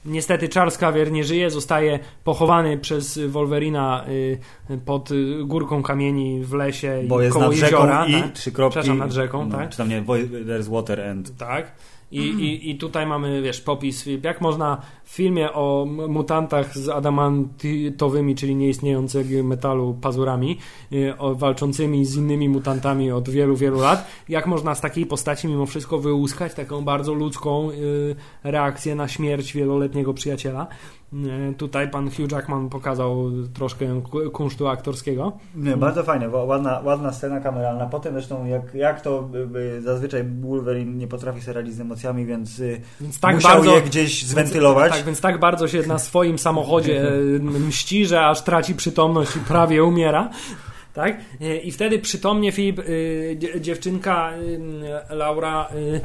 [0.04, 4.04] niestety Charles Xavier nie żyje, zostaje pochowany przez Wolverina
[4.70, 5.08] e, pod
[5.44, 8.06] górką kamieni w lesie Bo i jest koło nad rzeką jeziora.
[8.06, 8.32] i tak?
[8.32, 8.72] trzy kropki.
[8.72, 9.70] Przepraszam, nad rzeką, no, tak?
[9.70, 11.36] Czy tam nie, there's water and...
[11.36, 11.72] Tak.
[12.12, 18.34] I, i, I tutaj mamy, wiesz, popis, jak można w filmie o mutantach z adamantowymi,
[18.34, 20.58] czyli nieistniejącego metalu pazurami,
[20.92, 25.48] y, o, walczącymi z innymi mutantami od wielu, wielu lat, jak można z takiej postaci
[25.48, 30.66] mimo wszystko wyłuskać taką bardzo ludzką y, reakcję na śmierć wieloletniego przyjaciela.
[31.50, 35.32] Y, tutaj pan Hugh Jackman pokazał troszkę ku- kunsztu aktorskiego.
[35.54, 37.86] Nie, bardzo fajnie, bo ładna, ładna scena kameralna.
[37.86, 42.26] Potem zresztą jak, jak to y, y, zazwyczaj Wolverine nie potrafi sobie radzić z emocjami,
[42.26, 44.92] więc y, Więc tak musiał bardzo, je gdzieś zwentylować.
[44.92, 47.12] Tak, więc tak bardzo się na swoim samochodzie e,
[47.68, 50.30] mści, że aż traci przytomność i prawie umiera.
[50.94, 51.16] Tak?
[51.40, 52.82] E, I wtedy przytomnie Filip, e,
[53.36, 54.30] dzie- dziewczynka
[55.10, 56.00] e, Laura e,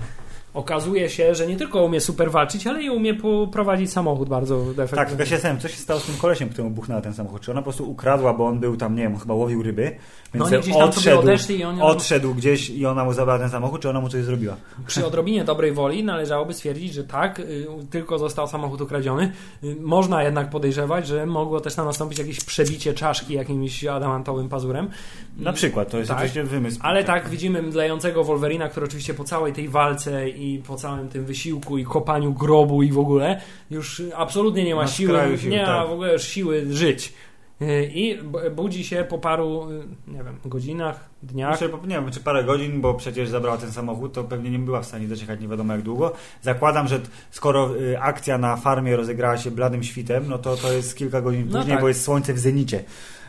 [0.56, 4.86] okazuje się, że nie tylko umie super walczyć, ale i umie poprowadzić samochód bardzo Tak,
[4.86, 5.06] efektywnie.
[5.08, 7.42] tylko się zastanawiam, co się stało z tym kolesiem, któremu buchnęła ten samochód.
[7.42, 9.96] Czy ona po prostu ukradła, bo on był tam, nie wiem, chyba łowił ryby,
[10.34, 13.82] więc No gdzieś odszedł, odeszli i oni odszedł gdzieś i ona mu zabrała ten samochód,
[13.82, 14.56] czy ona mu coś zrobiła?
[14.88, 19.32] Przy odrobinie dobrej woli należałoby stwierdzić, że tak, y, tylko został samochód ukradziony.
[19.64, 24.90] Y, Można jednak podejrzewać, że mogło też tam nastąpić jakieś przebicie czaszki jakimś adamantowym pazurem.
[25.38, 26.18] Na przykład, to jest Tak.
[26.18, 26.80] oczywiście wymysł.
[26.82, 31.26] Ale tak, widzimy mdlejącego Wolverina, który oczywiście po całej tej walce i po całym tym
[31.26, 33.42] wysiłku i kopaniu grobu i w ogóle
[33.72, 35.88] już absolutnie nie ma Na siły, sił, nie ma tak.
[35.88, 37.14] w ogóle już siły żyć.
[37.62, 38.18] Y, I
[38.56, 41.52] budzi się po paru, y, nie wiem, godzinach, dniach.
[41.52, 44.60] Myślę, po- nie wiem, czy parę godzin, bo przecież zabrała ten samochód, to pewnie nie
[44.60, 46.12] była w stanie doczekać nie wiadomo jak długo.
[46.42, 47.00] Zakładam, że
[47.32, 51.48] skoro y, akcja na farmie rozegrała się bladym świtem, no to to jest kilka godzin
[51.50, 51.82] No później, tak.
[51.82, 52.84] bo jest słońce w zenicie.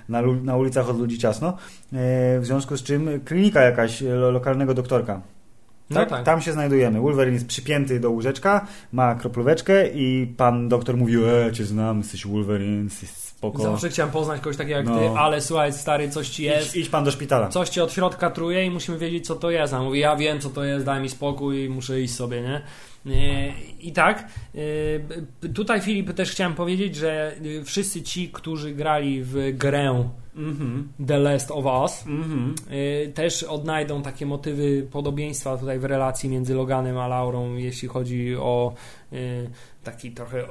[0.09, 1.57] Na, na ulicach od ludzi ciasno.
[1.93, 5.21] W związku z czym klinika jakaś lo- lokalnego doktorka.
[5.91, 6.09] No Tak?
[6.11, 6.25] tak.
[6.25, 7.01] Tam się znajdujemy.
[7.01, 12.27] Wolverine jest przypięty do łóżeczka, ma kroplóweczkę i pan doktor mówił, e, cię znam, jesteś
[12.27, 13.63] Wolverine, jesteś spoko.
[13.63, 14.99] Zawsze chciałem poznać kogoś takiego jak No.
[14.99, 16.69] ty, ale słuchaj, stary, coś ci jest.
[16.69, 17.49] Idź, idź pan do szpitala.
[17.49, 19.75] Coś cię od środka truje i musimy wiedzieć, co to jest.
[19.75, 22.63] A mówi, ja wiem, co to jest, daj mi spokój, muszę iść sobie, nie?
[23.81, 24.29] I tak,
[25.55, 30.83] tutaj Filip też chciałem powiedzieć, że wszyscy ci, którzy grali w grę Mm-hmm.
[31.07, 32.05] The Last of Us.
[32.05, 32.53] Mm-hmm.
[33.15, 38.75] też odnajdą takie motywy podobieństwa tutaj w relacji między Loganem a Laurą, jeśli chodzi o
[39.13, 39.51] y,
[39.87, 40.45] taki trochę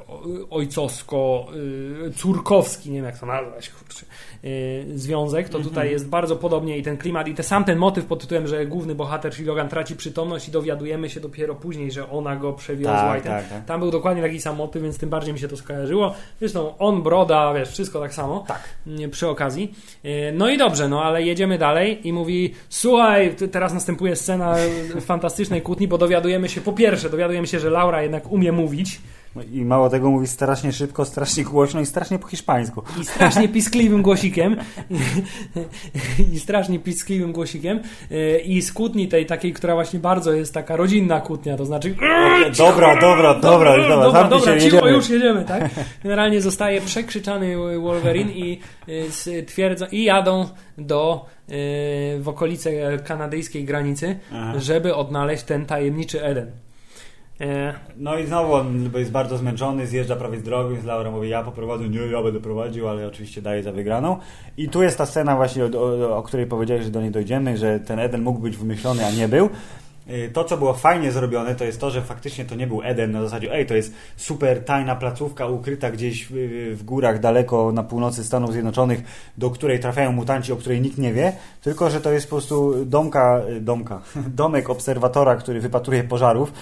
[0.50, 4.06] ojcowsko-córkowski, y, nie wiem jak to nazwać, kurczę,
[4.44, 5.92] y, związek, to tutaj mm-hmm.
[5.92, 8.94] jest bardzo podobnie i ten klimat, i ten sam ten motyw pod tytułem, że główny
[8.94, 13.20] bohater, czyli Logan, traci przytomność i dowiadujemy się dopiero później, że ona go przewiozła tak,
[13.20, 13.64] i ten, tak, tak.
[13.64, 16.14] tam był dokładnie taki sam motyw, więc tym bardziej mi się to skojarzyło.
[16.38, 18.60] Zresztą on, broda, wiesz, wszystko tak samo tak.
[19.10, 19.74] przy okazji.
[20.04, 24.56] E, no i dobrze, no ale jedziemy dalej i mówi, słuchaj, teraz następuje scena
[25.00, 29.00] fantastycznej kłótni, bo dowiadujemy się, po pierwsze, dowiadujemy się, że Laura jednak umie mówić,
[29.42, 32.82] I mało tego mówi strasznie szybko, strasznie głośno i strasznie po hiszpańsku.
[33.00, 34.56] I strasznie piskliwym głosikiem.
[36.32, 37.80] I strasznie piskliwym głosikiem.
[38.10, 41.94] E, I z kłótni tej takiej, która właśnie bardzo jest taka rodzinna kłótnia, to znaczy
[42.58, 45.70] dobra, dobra, dobra, dobra, dobra, dobra, cicho, już jedziemy, tak?
[46.02, 50.48] Generalnie zostaje przekrzyczany Wolverine i e, twierdzą, i jadą
[50.78, 51.52] do e,
[52.18, 54.52] w okolice kanadyjskiej granicy, Aha.
[54.58, 56.65] żeby odnaleźć ten tajemniczy Eden.
[57.40, 61.28] E, no i znowu on jest bardzo zmęczony, zjeżdża prawie z drogi, więc Laura mówi,
[61.28, 64.16] ja poprowadzę, nie, ja będę prowadził, ale oczywiście daje za wygraną.
[64.56, 67.56] I tu jest ta scena właśnie, o, o, o której powiedziałeś, że do niej dojdziemy,
[67.56, 69.50] że ten Eden mógł być wymyślony, a nie był.
[70.10, 73.12] Y, to, co było fajnie zrobione, to jest to, że faktycznie to nie był Eden
[73.12, 78.24] na zasadzie, ej, to jest super tajna placówka ukryta gdzieś w, górach daleko na północy
[78.24, 79.02] Stanów Zjednoczonych,
[79.38, 81.32] do której trafiają mutanci, o której nikt nie wie,
[81.62, 84.00] tylko, że to jest po prostu domka, y, domka,
[84.42, 86.52] domek obserwatora, który wypatruje pożarów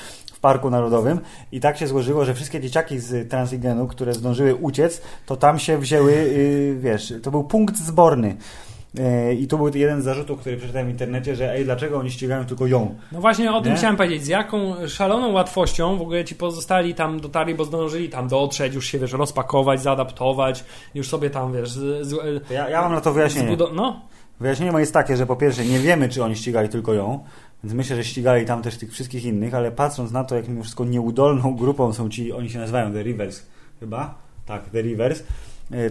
[0.44, 1.20] Parku Narodowym
[1.52, 5.78] i tak się złożyło, że wszystkie dzieciaki z Transigenu, które zdążyły uciec, to tam się
[5.78, 8.36] wzięły, y, wiesz, to był punkt zborny.
[8.98, 12.10] E, I to był jeden z zarzutów, który przeczytałem w internecie, że ej, dlaczego oni
[12.10, 12.94] ścigają tylko ją?
[13.12, 13.78] No właśnie o tym nie?
[13.78, 14.24] chciałem powiedzieć.
[14.24, 18.86] Z jaką szaloną łatwością w ogóle ci pozostali tam dotarli, bo zdążyli tam dotrzeć, już
[18.86, 20.64] się wiesz, rozpakować, zaadaptować,
[20.94, 21.70] już sobie tam wiesz.
[21.70, 22.14] Z, z,
[22.50, 23.56] ja, ja mam na to wyjaśnienie.
[23.56, 24.00] Zbudo- no.
[24.40, 27.24] Wyjaśnienie moje jest takie, że po pierwsze nie wiemy, czy oni ścigali tylko ją,
[27.64, 30.62] więc myślę, że ścigali tam też tych wszystkich innych, ale patrząc na to, jak mimo
[30.62, 33.42] wszystko nieudolną grupą są ci, oni się nazywają The Rivers
[33.80, 35.22] chyba, tak, The Rivers,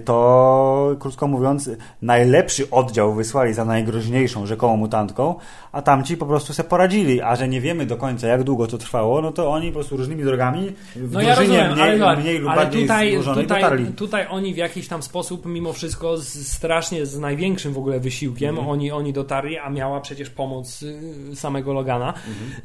[0.06, 1.70] to krótko mówiąc,
[2.02, 5.36] najlepszy oddział wysłali za najgroźniejszą rzekomą mutantką,
[5.72, 8.78] a tamci po prostu sobie poradzili, a że nie wiemy do końca, jak długo to
[8.78, 12.40] trwało, no to oni po prostu różnymi drogami w no ja rozumiem, mniej, ale, mniej
[12.40, 13.86] lub ale tutaj, tutaj, dotarli.
[13.86, 18.58] tutaj oni w jakiś tam sposób, mimo wszystko, z, strasznie z największym w ogóle wysiłkiem
[18.58, 18.70] mm.
[18.70, 22.14] oni, oni dotarli, a miała przecież pomoc y, samego Logana.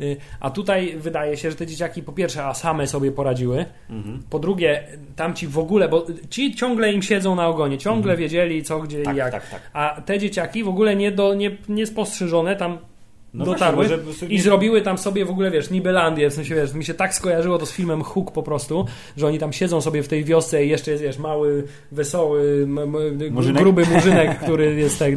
[0.01, 0.17] Mm.
[0.41, 4.23] A tutaj wydaje się, że te dzieciaki po pierwsze, a same sobie poradziły, mm.
[4.31, 4.85] po drugie,
[5.17, 8.21] tamci w ogóle, bo ci ciągle im siedzą na ogonie, ciągle mhm.
[8.21, 9.33] wiedzieli co, gdzie tak, i jak.
[9.33, 9.71] Tak, tak.
[9.73, 12.79] A te dzieciaki w ogóle nie, do, nie, nie spostrzeżone tam
[13.35, 13.87] no dotarły
[14.29, 17.59] i zrobiły tam sobie w ogóle, wiesz, Nibelandię, w sensie, wiesz, mi się tak skojarzyło
[17.59, 18.87] to z filmem Hook po prostu,
[19.17, 22.67] że oni tam siedzą sobie w tej wiosce i jeszcze jest, wiesz, mały, wesoły,
[23.31, 23.63] murzynek?
[23.63, 25.13] gruby murzynek, który jest tak,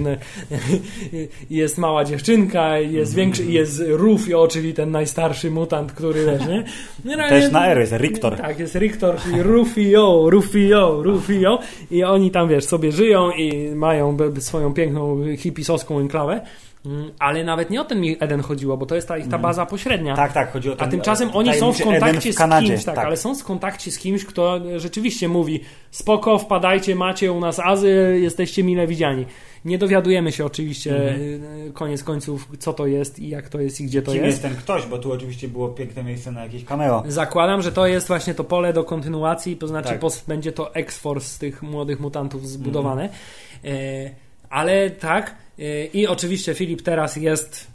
[1.49, 6.63] jest mała dziewczynka, jest większy, jest Rufio, czyli ten najstarszy mutant, który, wiesz, nie?
[7.05, 8.37] No, Też na R jest Rictor.
[8.37, 11.59] Tak, jest Rictor, czyli Rufio, Rufio, Rufio
[11.91, 16.41] i oni tam, wiesz, sobie żyją i mają swoją piękną hipisowską enklawę
[17.19, 19.41] ale nawet nie o ten mi Eden chodziło, bo to jest ta ich ta mm.
[19.41, 20.15] baza pośrednia.
[20.15, 22.95] Tak, tak, chodzi o ten, A tymczasem oni są w kontakcie w z kimś, tak,
[22.95, 25.59] tak, ale są w kontakcie z kimś, kto rzeczywiście mówi
[25.91, 29.25] spoko, wpadajcie, macie u nas azy, jesteście mile widziani.
[29.65, 31.73] Nie dowiadujemy się oczywiście mm.
[31.73, 34.43] koniec końców, co to jest i jak to jest i gdzie to Kim jest.
[34.43, 37.03] jest ten ktoś, bo tu oczywiście było piękne miejsce na jakieś cameo.
[37.07, 40.11] Zakładam, że to jest właśnie to pole do kontynuacji, to znaczy tak.
[40.27, 43.09] będzie to X-Force z tych młodych mutantów zbudowane.
[43.63, 43.77] Mm.
[43.77, 44.09] E,
[44.49, 45.35] ale tak,
[45.93, 47.67] i oczywiście Filip teraz jest.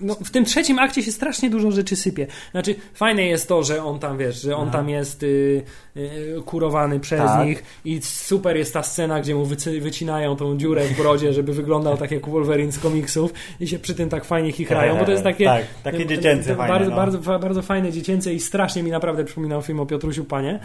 [0.00, 2.26] No, w tym trzecim akcie się strasznie dużo rzeczy sypie.
[2.50, 5.62] Znaczy, fajne jest to, że on tam wiesz, że on tam jest y,
[5.98, 7.46] Y, kurowany przez tak.
[7.46, 9.46] nich i super jest ta scena, gdzie mu
[9.80, 13.94] wycinają tą dziurę w brodzie, żeby wyglądał tak jak Wolverine z komiksów i się przy
[13.94, 16.96] tym tak fajnie chichrają, bo to jest takie tak, takie dziecięce fajne, bardzo, no.
[16.96, 20.60] bardzo, bardzo fajne dziecięce i strasznie mi naprawdę przypominał film o Piotrusiu Panie,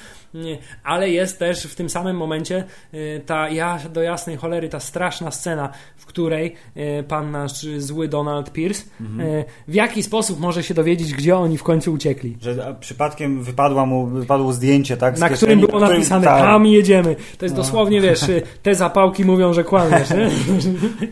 [0.83, 2.63] ale jest też w tym samym momencie
[2.93, 8.07] y, ta ja do jasnej cholery ta straszna scena, w której y, pan nasz zły
[8.07, 9.43] Donald Pierce mhm.
[9.67, 12.37] w jaki sposób może się dowiedzieć, gdzie oni w końcu uciekli.
[12.41, 15.19] Że przypadkiem wypadła mu, wypadło zdjęcie, tak?
[15.19, 16.41] na którym było napisane którym, tak.
[16.41, 17.15] tam jedziemy.
[17.37, 17.61] To jest no.
[17.61, 18.21] dosłownie, wiesz,
[18.63, 20.29] te zapałki mówią, że kłamiesz, nie?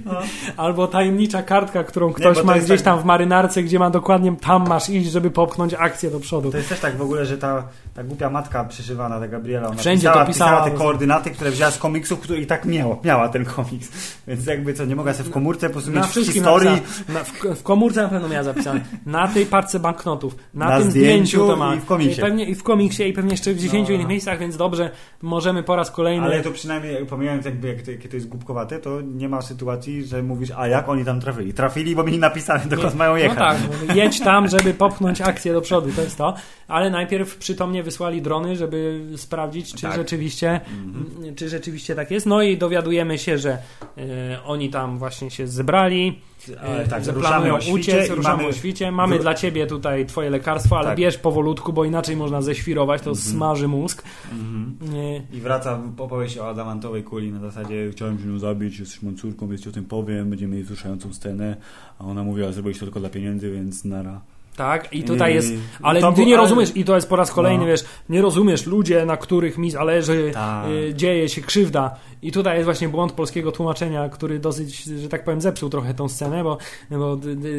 [0.05, 0.13] No.
[0.57, 2.81] Albo tajemnicza kartka, którą ktoś nie, ma gdzieś tak...
[2.81, 6.51] tam w marynarce, gdzie ma dokładnie tam masz iść, żeby popchnąć akcję do przodu.
[6.51, 7.63] To jest też tak w ogóle, że ta,
[7.93, 10.51] ta głupia matka przyszywana, ta Gabriela, ona Wszędzie pisała, to pisała.
[10.51, 13.89] pisała te koordynaty, które wzięła z komiksów, który i tak miała, miała ten komiks.
[14.27, 16.81] Więc jakby co, nie mogła sobie w komórce po prostu mieć w historii.
[17.09, 18.81] Na, w, w, komórce na pewno miała zapisane.
[19.05, 20.35] Na tej parce banknotów.
[20.53, 21.75] Na, Na tym zdjęciu zdjęciu to ma.
[21.75, 22.19] i w komiksie.
[22.19, 23.95] I, pewnie, I w komiksie i pewnie jeszcze w 10 No.
[23.95, 24.89] innych miejscach, więc dobrze,
[25.21, 26.25] możemy po raz kolejny...
[26.25, 30.05] Ale to przynajmniej, pomijając jakby jak to, jakie to jest głupkowate, to nie ma sytuacji,
[30.05, 31.53] że mówisz, a jak oni tam trafili?
[31.53, 33.37] Trafili, bo mieli napisane, dokąd mają jechać.
[33.63, 36.33] No tak, no, jedź tam, żeby popchnąć akcję do przodu, to jest to.
[36.67, 39.95] Ale najpierw przytomnie wysłali drony, żeby sprawdzić, czy Tak.
[39.95, 41.35] rzeczywiście Mhm.
[41.35, 42.25] czy rzeczywiście tak jest.
[42.25, 43.51] No i dowiadujemy się, że
[43.97, 48.91] e, oni tam właśnie się zebrali, E, tak, że planują o świcie mamy- o świcie.
[48.91, 50.97] Mamy dla ciebie tutaj twoje lekarstwo, ale Tak.
[50.97, 54.03] bierz powolutku, bo inaczej można ześwirować, to smaży mózg.
[54.31, 54.77] Mhm.
[54.95, 59.17] E, I wraca opowieść o adamantowej kuli na zasadzie chciałem się nią zabić, jesteś moją
[59.17, 61.57] córką, więc ci o tym powiem, będziemy mieli wzruszającą scenę,
[61.99, 64.21] a ona mówiła, zrobiłeś to tylko dla pieniędzy, więc nara.
[64.55, 65.53] Tak, i tutaj jest.
[65.81, 67.67] Ale to ty nie rozumiesz, i to jest po raz kolejny, No.
[67.67, 70.67] wiesz, nie rozumiesz ludzie, na których mi zależy, Tak.
[70.69, 71.95] y, dzieje się krzywda.
[72.21, 76.09] I tutaj jest właśnie błąd polskiego tłumaczenia, który dosyć, że tak powiem, zepsuł trochę tą
[76.09, 76.57] scenę, bo,
[76.91, 77.49] bo d- d-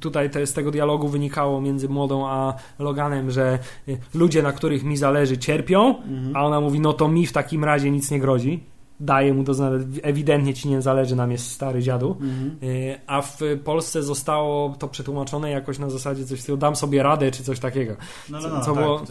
[0.00, 3.58] tutaj te, z tego dialogu wynikało między młodą a Loganem, że
[3.88, 6.36] y, ludzie, na których mi zależy, cierpią, Mhm.
[6.36, 8.60] a ona mówi, no to mi w takim razie nic nie grozi.
[9.04, 9.72] Daje mu to znać,
[10.02, 12.16] ewidentnie ci nie zależy, nam jest stary dziadu.
[12.62, 17.30] Y, A w Polsce zostało to przetłumaczone jakoś na zasadzie coś tego dam sobie radę,
[17.30, 17.96] czy coś takiego.
[18.30, 18.84] No, no, no, co tak.
[18.84, 19.02] było-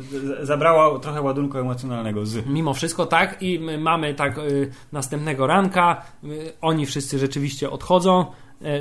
[0.42, 2.46] Zabrało trochę ładunku emocjonalnego z.
[2.46, 8.26] Mimo wszystko tak i my mamy tak y, następnego ranka, y, oni wszyscy rzeczywiście odchodzą,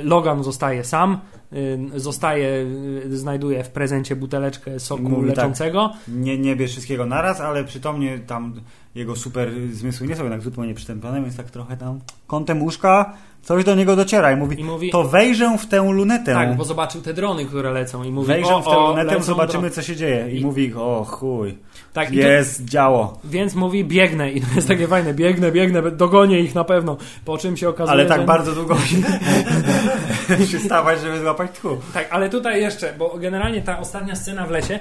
[0.03, 1.19] Logan zostaje sam,
[1.53, 2.65] y, zostaje,
[3.05, 5.37] y, znajduje w prezencie buteleczkę soku Mówi tak.
[5.37, 5.93] leczącego.
[6.07, 8.61] Nie, nie bierz wszystkiego naraz, ale przytomnie tam
[8.95, 13.63] jego super zmysły nie są jednak zupełnie przytępione, więc tak trochę tam kątem łóżka coś
[13.63, 16.33] do niego dociera i mówi, I mówi- to wejrzę w tę lunetę.
[16.33, 19.23] Tak, bo zobaczył te drony, które lecą i mówi Wejrzę o, w tę o, lunetę,
[19.23, 19.69] zobaczymy drony.
[19.75, 20.31] co się dzieje.
[20.31, 21.57] I, I- mówi, o chuj,
[21.93, 23.19] Tak, i to- jest działo.
[23.23, 27.37] Więc mówi biegnę i to jest takie fajne, biegnę, biegnę, dogonię ich na pewno, po
[27.37, 28.25] czym się okazuje, Ale tak że...
[28.25, 28.75] bardzo długo
[30.51, 31.69] się stawać, żeby złapać tchu.
[31.93, 34.79] Tak, ale tutaj jeszcze, bo generalnie ta ostatnia scena w lesie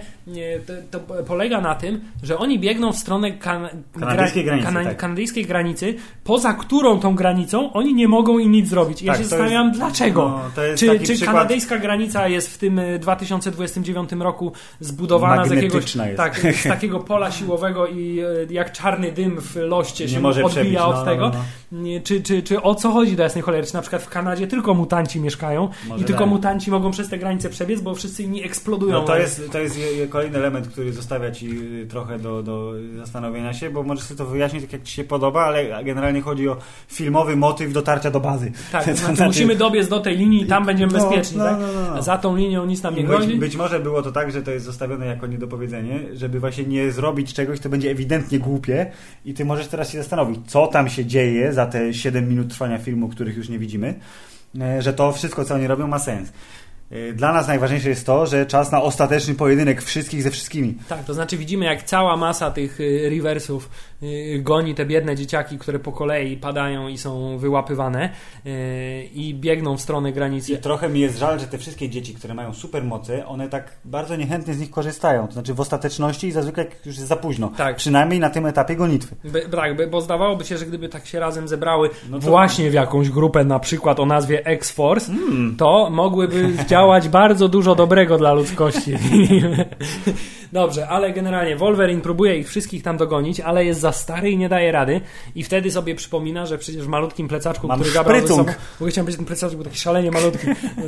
[0.66, 3.69] to, to polega na tym, że oni biegną w stronę kan,
[4.01, 4.97] Kanadyjskiej granicy, tak.
[4.97, 9.03] kanadyjskiej granicy, poza którą tą granicą oni nie mogą im nic zrobić.
[9.03, 10.29] I ja Tak, się to zastanawiam, jest- dlaczego?
[10.57, 15.97] no, czy czy przykład- kanadyjska granica jest w tym y, 2029 roku zbudowana z jakiegoś
[16.17, 20.77] tak, z takiego pola siłowego i y, jak czarny dym w loście się odbija przebić,
[20.77, 21.31] od no, no, tego?
[21.35, 21.41] no.
[22.05, 23.67] Czy, czy, czy o co chodzi do jasnej cholery?
[23.67, 27.19] Czy na przykład w Kanadzie tylko mutanci mieszkają Może i tylko mutanci mogą przez te
[27.19, 28.93] granice przebiec, bo wszyscy inni eksplodują.
[28.93, 31.51] No to jest, to jest je- je- kolejny element, który zostawia ci
[31.83, 35.05] y, trochę do, do zastanowienia się, bo możesz sobie to wyjaśnić tak jak ci się
[35.05, 36.57] podoba, ale generalnie chodzi o
[36.89, 38.40] filmowy motyw dotarcia do bazy.
[38.73, 41.45] Tak, to znaczy znaczy- musimy dobiec do tej linii i tam będziemy No, bezpieczni, no,
[41.45, 41.61] tak?
[41.61, 41.95] no, no, no.
[41.95, 43.29] A za tą linią nic nam nie grozi.
[43.29, 46.93] być, być może było to tak, że to jest zostawione jako niedopowiedzenie, żeby właśnie nie
[46.93, 48.91] zrobić czegoś, co będzie ewidentnie głupie
[49.25, 52.79] i ty możesz teraz się zastanowić, co tam się dzieje za te 7 minut trwania
[52.79, 53.95] filmu, których już nie widzimy,
[54.61, 56.33] e, że to wszystko, co oni robią, ma sens.
[56.91, 60.75] E, Dla nas najważniejsze jest to, że czas na ostateczny pojedynek wszystkich ze wszystkimi.
[60.89, 63.71] Tak, to znaczy widzimy jak cała masa tych y, reversów
[64.03, 68.11] y, goni te biedne dzieciaki, które po kolei padają i są wyłapywane
[68.47, 68.51] y,
[69.15, 70.59] i biegną w stronę I granicy.
[70.59, 74.55] trochę mi jest żal, że te wszystkie dzieci, które mają supermoce, one tak bardzo niechętnie
[74.55, 75.27] z nich korzystają.
[75.27, 77.53] To znaczy w ostateczności i zazwyczaj jak już jest za późno.
[77.57, 77.77] Tak.
[77.77, 79.17] Przynajmniej na tym etapie gonitwy.
[79.25, 82.71] By, tak, by, bo zdawałoby się, że gdyby tak się razem zebrały No to- właśnie
[82.71, 85.57] w jakąś grupę, na przykład o nazwie X-Force, Hmm.
[85.57, 88.94] to mogłyby działać bardzo dużo dobrego dla ludzkości.
[90.53, 94.49] Dobrze, ale generalnie Wolverine próbuje ich wszystkich tam dogonić, ale jest za stary i nie
[94.49, 95.01] daje rady.
[95.35, 98.43] I wtedy sobie przypomina, że przecież w malutkim plecaczku, Mam który Gabriel ze sobą...
[98.43, 98.65] szprycung.
[98.81, 100.47] Bo chciałem powiedzieć, ten plecaczek był taki szalenie malutki.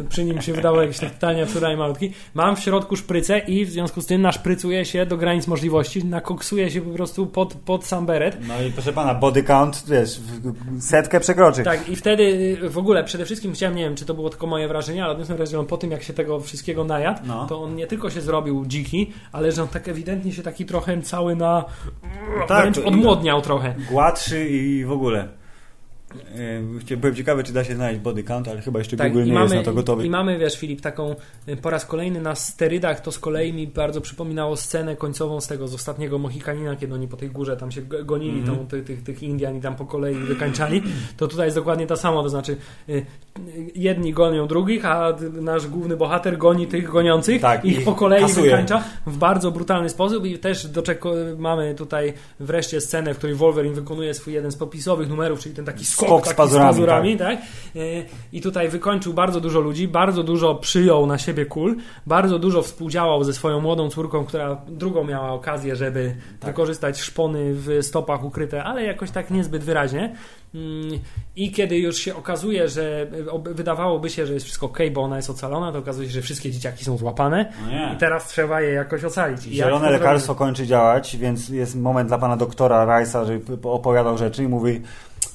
[0.09, 2.13] Przy nim się wydało jakieś tanie, wczoraj malutki.
[2.35, 6.71] Mam w środku szprycę i w związku z tym naszprycuje się do granic możliwości, nakoksuje
[6.71, 8.37] się po prostu pod, pod sam beret.
[8.49, 10.21] No i proszę pana, body count, wiesz,
[10.81, 11.63] setkę przekroczy.
[11.65, 12.23] Tak, i wtedy
[12.63, 15.13] y, w ogóle przede wszystkim chciałem, nie wiem, czy to było tylko moje wrażenie, ale
[15.13, 17.47] odniosłem wrażenie, że on po tym, jak się tego wszystkiego najadł, No.
[17.47, 21.03] to on nie tylko się zrobił dziki, ale że on tak ewidentnie się taki trochę
[21.03, 21.65] cały na.
[22.49, 23.75] Tak, wręcz odmłodniał trochę.
[23.91, 25.42] Gładszy i w ogóle.
[26.93, 29.55] E, Byłem ciekawy, czy da się znaleźć body count, ale chyba jeszcze Google nie jest
[29.55, 30.03] na to gotowy.
[30.03, 31.15] Tak, I mamy, wiesz, Filip, taką
[31.49, 35.47] y, po raz kolejny na sterydach, to z kolei mi bardzo przypominało scenę końcową z
[35.47, 38.59] tego, z ostatniego Mohikanina, kiedy oni po tej górze tam się go- gonili, Mhm.
[38.59, 40.83] tą, tych, tych, Indian i tam po kolei wykańczali,
[41.17, 42.57] to tutaj jest dokładnie to samo, to znaczy
[42.89, 43.07] y,
[43.75, 48.21] jedni gonią drugich, a nasz główny bohater goni tych goniących, Tak, ich i po kolei
[48.23, 48.51] kasuje.
[48.51, 53.75] wykańcza w bardzo brutalny sposób i też doczeko- mamy tutaj wreszcie scenę, w której Wolverine
[53.75, 57.39] wykonuje swój jeden z popisowych numerów, czyli ten taki skok z pazurami, z pazurami tak?
[57.77, 61.77] Y, I tutaj wykończył bardzo dużo ludzi, bardzo dużo przyjął na siebie kul,
[62.07, 66.51] bardzo dużo współdziałał ze swoją młodą córką, która drugą miała okazję, żeby Tak.
[66.51, 70.15] wykorzystać szpony w stopach ukryte, ale jakoś tak niezbyt wyraźnie.
[70.55, 70.99] Mm,
[71.37, 75.17] I kiedy już się okazuje, że ob- wydawałoby się, że jest wszystko ok, bo ona
[75.17, 78.73] jest ocalona, to okazuje się, że wszystkie dzieciaki są złapane No i teraz trzeba je
[78.73, 79.47] jakoś ocalić.
[79.47, 84.45] I Zielone lekarstwo kończy działać, więc jest moment dla pana doktora Rice'a, żeby opowiadał rzeczy
[84.45, 84.81] i mówi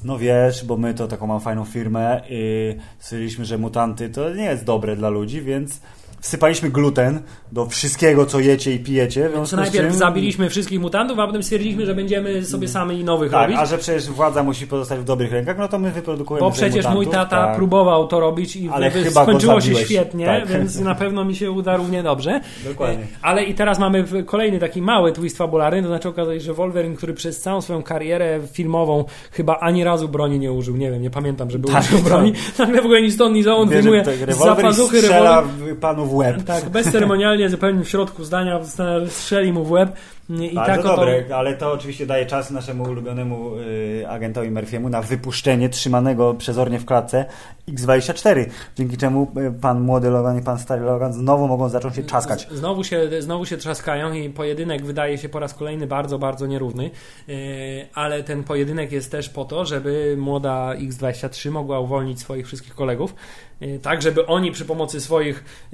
[0.03, 4.43] no wiesz, bo my to taką mam fajną firmę i stwierdziliśmy, że mutanty to nie
[4.43, 5.81] jest dobre dla ludzi, więc
[6.22, 7.22] wsypaliśmy gluten
[7.52, 9.30] do wszystkiego, co jecie i pijecie.
[9.35, 13.41] Więc najpierw czym- zabiliśmy wszystkich mutantów, a potem stwierdziliśmy, że będziemy sobie sami nowych Tak,
[13.41, 13.57] robić.
[13.60, 16.85] a że przecież władza musi pozostać w dobrych rękach, no to my wyprodukujemy Bo przecież
[16.89, 17.56] mój tata tak.
[17.56, 20.48] próbował to robić i Ale wy- chyba skończyło się świetnie, Tak.
[20.48, 22.41] więc na pewno mi się uda równie dobrze.
[22.69, 23.03] Dokładnie.
[23.03, 26.53] E, Ale i teraz mamy kolejny taki mały twist fabularny, to znaczy okazuje się, że
[26.53, 31.02] Wolverine, który przez całą swoją karierę filmową chyba ani razu broni nie użył, nie wiem,
[31.02, 34.38] nie pamiętam, żeby Tak, użył broni, nagle w ogóle ni stąd, ni zowąd wyjmuje z
[34.38, 35.44] zapazuchy rewolwer.
[35.81, 36.43] panu w łeb.
[36.43, 38.59] Tak, bezceremonialnie, zupełnie w środku zdania
[39.09, 39.95] strzeli mu w łeb
[40.30, 45.02] i Bardzo tak dobre, ale to oczywiście daje czas naszemu ulubionemu y, agentowi Murphy'emu na
[45.02, 47.26] wypuszczenie trzymanego przezornie w klatce
[47.70, 48.45] X-24,
[48.76, 52.48] dzięki czemu y, pan młody Logan i pan stary Logan znowu mogą zacząć się czaskać.
[52.52, 56.48] Z- Znowu się, znowu się trzaskają i pojedynek wydaje się po raz kolejny bardzo, bardzo
[56.48, 56.90] nierówny,
[57.28, 57.36] Yy,
[57.94, 63.16] ale ten pojedynek jest też po to, żeby młoda X-23 mogła uwolnić swoich wszystkich kolegów,
[63.62, 65.68] yy, tak żeby oni przy pomocy swoich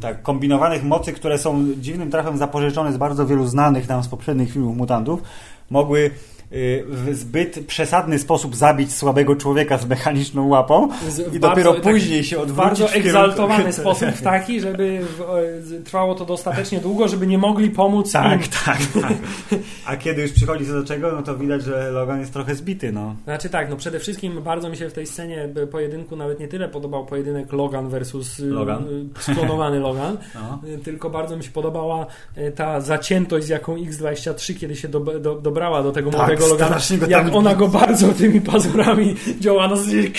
[0.00, 4.52] Tak, kombinowanych mocy, które są dziwnym trafem zapożyczone z bardzo wielu znanych nam z poprzednich
[4.52, 5.22] filmów mutantów,
[5.70, 6.10] mogły
[6.88, 11.90] w zbyt przesadny sposób zabić słabego człowieka z mechaniczną łapą z- i w dopiero bardzo-
[11.90, 16.80] później się w odwrócić bardzo w kierunku- egzaltowany sposób taki, żeby w, trwało to dostatecznie
[16.80, 18.12] długo, żeby nie mogli pomóc im.
[18.12, 19.12] Tak, tak, tak.
[19.86, 22.92] A kiedy już przychodzi co do czego, no to widać, że Logan jest trochę zbity,
[22.92, 23.16] no.
[23.24, 26.68] Znaczy tak, no przede wszystkim bardzo mi się w tej scenie pojedynku nawet nie tyle
[26.68, 28.84] podobał pojedynek Logan versus y, Logan.
[29.18, 30.60] y, sklonowany Logan, no.
[30.68, 32.06] y, tylko bardzo mi się podobała
[32.38, 36.64] y, ta zaciętość, z jaką X23 kiedy się do, do, dobrała do tego Tak, młodego
[36.64, 40.10] Logana, jak ona go bardzo tymi pazurami działa zasadzie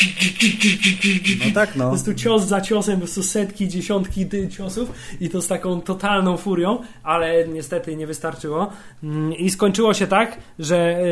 [1.45, 1.89] No tak, po no.
[1.89, 4.91] prostu cios za ciosem, po prostu setki, dziesiątki ciosów
[5.22, 8.69] i to z taką totalną furią, ale niestety nie wystarczyło.
[9.03, 11.03] Mm, I skończyło się tak, że y,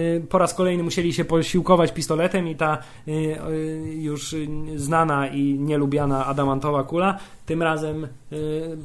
[0.00, 2.78] y, po raz kolejny musieli się posiłkować pistoletem i ta
[3.08, 3.38] y,
[3.96, 4.34] już
[4.76, 8.08] znana i nielubiana adamantowa kula tym razem y,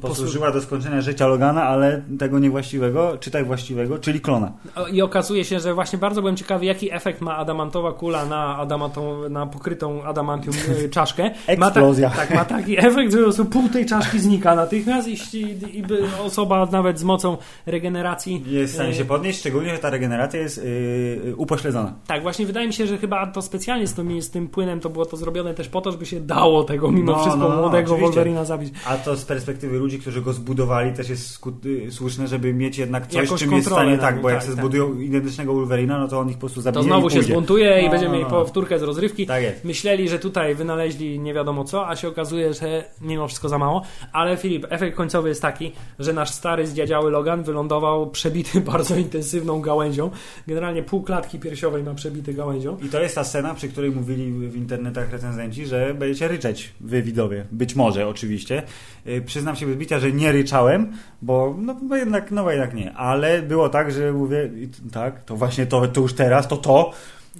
[0.00, 4.52] Posłużyła do skończenia życia Logana, ale tego niewłaściwego, czytaj właściwego, czyli klona.
[4.92, 9.28] I okazuje się, że właśnie bardzo byłem ciekawy, jaki efekt ma adamantowa kula na, adamantą,
[9.28, 10.54] na pokrytą adamantium
[10.84, 11.30] y, czaszkę.
[11.58, 12.10] Ma Eksplozja.
[12.10, 15.78] tak, tak, ma taki efekt, że po prostu pół tej czaszki znika natychmiast i, i,
[15.78, 19.78] i by osoba nawet z mocą regeneracji Jest w stanie y, się podnieść, szczególnie, że
[19.78, 21.94] ta regeneracja jest yy, upośledzona.
[22.06, 24.90] Tak, właśnie wydaje mi się, że chyba to specjalnie z tym, z tym płynem to
[24.90, 27.60] było to zrobione też po to, żeby się dało tego mimo No, wszystko no, no,
[27.60, 27.96] młodego.
[27.96, 28.74] Wolverina zabić.
[28.86, 32.78] A to z perspektywy ludzi, którzy go zbudowali, też jest skut, y, słuszne, żeby mieć
[32.78, 34.64] jednak coś, Jakąś czym jest w stanie, tak, bo jak tak, sobie tak.
[34.64, 34.98] zbudują
[35.42, 37.90] identycznego Wolverina, no to on ich po prostu zabije To znowu się zbuntuje i No,
[37.90, 38.38] będziemy no, mieli no.
[38.38, 39.26] powtórkę z rozrywki.
[39.26, 39.64] Tak jest.
[39.64, 43.82] Myśleli, że tutaj wynaleźli nie wiadomo co, a się okazuje, że mimo wszystko za mało.
[44.12, 49.60] Ale Filip, efekt końcowy jest taki, że nasz stary zdziadziały Logan wylądował przebity bardzo intensywną
[49.60, 50.10] gałęzią.
[50.46, 52.78] Generalnie pół klatki piersiowej ma przebity gałęzią.
[52.82, 57.02] I to jest ta scena, przy której mówili w internetach recenzenci, że będziecie ryczeć wy
[57.02, 57.44] widowie.
[57.52, 58.62] Być może oczywiście.
[59.06, 60.92] Yy, przyznam się bez bicia, że nie ryczałem,
[61.22, 62.92] bo no bo jednak, no bo jednak nie.
[62.92, 64.50] Ale było tak, że mówię,
[64.92, 66.92] tak, to właśnie to, to już teraz, to to.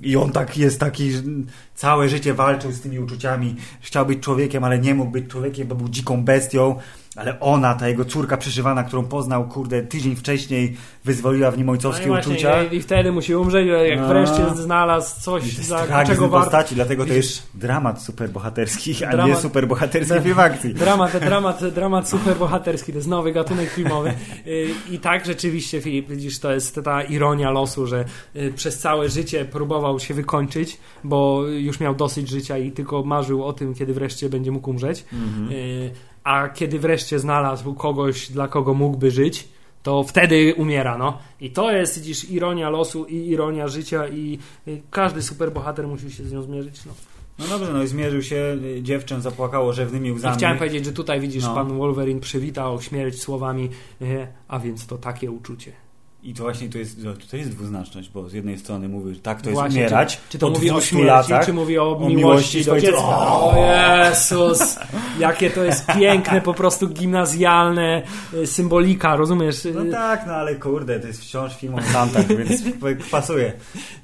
[0.02, 1.10] I on tak jest taki,
[1.74, 3.56] całe życie walczył z tymi uczuciami.
[3.80, 6.78] Chciał być człowiekiem, ale nie mógł być człowiekiem, bo był dziką bestią.
[7.16, 12.06] Ale ona, ta jego córka przyszywana, którą poznał, kurde, tydzień wcześniej, wyzwoliła w nim ojcowskie
[12.06, 12.62] No uczucia.
[12.64, 14.08] I, I wtedy musi umrzeć, jak No.
[14.08, 16.44] wreszcie znalazł coś, za czego warto.
[16.44, 20.74] postaci, dlatego to jest dramat superbohaterski, a Dramat- nie superbohaterski film akcji.
[20.84, 24.14] Dramat, dramat, dramat superbohaterski, to jest nowy gatunek filmowy.
[24.46, 28.04] Y, I tak rzeczywiście, Filip, widzisz, to jest ta ironia losu, że
[28.36, 33.44] y, przez całe życie próbował się wykończyć, bo już miał dosyć życia i tylko marzył
[33.44, 35.04] o tym, kiedy wreszcie będzie mógł umrzeć.
[35.12, 35.48] Mhm.
[36.22, 39.48] Y, A kiedy wreszcie znalazł kogoś, dla kogo mógłby żyć,
[39.82, 41.18] to wtedy umiera, no.
[41.40, 44.38] I to jest, widzisz, ironia losu i ironia życia i
[44.68, 46.92] y, każdy superbohater musi się z nią zmierzyć, no.
[47.38, 50.36] No dobrze, no i zmierzył się, y, dziewczę zapłakało rzewnymi I łzami.
[50.36, 51.54] chciałem powiedzieć, że tutaj widzisz, No.
[51.54, 53.70] pan Wolverine przywitał śmierć słowami,
[54.02, 55.72] e, a więc to takie uczucie.
[56.22, 59.20] I to właśnie tu jest, no, tutaj jest dwuznaczność, bo z jednej strony mówi, że
[59.20, 61.78] tak to jest Właśnie, umierać Czy, czy to mówi o 200 śmierci, latach, czy mówi
[61.78, 62.98] o, o miłości, miłości do dziecka?
[62.98, 64.78] O Jezus!
[65.18, 68.02] jakie to jest piękne, po prostu gimnazjalne
[68.34, 69.68] y, symbolika, rozumiesz?
[69.74, 72.62] No tak, no ale kurde, to jest wciąż film o mutantach, więc
[73.10, 73.52] pasuje.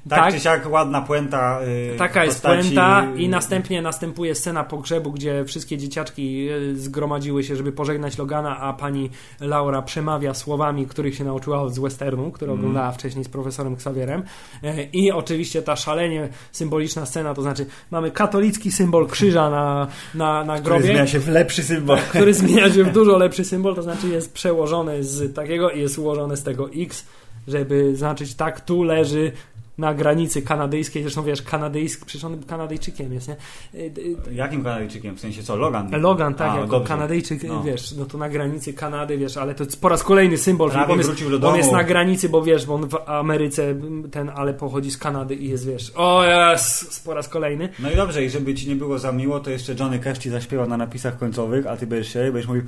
[0.09, 0.33] Tak, Tak.
[0.33, 1.59] czy siak ładna puenta.
[1.61, 7.55] Yy, Taka jest puenta i następnie następuje scena pogrzebu, gdzie wszystkie dzieciaczki e, zgromadziły się,
[7.55, 9.09] żeby pożegnać Logana, a pani
[9.39, 12.59] Laura przemawia słowami, których się nauczyła z westernu, które Mm.
[12.59, 14.23] oglądała wcześniej z profesorem Xavierem.
[14.63, 20.43] E, I oczywiście ta szalenie symboliczna scena, to znaczy mamy katolicki symbol krzyża na, na,
[20.43, 20.83] na Który grobie.
[20.85, 21.97] zmienia się w lepszy symbol.
[22.09, 25.97] który zmienia się w dużo lepszy symbol, to znaczy jest przełożony z takiego i jest
[25.99, 27.05] ułożony z tego X,
[27.47, 29.31] żeby znaczyć tak, tu leży
[29.79, 33.35] na granicy kanadyjskiej, zresztą wiesz, kanadyjsk, przecież on Kanadyjczykiem jest, nie?
[33.75, 33.91] Y,
[34.29, 35.15] y, Jakim Kanadyjczykiem?
[35.15, 36.01] W sensie co, Logan?
[36.01, 36.87] Logan, tak, A, jako dobrze.
[36.87, 37.63] Kanadyjczyk, No.
[37.63, 40.91] wiesz, no to na granicy Kanady, wiesz, ale to jest po raz kolejny symbol, Prawie
[40.93, 41.57] on jest, wrócił do on domu.
[41.57, 43.75] jest na granicy, bo wiesz, bo on w Ameryce
[44.11, 47.69] ten, ale pochodzi z Kanady i jest, wiesz, o jest, po raz kolejny.
[47.79, 50.29] No i dobrze, i żeby ci nie było za miło, to jeszcze Johnny Cash ci
[50.29, 52.63] zaśpiewa na napisach końcowych, a ty będziesz się, będziesz mówił,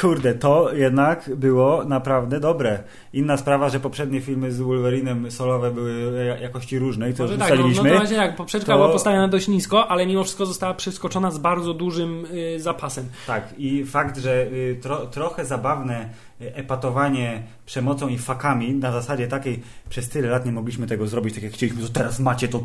[0.00, 2.82] kurde, to jednak było naprawdę dobre.
[3.12, 7.58] Inna sprawa, że poprzednie filmy z Wolverinem solowe były ja- jakości różnej, co już tak,
[7.58, 10.74] no, no to właśnie tak, poprzeczka To- była postawiona dość nisko, ale mimo wszystko została
[10.74, 12.26] przeskoczona z bardzo dużym
[12.56, 13.04] y, zapasem.
[13.26, 16.08] Tak, i fakt, że y, tro, trochę zabawne
[16.40, 21.34] y, epatowanie przemocą i fakami na zasadzie takiej, przez tyle lat nie mogliśmy tego zrobić,
[21.34, 22.64] tak jak chcieliśmy, to teraz macie to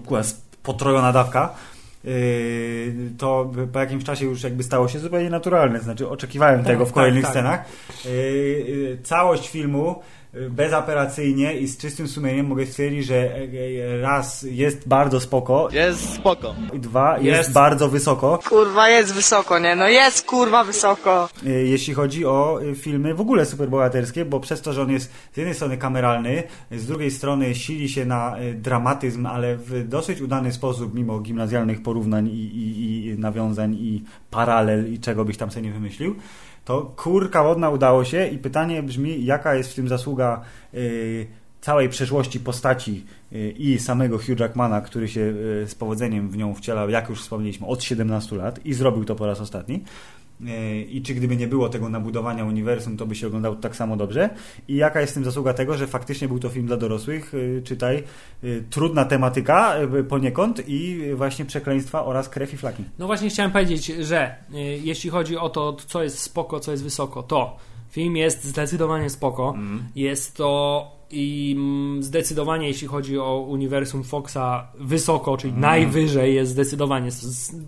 [0.63, 1.53] potrojona dawka.
[2.05, 5.79] Y, To po jakimś czasie już jakby stało się zupełnie naturalne.
[5.79, 7.31] Znaczy, oczekiwałem Tak, tego w tak, kolejnych tak.
[7.31, 7.65] scenach.
[8.05, 10.01] Y, y, Całość filmu
[10.33, 13.37] bezapelacyjnie i z czystym sumieniem mogę stwierdzić, że e,
[13.95, 16.55] e, raz jest bardzo spoko Jest spoko.
[16.73, 17.51] i dwa jest, Jest.
[17.53, 18.39] bardzo wysoko.
[18.49, 19.75] Kurwa, jest wysoko, nie?
[19.75, 21.29] No jest kurwa wysoko.
[21.45, 25.11] Y, jeśli chodzi o y, filmy w ogóle superbohaterskie, bo przez to, że on jest
[25.33, 30.21] z jednej strony kameralny, z drugiej strony sili się na y, dramatyzm, ale w dosyć
[30.21, 35.51] udany sposób, mimo gimnazjalnych porównań i, i, i nawiązań i paralel i czego byś tam
[35.51, 36.15] sobie nie wymyślił,
[36.65, 40.41] to kurka wodna udało się i pytanie brzmi, jaka jest w tym zasługa
[40.73, 41.27] y,
[41.61, 46.53] całej przeszłości postaci y, i samego Hugh Jackmana, który się y, z powodzeniem w nią
[46.53, 49.83] wcielał, jak już wspomnieliśmy, od 17 lat i zrobił to po raz ostatni.
[50.41, 53.97] Y, I czy gdyby nie było tego nabudowania uniwersum, to by się oglądał tak samo
[53.97, 54.29] dobrze?
[54.67, 57.61] I jaka jest w tym zasługa tego, że faktycznie był to film dla dorosłych, y,
[57.65, 58.03] czytaj,
[58.43, 59.75] y, trudna tematyka
[60.09, 62.83] poniekąd i właśnie przekleństwa oraz krew i flaki.
[62.99, 64.35] No właśnie chciałem powiedzieć, że
[64.83, 67.57] jeśli chodzi o to, co jest spoko, co jest wysoko, to
[67.89, 69.53] film jest zdecydowanie spoko.
[69.95, 77.09] Jest to i mm, zdecydowanie, jeśli chodzi o uniwersum Foxa, wysoko, czyli najwyżej jest zdecydowanie.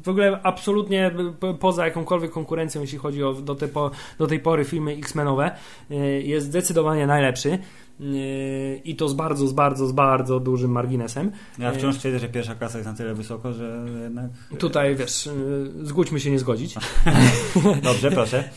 [0.04, 1.12] W ogóle absolutnie
[1.60, 5.56] poza jakąkolwiek konkurencją, jeśli chodzi o do, te po, do tej pory filmy X-Menowe,
[5.92, 5.96] y,
[6.26, 7.60] jest zdecydowanie najlepszy.
[8.02, 11.32] Y, I to z bardzo, z bardzo, z bardzo dużym marginesem.
[11.60, 14.32] Ja wciąż twierdzę, że pierwsza klasa jest na tyle wysoko, że jednak...
[14.58, 16.76] Tutaj wiesz, y, zgódźmy się nie zgodzić.
[17.84, 18.44] Dobrze, proszę.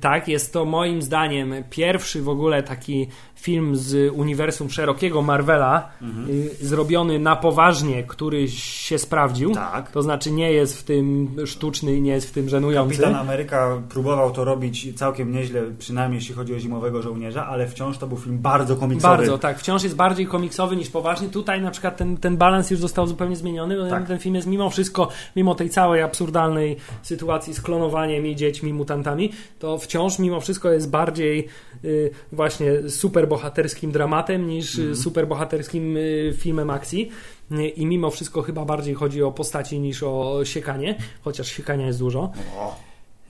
[0.00, 5.90] Tak, jest to moim zdaniem pierwszy w ogóle taki film z uniwersum szerokiego Marvela,
[6.28, 9.54] y, zrobiony na poważnie, który się sprawdził.
[9.54, 9.90] Tak.
[9.90, 12.96] To znaczy nie jest w tym sztuczny i nie jest w tym żenujący.
[12.96, 17.98] Kapitan Ameryka próbował to robić całkiem nieźle, przynajmniej jeśli chodzi o Zimowego Żołnierza, ale wciąż
[17.98, 19.16] to był film bardzo komiksowy.
[19.16, 19.58] Bardzo, tak.
[19.58, 21.28] Wciąż jest bardziej komiksowy niż poważny.
[21.28, 23.76] Tutaj na przykład ten, ten balans już został zupełnie zmieniony.
[23.76, 24.06] bo Tak.
[24.06, 29.32] Ten film jest mimo wszystko, mimo tej całej absurdalnej sytuacji z klonowaniem i dziećmi, mutantami,
[29.58, 31.48] to wciąż mimo wszystko jest bardziej
[31.84, 34.96] y, właśnie superbohaterskim dramatem niż Mhm.
[34.96, 37.10] superbohaterskim y, filmem akcji.
[37.52, 40.94] Y, I mimo wszystko chyba bardziej chodzi o postaci niż o siekanie,
[41.24, 42.32] chociaż siekania jest dużo.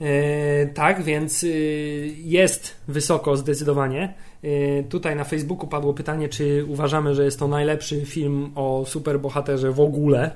[0.01, 4.13] E, tak, więc y, jest wysoko zdecydowanie.
[4.43, 9.71] E, tutaj na Facebooku padło pytanie, czy uważamy, że jest to najlepszy film o superbohaterze
[9.71, 10.31] w ogóle.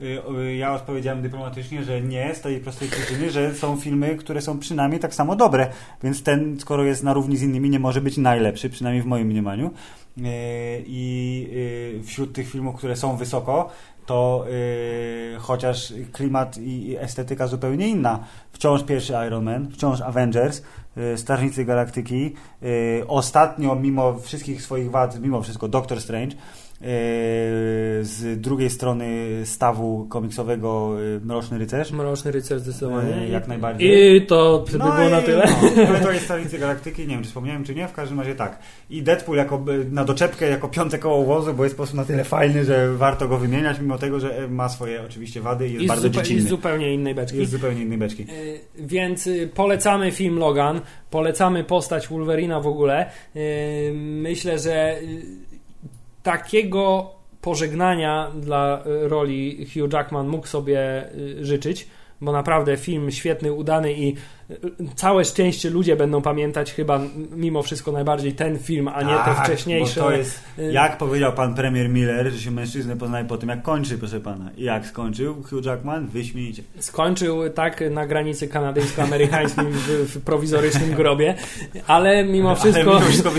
[0.00, 4.40] Y, y, Ja odpowiedziałem dyplomatycznie, że nie, z tej prostej przyczyny, że są filmy, które
[4.40, 5.70] są przynajmniej tak samo dobre,
[6.02, 9.26] więc ten, skoro jest na równi z innymi, nie może być najlepszy, przynajmniej w moim
[9.26, 9.70] mniemaniu.
[10.86, 11.48] I
[12.04, 13.70] wśród tych filmów, które są wysoko,
[14.06, 18.18] to y, chociaż klimat i estetyka zupełnie inna.
[18.52, 20.62] Wciąż pierwszy Iron Man, wciąż Avengers,
[21.14, 26.36] y, Strażnicy Galaktyki, y, ostatnio, mimo wszystkich swoich wad, mimo wszystko Doctor Strange,
[28.02, 29.06] z drugiej strony
[29.44, 31.92] stawu komiksowego y, Mroczny Rycerz.
[31.92, 33.14] Mroczny Rycerz zdecydowanie.
[33.14, 34.16] E, jak najbardziej.
[34.16, 35.44] I to by było i- na tyle.
[35.76, 38.34] No, ale to jest Strażnicy Galaktyki, nie wiem czy wspomniałem czy nie, w każdym razie
[38.34, 38.58] tak.
[38.90, 42.24] I Deadpool jako, na doczepkę jako piąte koło wozu, bo jest po prostu na tyle
[42.24, 45.88] fajny, że warto go wymieniać, mimo tego, że ma swoje oczywiście wady i jest I
[45.88, 46.42] bardzo zupe- i dziecinny.
[46.42, 47.38] z zupełnie innej beczki.
[47.38, 48.26] Jest zupełnie innej beczki.
[48.78, 50.80] Więc polecamy film Logan,
[51.10, 53.10] polecamy postać Wolverina w ogóle.
[53.94, 54.96] Myślę, że
[56.22, 57.10] takiego
[57.40, 61.88] pożegnania dla y, roli Hugh Jackman mógł sobie y, życzyć,
[62.20, 64.16] bo naprawdę film świetny, udany i
[64.50, 64.56] y,
[64.94, 69.44] całe szczęście ludzie będą pamiętać chyba mimo wszystko najbardziej ten film, a nie te Tak,
[69.44, 70.00] wcześniejsze.
[70.00, 73.48] Bo to jest, y, jak powiedział pan premier Miller, że się mężczyznę poznaje po tym,
[73.48, 74.50] jak kończy, proszę pana.
[74.56, 76.06] I jak skończył Hugh Jackman?
[76.06, 76.62] Wyśmienicie.
[76.78, 81.34] Skończył tak na granicy kanadyjsko-amerykańskim w, w prowizorycznym grobie,
[81.86, 83.30] ale mimo wszystko, Ale mimo wszystko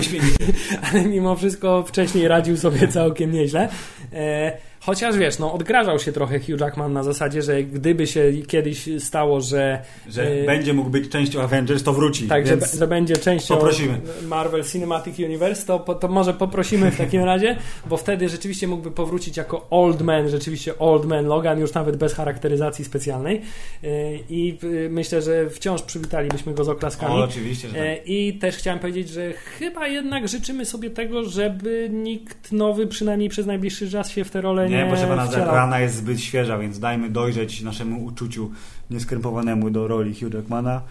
[0.92, 3.68] ale mimo wszystko wcześniej radził sobie całkiem nieźle.
[4.12, 8.88] E, chociaż wiesz, no odgrażał się trochę Hugh Jackman na zasadzie, że gdyby się kiedyś
[8.98, 12.28] stało, że Że e, będzie mógł być częścią Avengers, to wróci.
[12.28, 14.00] tak, że, że będzie częścią poprosimy.
[14.26, 17.56] Marvel Cinematic Universe, to, to może poprosimy w takim razie,
[17.86, 22.14] bo wtedy rzeczywiście mógłby powrócić jako Old Man, rzeczywiście Old Man Logan, już nawet bez
[22.14, 23.42] charakteryzacji specjalnej.
[23.84, 23.88] E,
[24.30, 27.14] I e, myślę, że wciąż przywitalibyśmy go z oklaskami.
[27.14, 27.84] O, oczywiście, że tak.
[27.84, 33.28] E, I też chciałem powiedzieć, że chyba jednak życzymy sobie tego, żeby nikt nowy, przynajmniej
[33.28, 35.54] przez najbliższy czas się w tę rolę nie, proszę pana, wcielał.
[35.54, 38.50] rana jest zbyt świeża, więc dajmy dojrzeć naszemu uczuciu
[38.90, 40.82] nieskrępowanemu do roli Hugh Jackmana.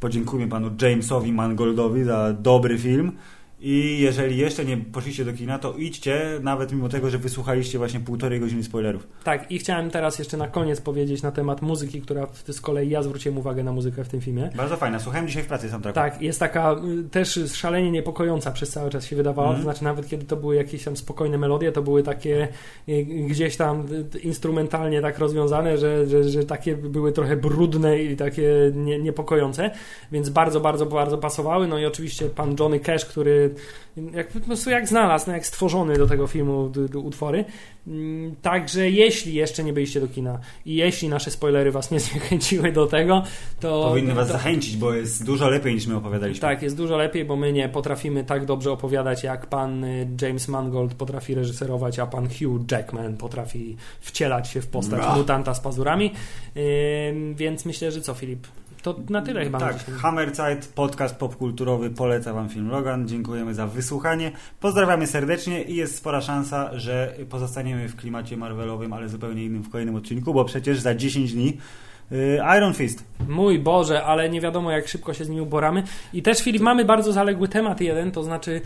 [0.00, 3.12] Podziękujmy panu Jamesowi Mangoldowi za dobry film.
[3.60, 8.00] I jeżeli jeszcze nie poszliście do kina, to idźcie, nawet mimo tego, że wysłuchaliście właśnie
[8.00, 9.06] półtorej godziny spoilerów.
[9.24, 12.88] Tak, i chciałem teraz jeszcze na koniec powiedzieć na temat muzyki, która w- z kolei
[12.90, 14.50] ja zwróciłem uwagę na muzykę w tym filmie.
[14.56, 14.98] Bardzo fajna.
[14.98, 15.94] Słuchałem dzisiaj w pracy soundtracku.
[16.00, 16.76] Tak, jest taka
[17.06, 19.48] y, też szalenie niepokojąca przez cały czas się wydawała.
[19.48, 19.64] Mhm.
[19.66, 22.48] To znaczy, nawet kiedy to były jakieś tam spokojne melodie, to były takie
[22.88, 28.16] y, gdzieś tam y, instrumentalnie tak rozwiązane, że, że, że takie były trochę brudne i
[28.16, 29.70] takie nie, niepokojące,
[30.12, 31.68] więc bardzo, bardzo, bardzo pasowały.
[31.68, 33.47] No i oczywiście pan Johnny Cash, który
[34.12, 37.44] jak, po prostu jak znalazł, no jak stworzony do tego filmu d, d, utwory.
[37.86, 42.72] Mm, Także jeśli jeszcze nie byliście do kina i jeśli nasze spoilery was nie zniechęciły
[42.72, 43.22] do tego,
[43.60, 43.84] to...
[43.88, 46.40] Powinny was to, zachęcić, bo jest dużo lepiej niż my opowiadaliśmy.
[46.40, 50.48] tak, jest dużo lepiej, bo my nie potrafimy tak dobrze opowiadać, jak pan y, James
[50.48, 55.16] Mangold potrafi reżyserować, a pan Hugh Jackman potrafi wcielać się w postać Bra.
[55.16, 56.12] mutanta z pazurami.
[57.10, 58.46] Ym, więc myślę, że co, Filip?
[58.94, 59.58] To na tyle chyba.
[59.58, 59.94] Tak, dzisiaj.
[59.94, 63.08] Hammerzeit, podcast popkulturowy, poleca Wam film Logan.
[63.08, 64.32] Dziękujemy za wysłuchanie.
[64.60, 69.70] Pozdrawiamy serdecznie i jest spora szansa, że pozostaniemy w klimacie Marvelowym, ale zupełnie innym w
[69.70, 71.56] kolejnym odcinku, bo przecież za 10 dni
[72.58, 73.04] Iron Fist.
[73.28, 75.82] Mój Boże, ale nie wiadomo jak szybko się z nimi uboramy.
[76.12, 78.60] I też Filip, mamy bardzo zaległy temat jeden, to znaczy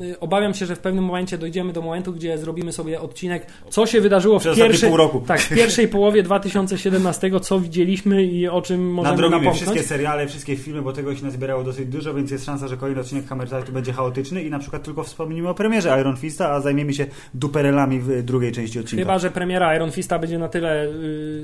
[0.00, 3.86] y, obawiam się, że w pewnym momencie dojdziemy do momentu, gdzie zrobimy sobie odcinek, co
[3.86, 5.24] się wydarzyło w pierwszej, pół roku.
[5.26, 9.62] tak, w pierwszej połowie 2017, co widzieliśmy i o czym możemy Nadrobimy napomknąć.
[9.62, 13.00] wszystkie seriale, wszystkie filmy, bo tego się nazbierało dosyć dużo, więc jest szansa, że kolejny
[13.00, 16.92] odcinek Hammerzeitu będzie chaotyczny i na przykład tylko wspomnimy o premierze Iron Fista, a zajmiemy
[16.94, 19.02] się duperelami w drugiej części odcinka.
[19.02, 20.86] Chyba, że premiera Iron Fista będzie na tyle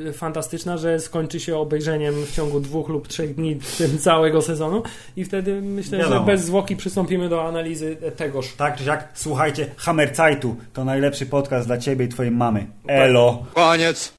[0.09, 0.99] y, fantastyczna, że
[1.41, 4.83] skończy się obejrzeniem w ciągu dwóch lub trzech dni tym całego sezonu
[5.17, 6.21] i wtedy myślę, Wiadomo.
[6.21, 8.55] że bez zwłoki przystąpimy do analizy tegoż.
[8.57, 12.67] Tak czy siak, słuchajcie, Hammerzeitu to najlepszy podcast dla Ciebie i Twojej mamy.
[12.87, 13.43] Elo!
[13.55, 14.09] Koniec.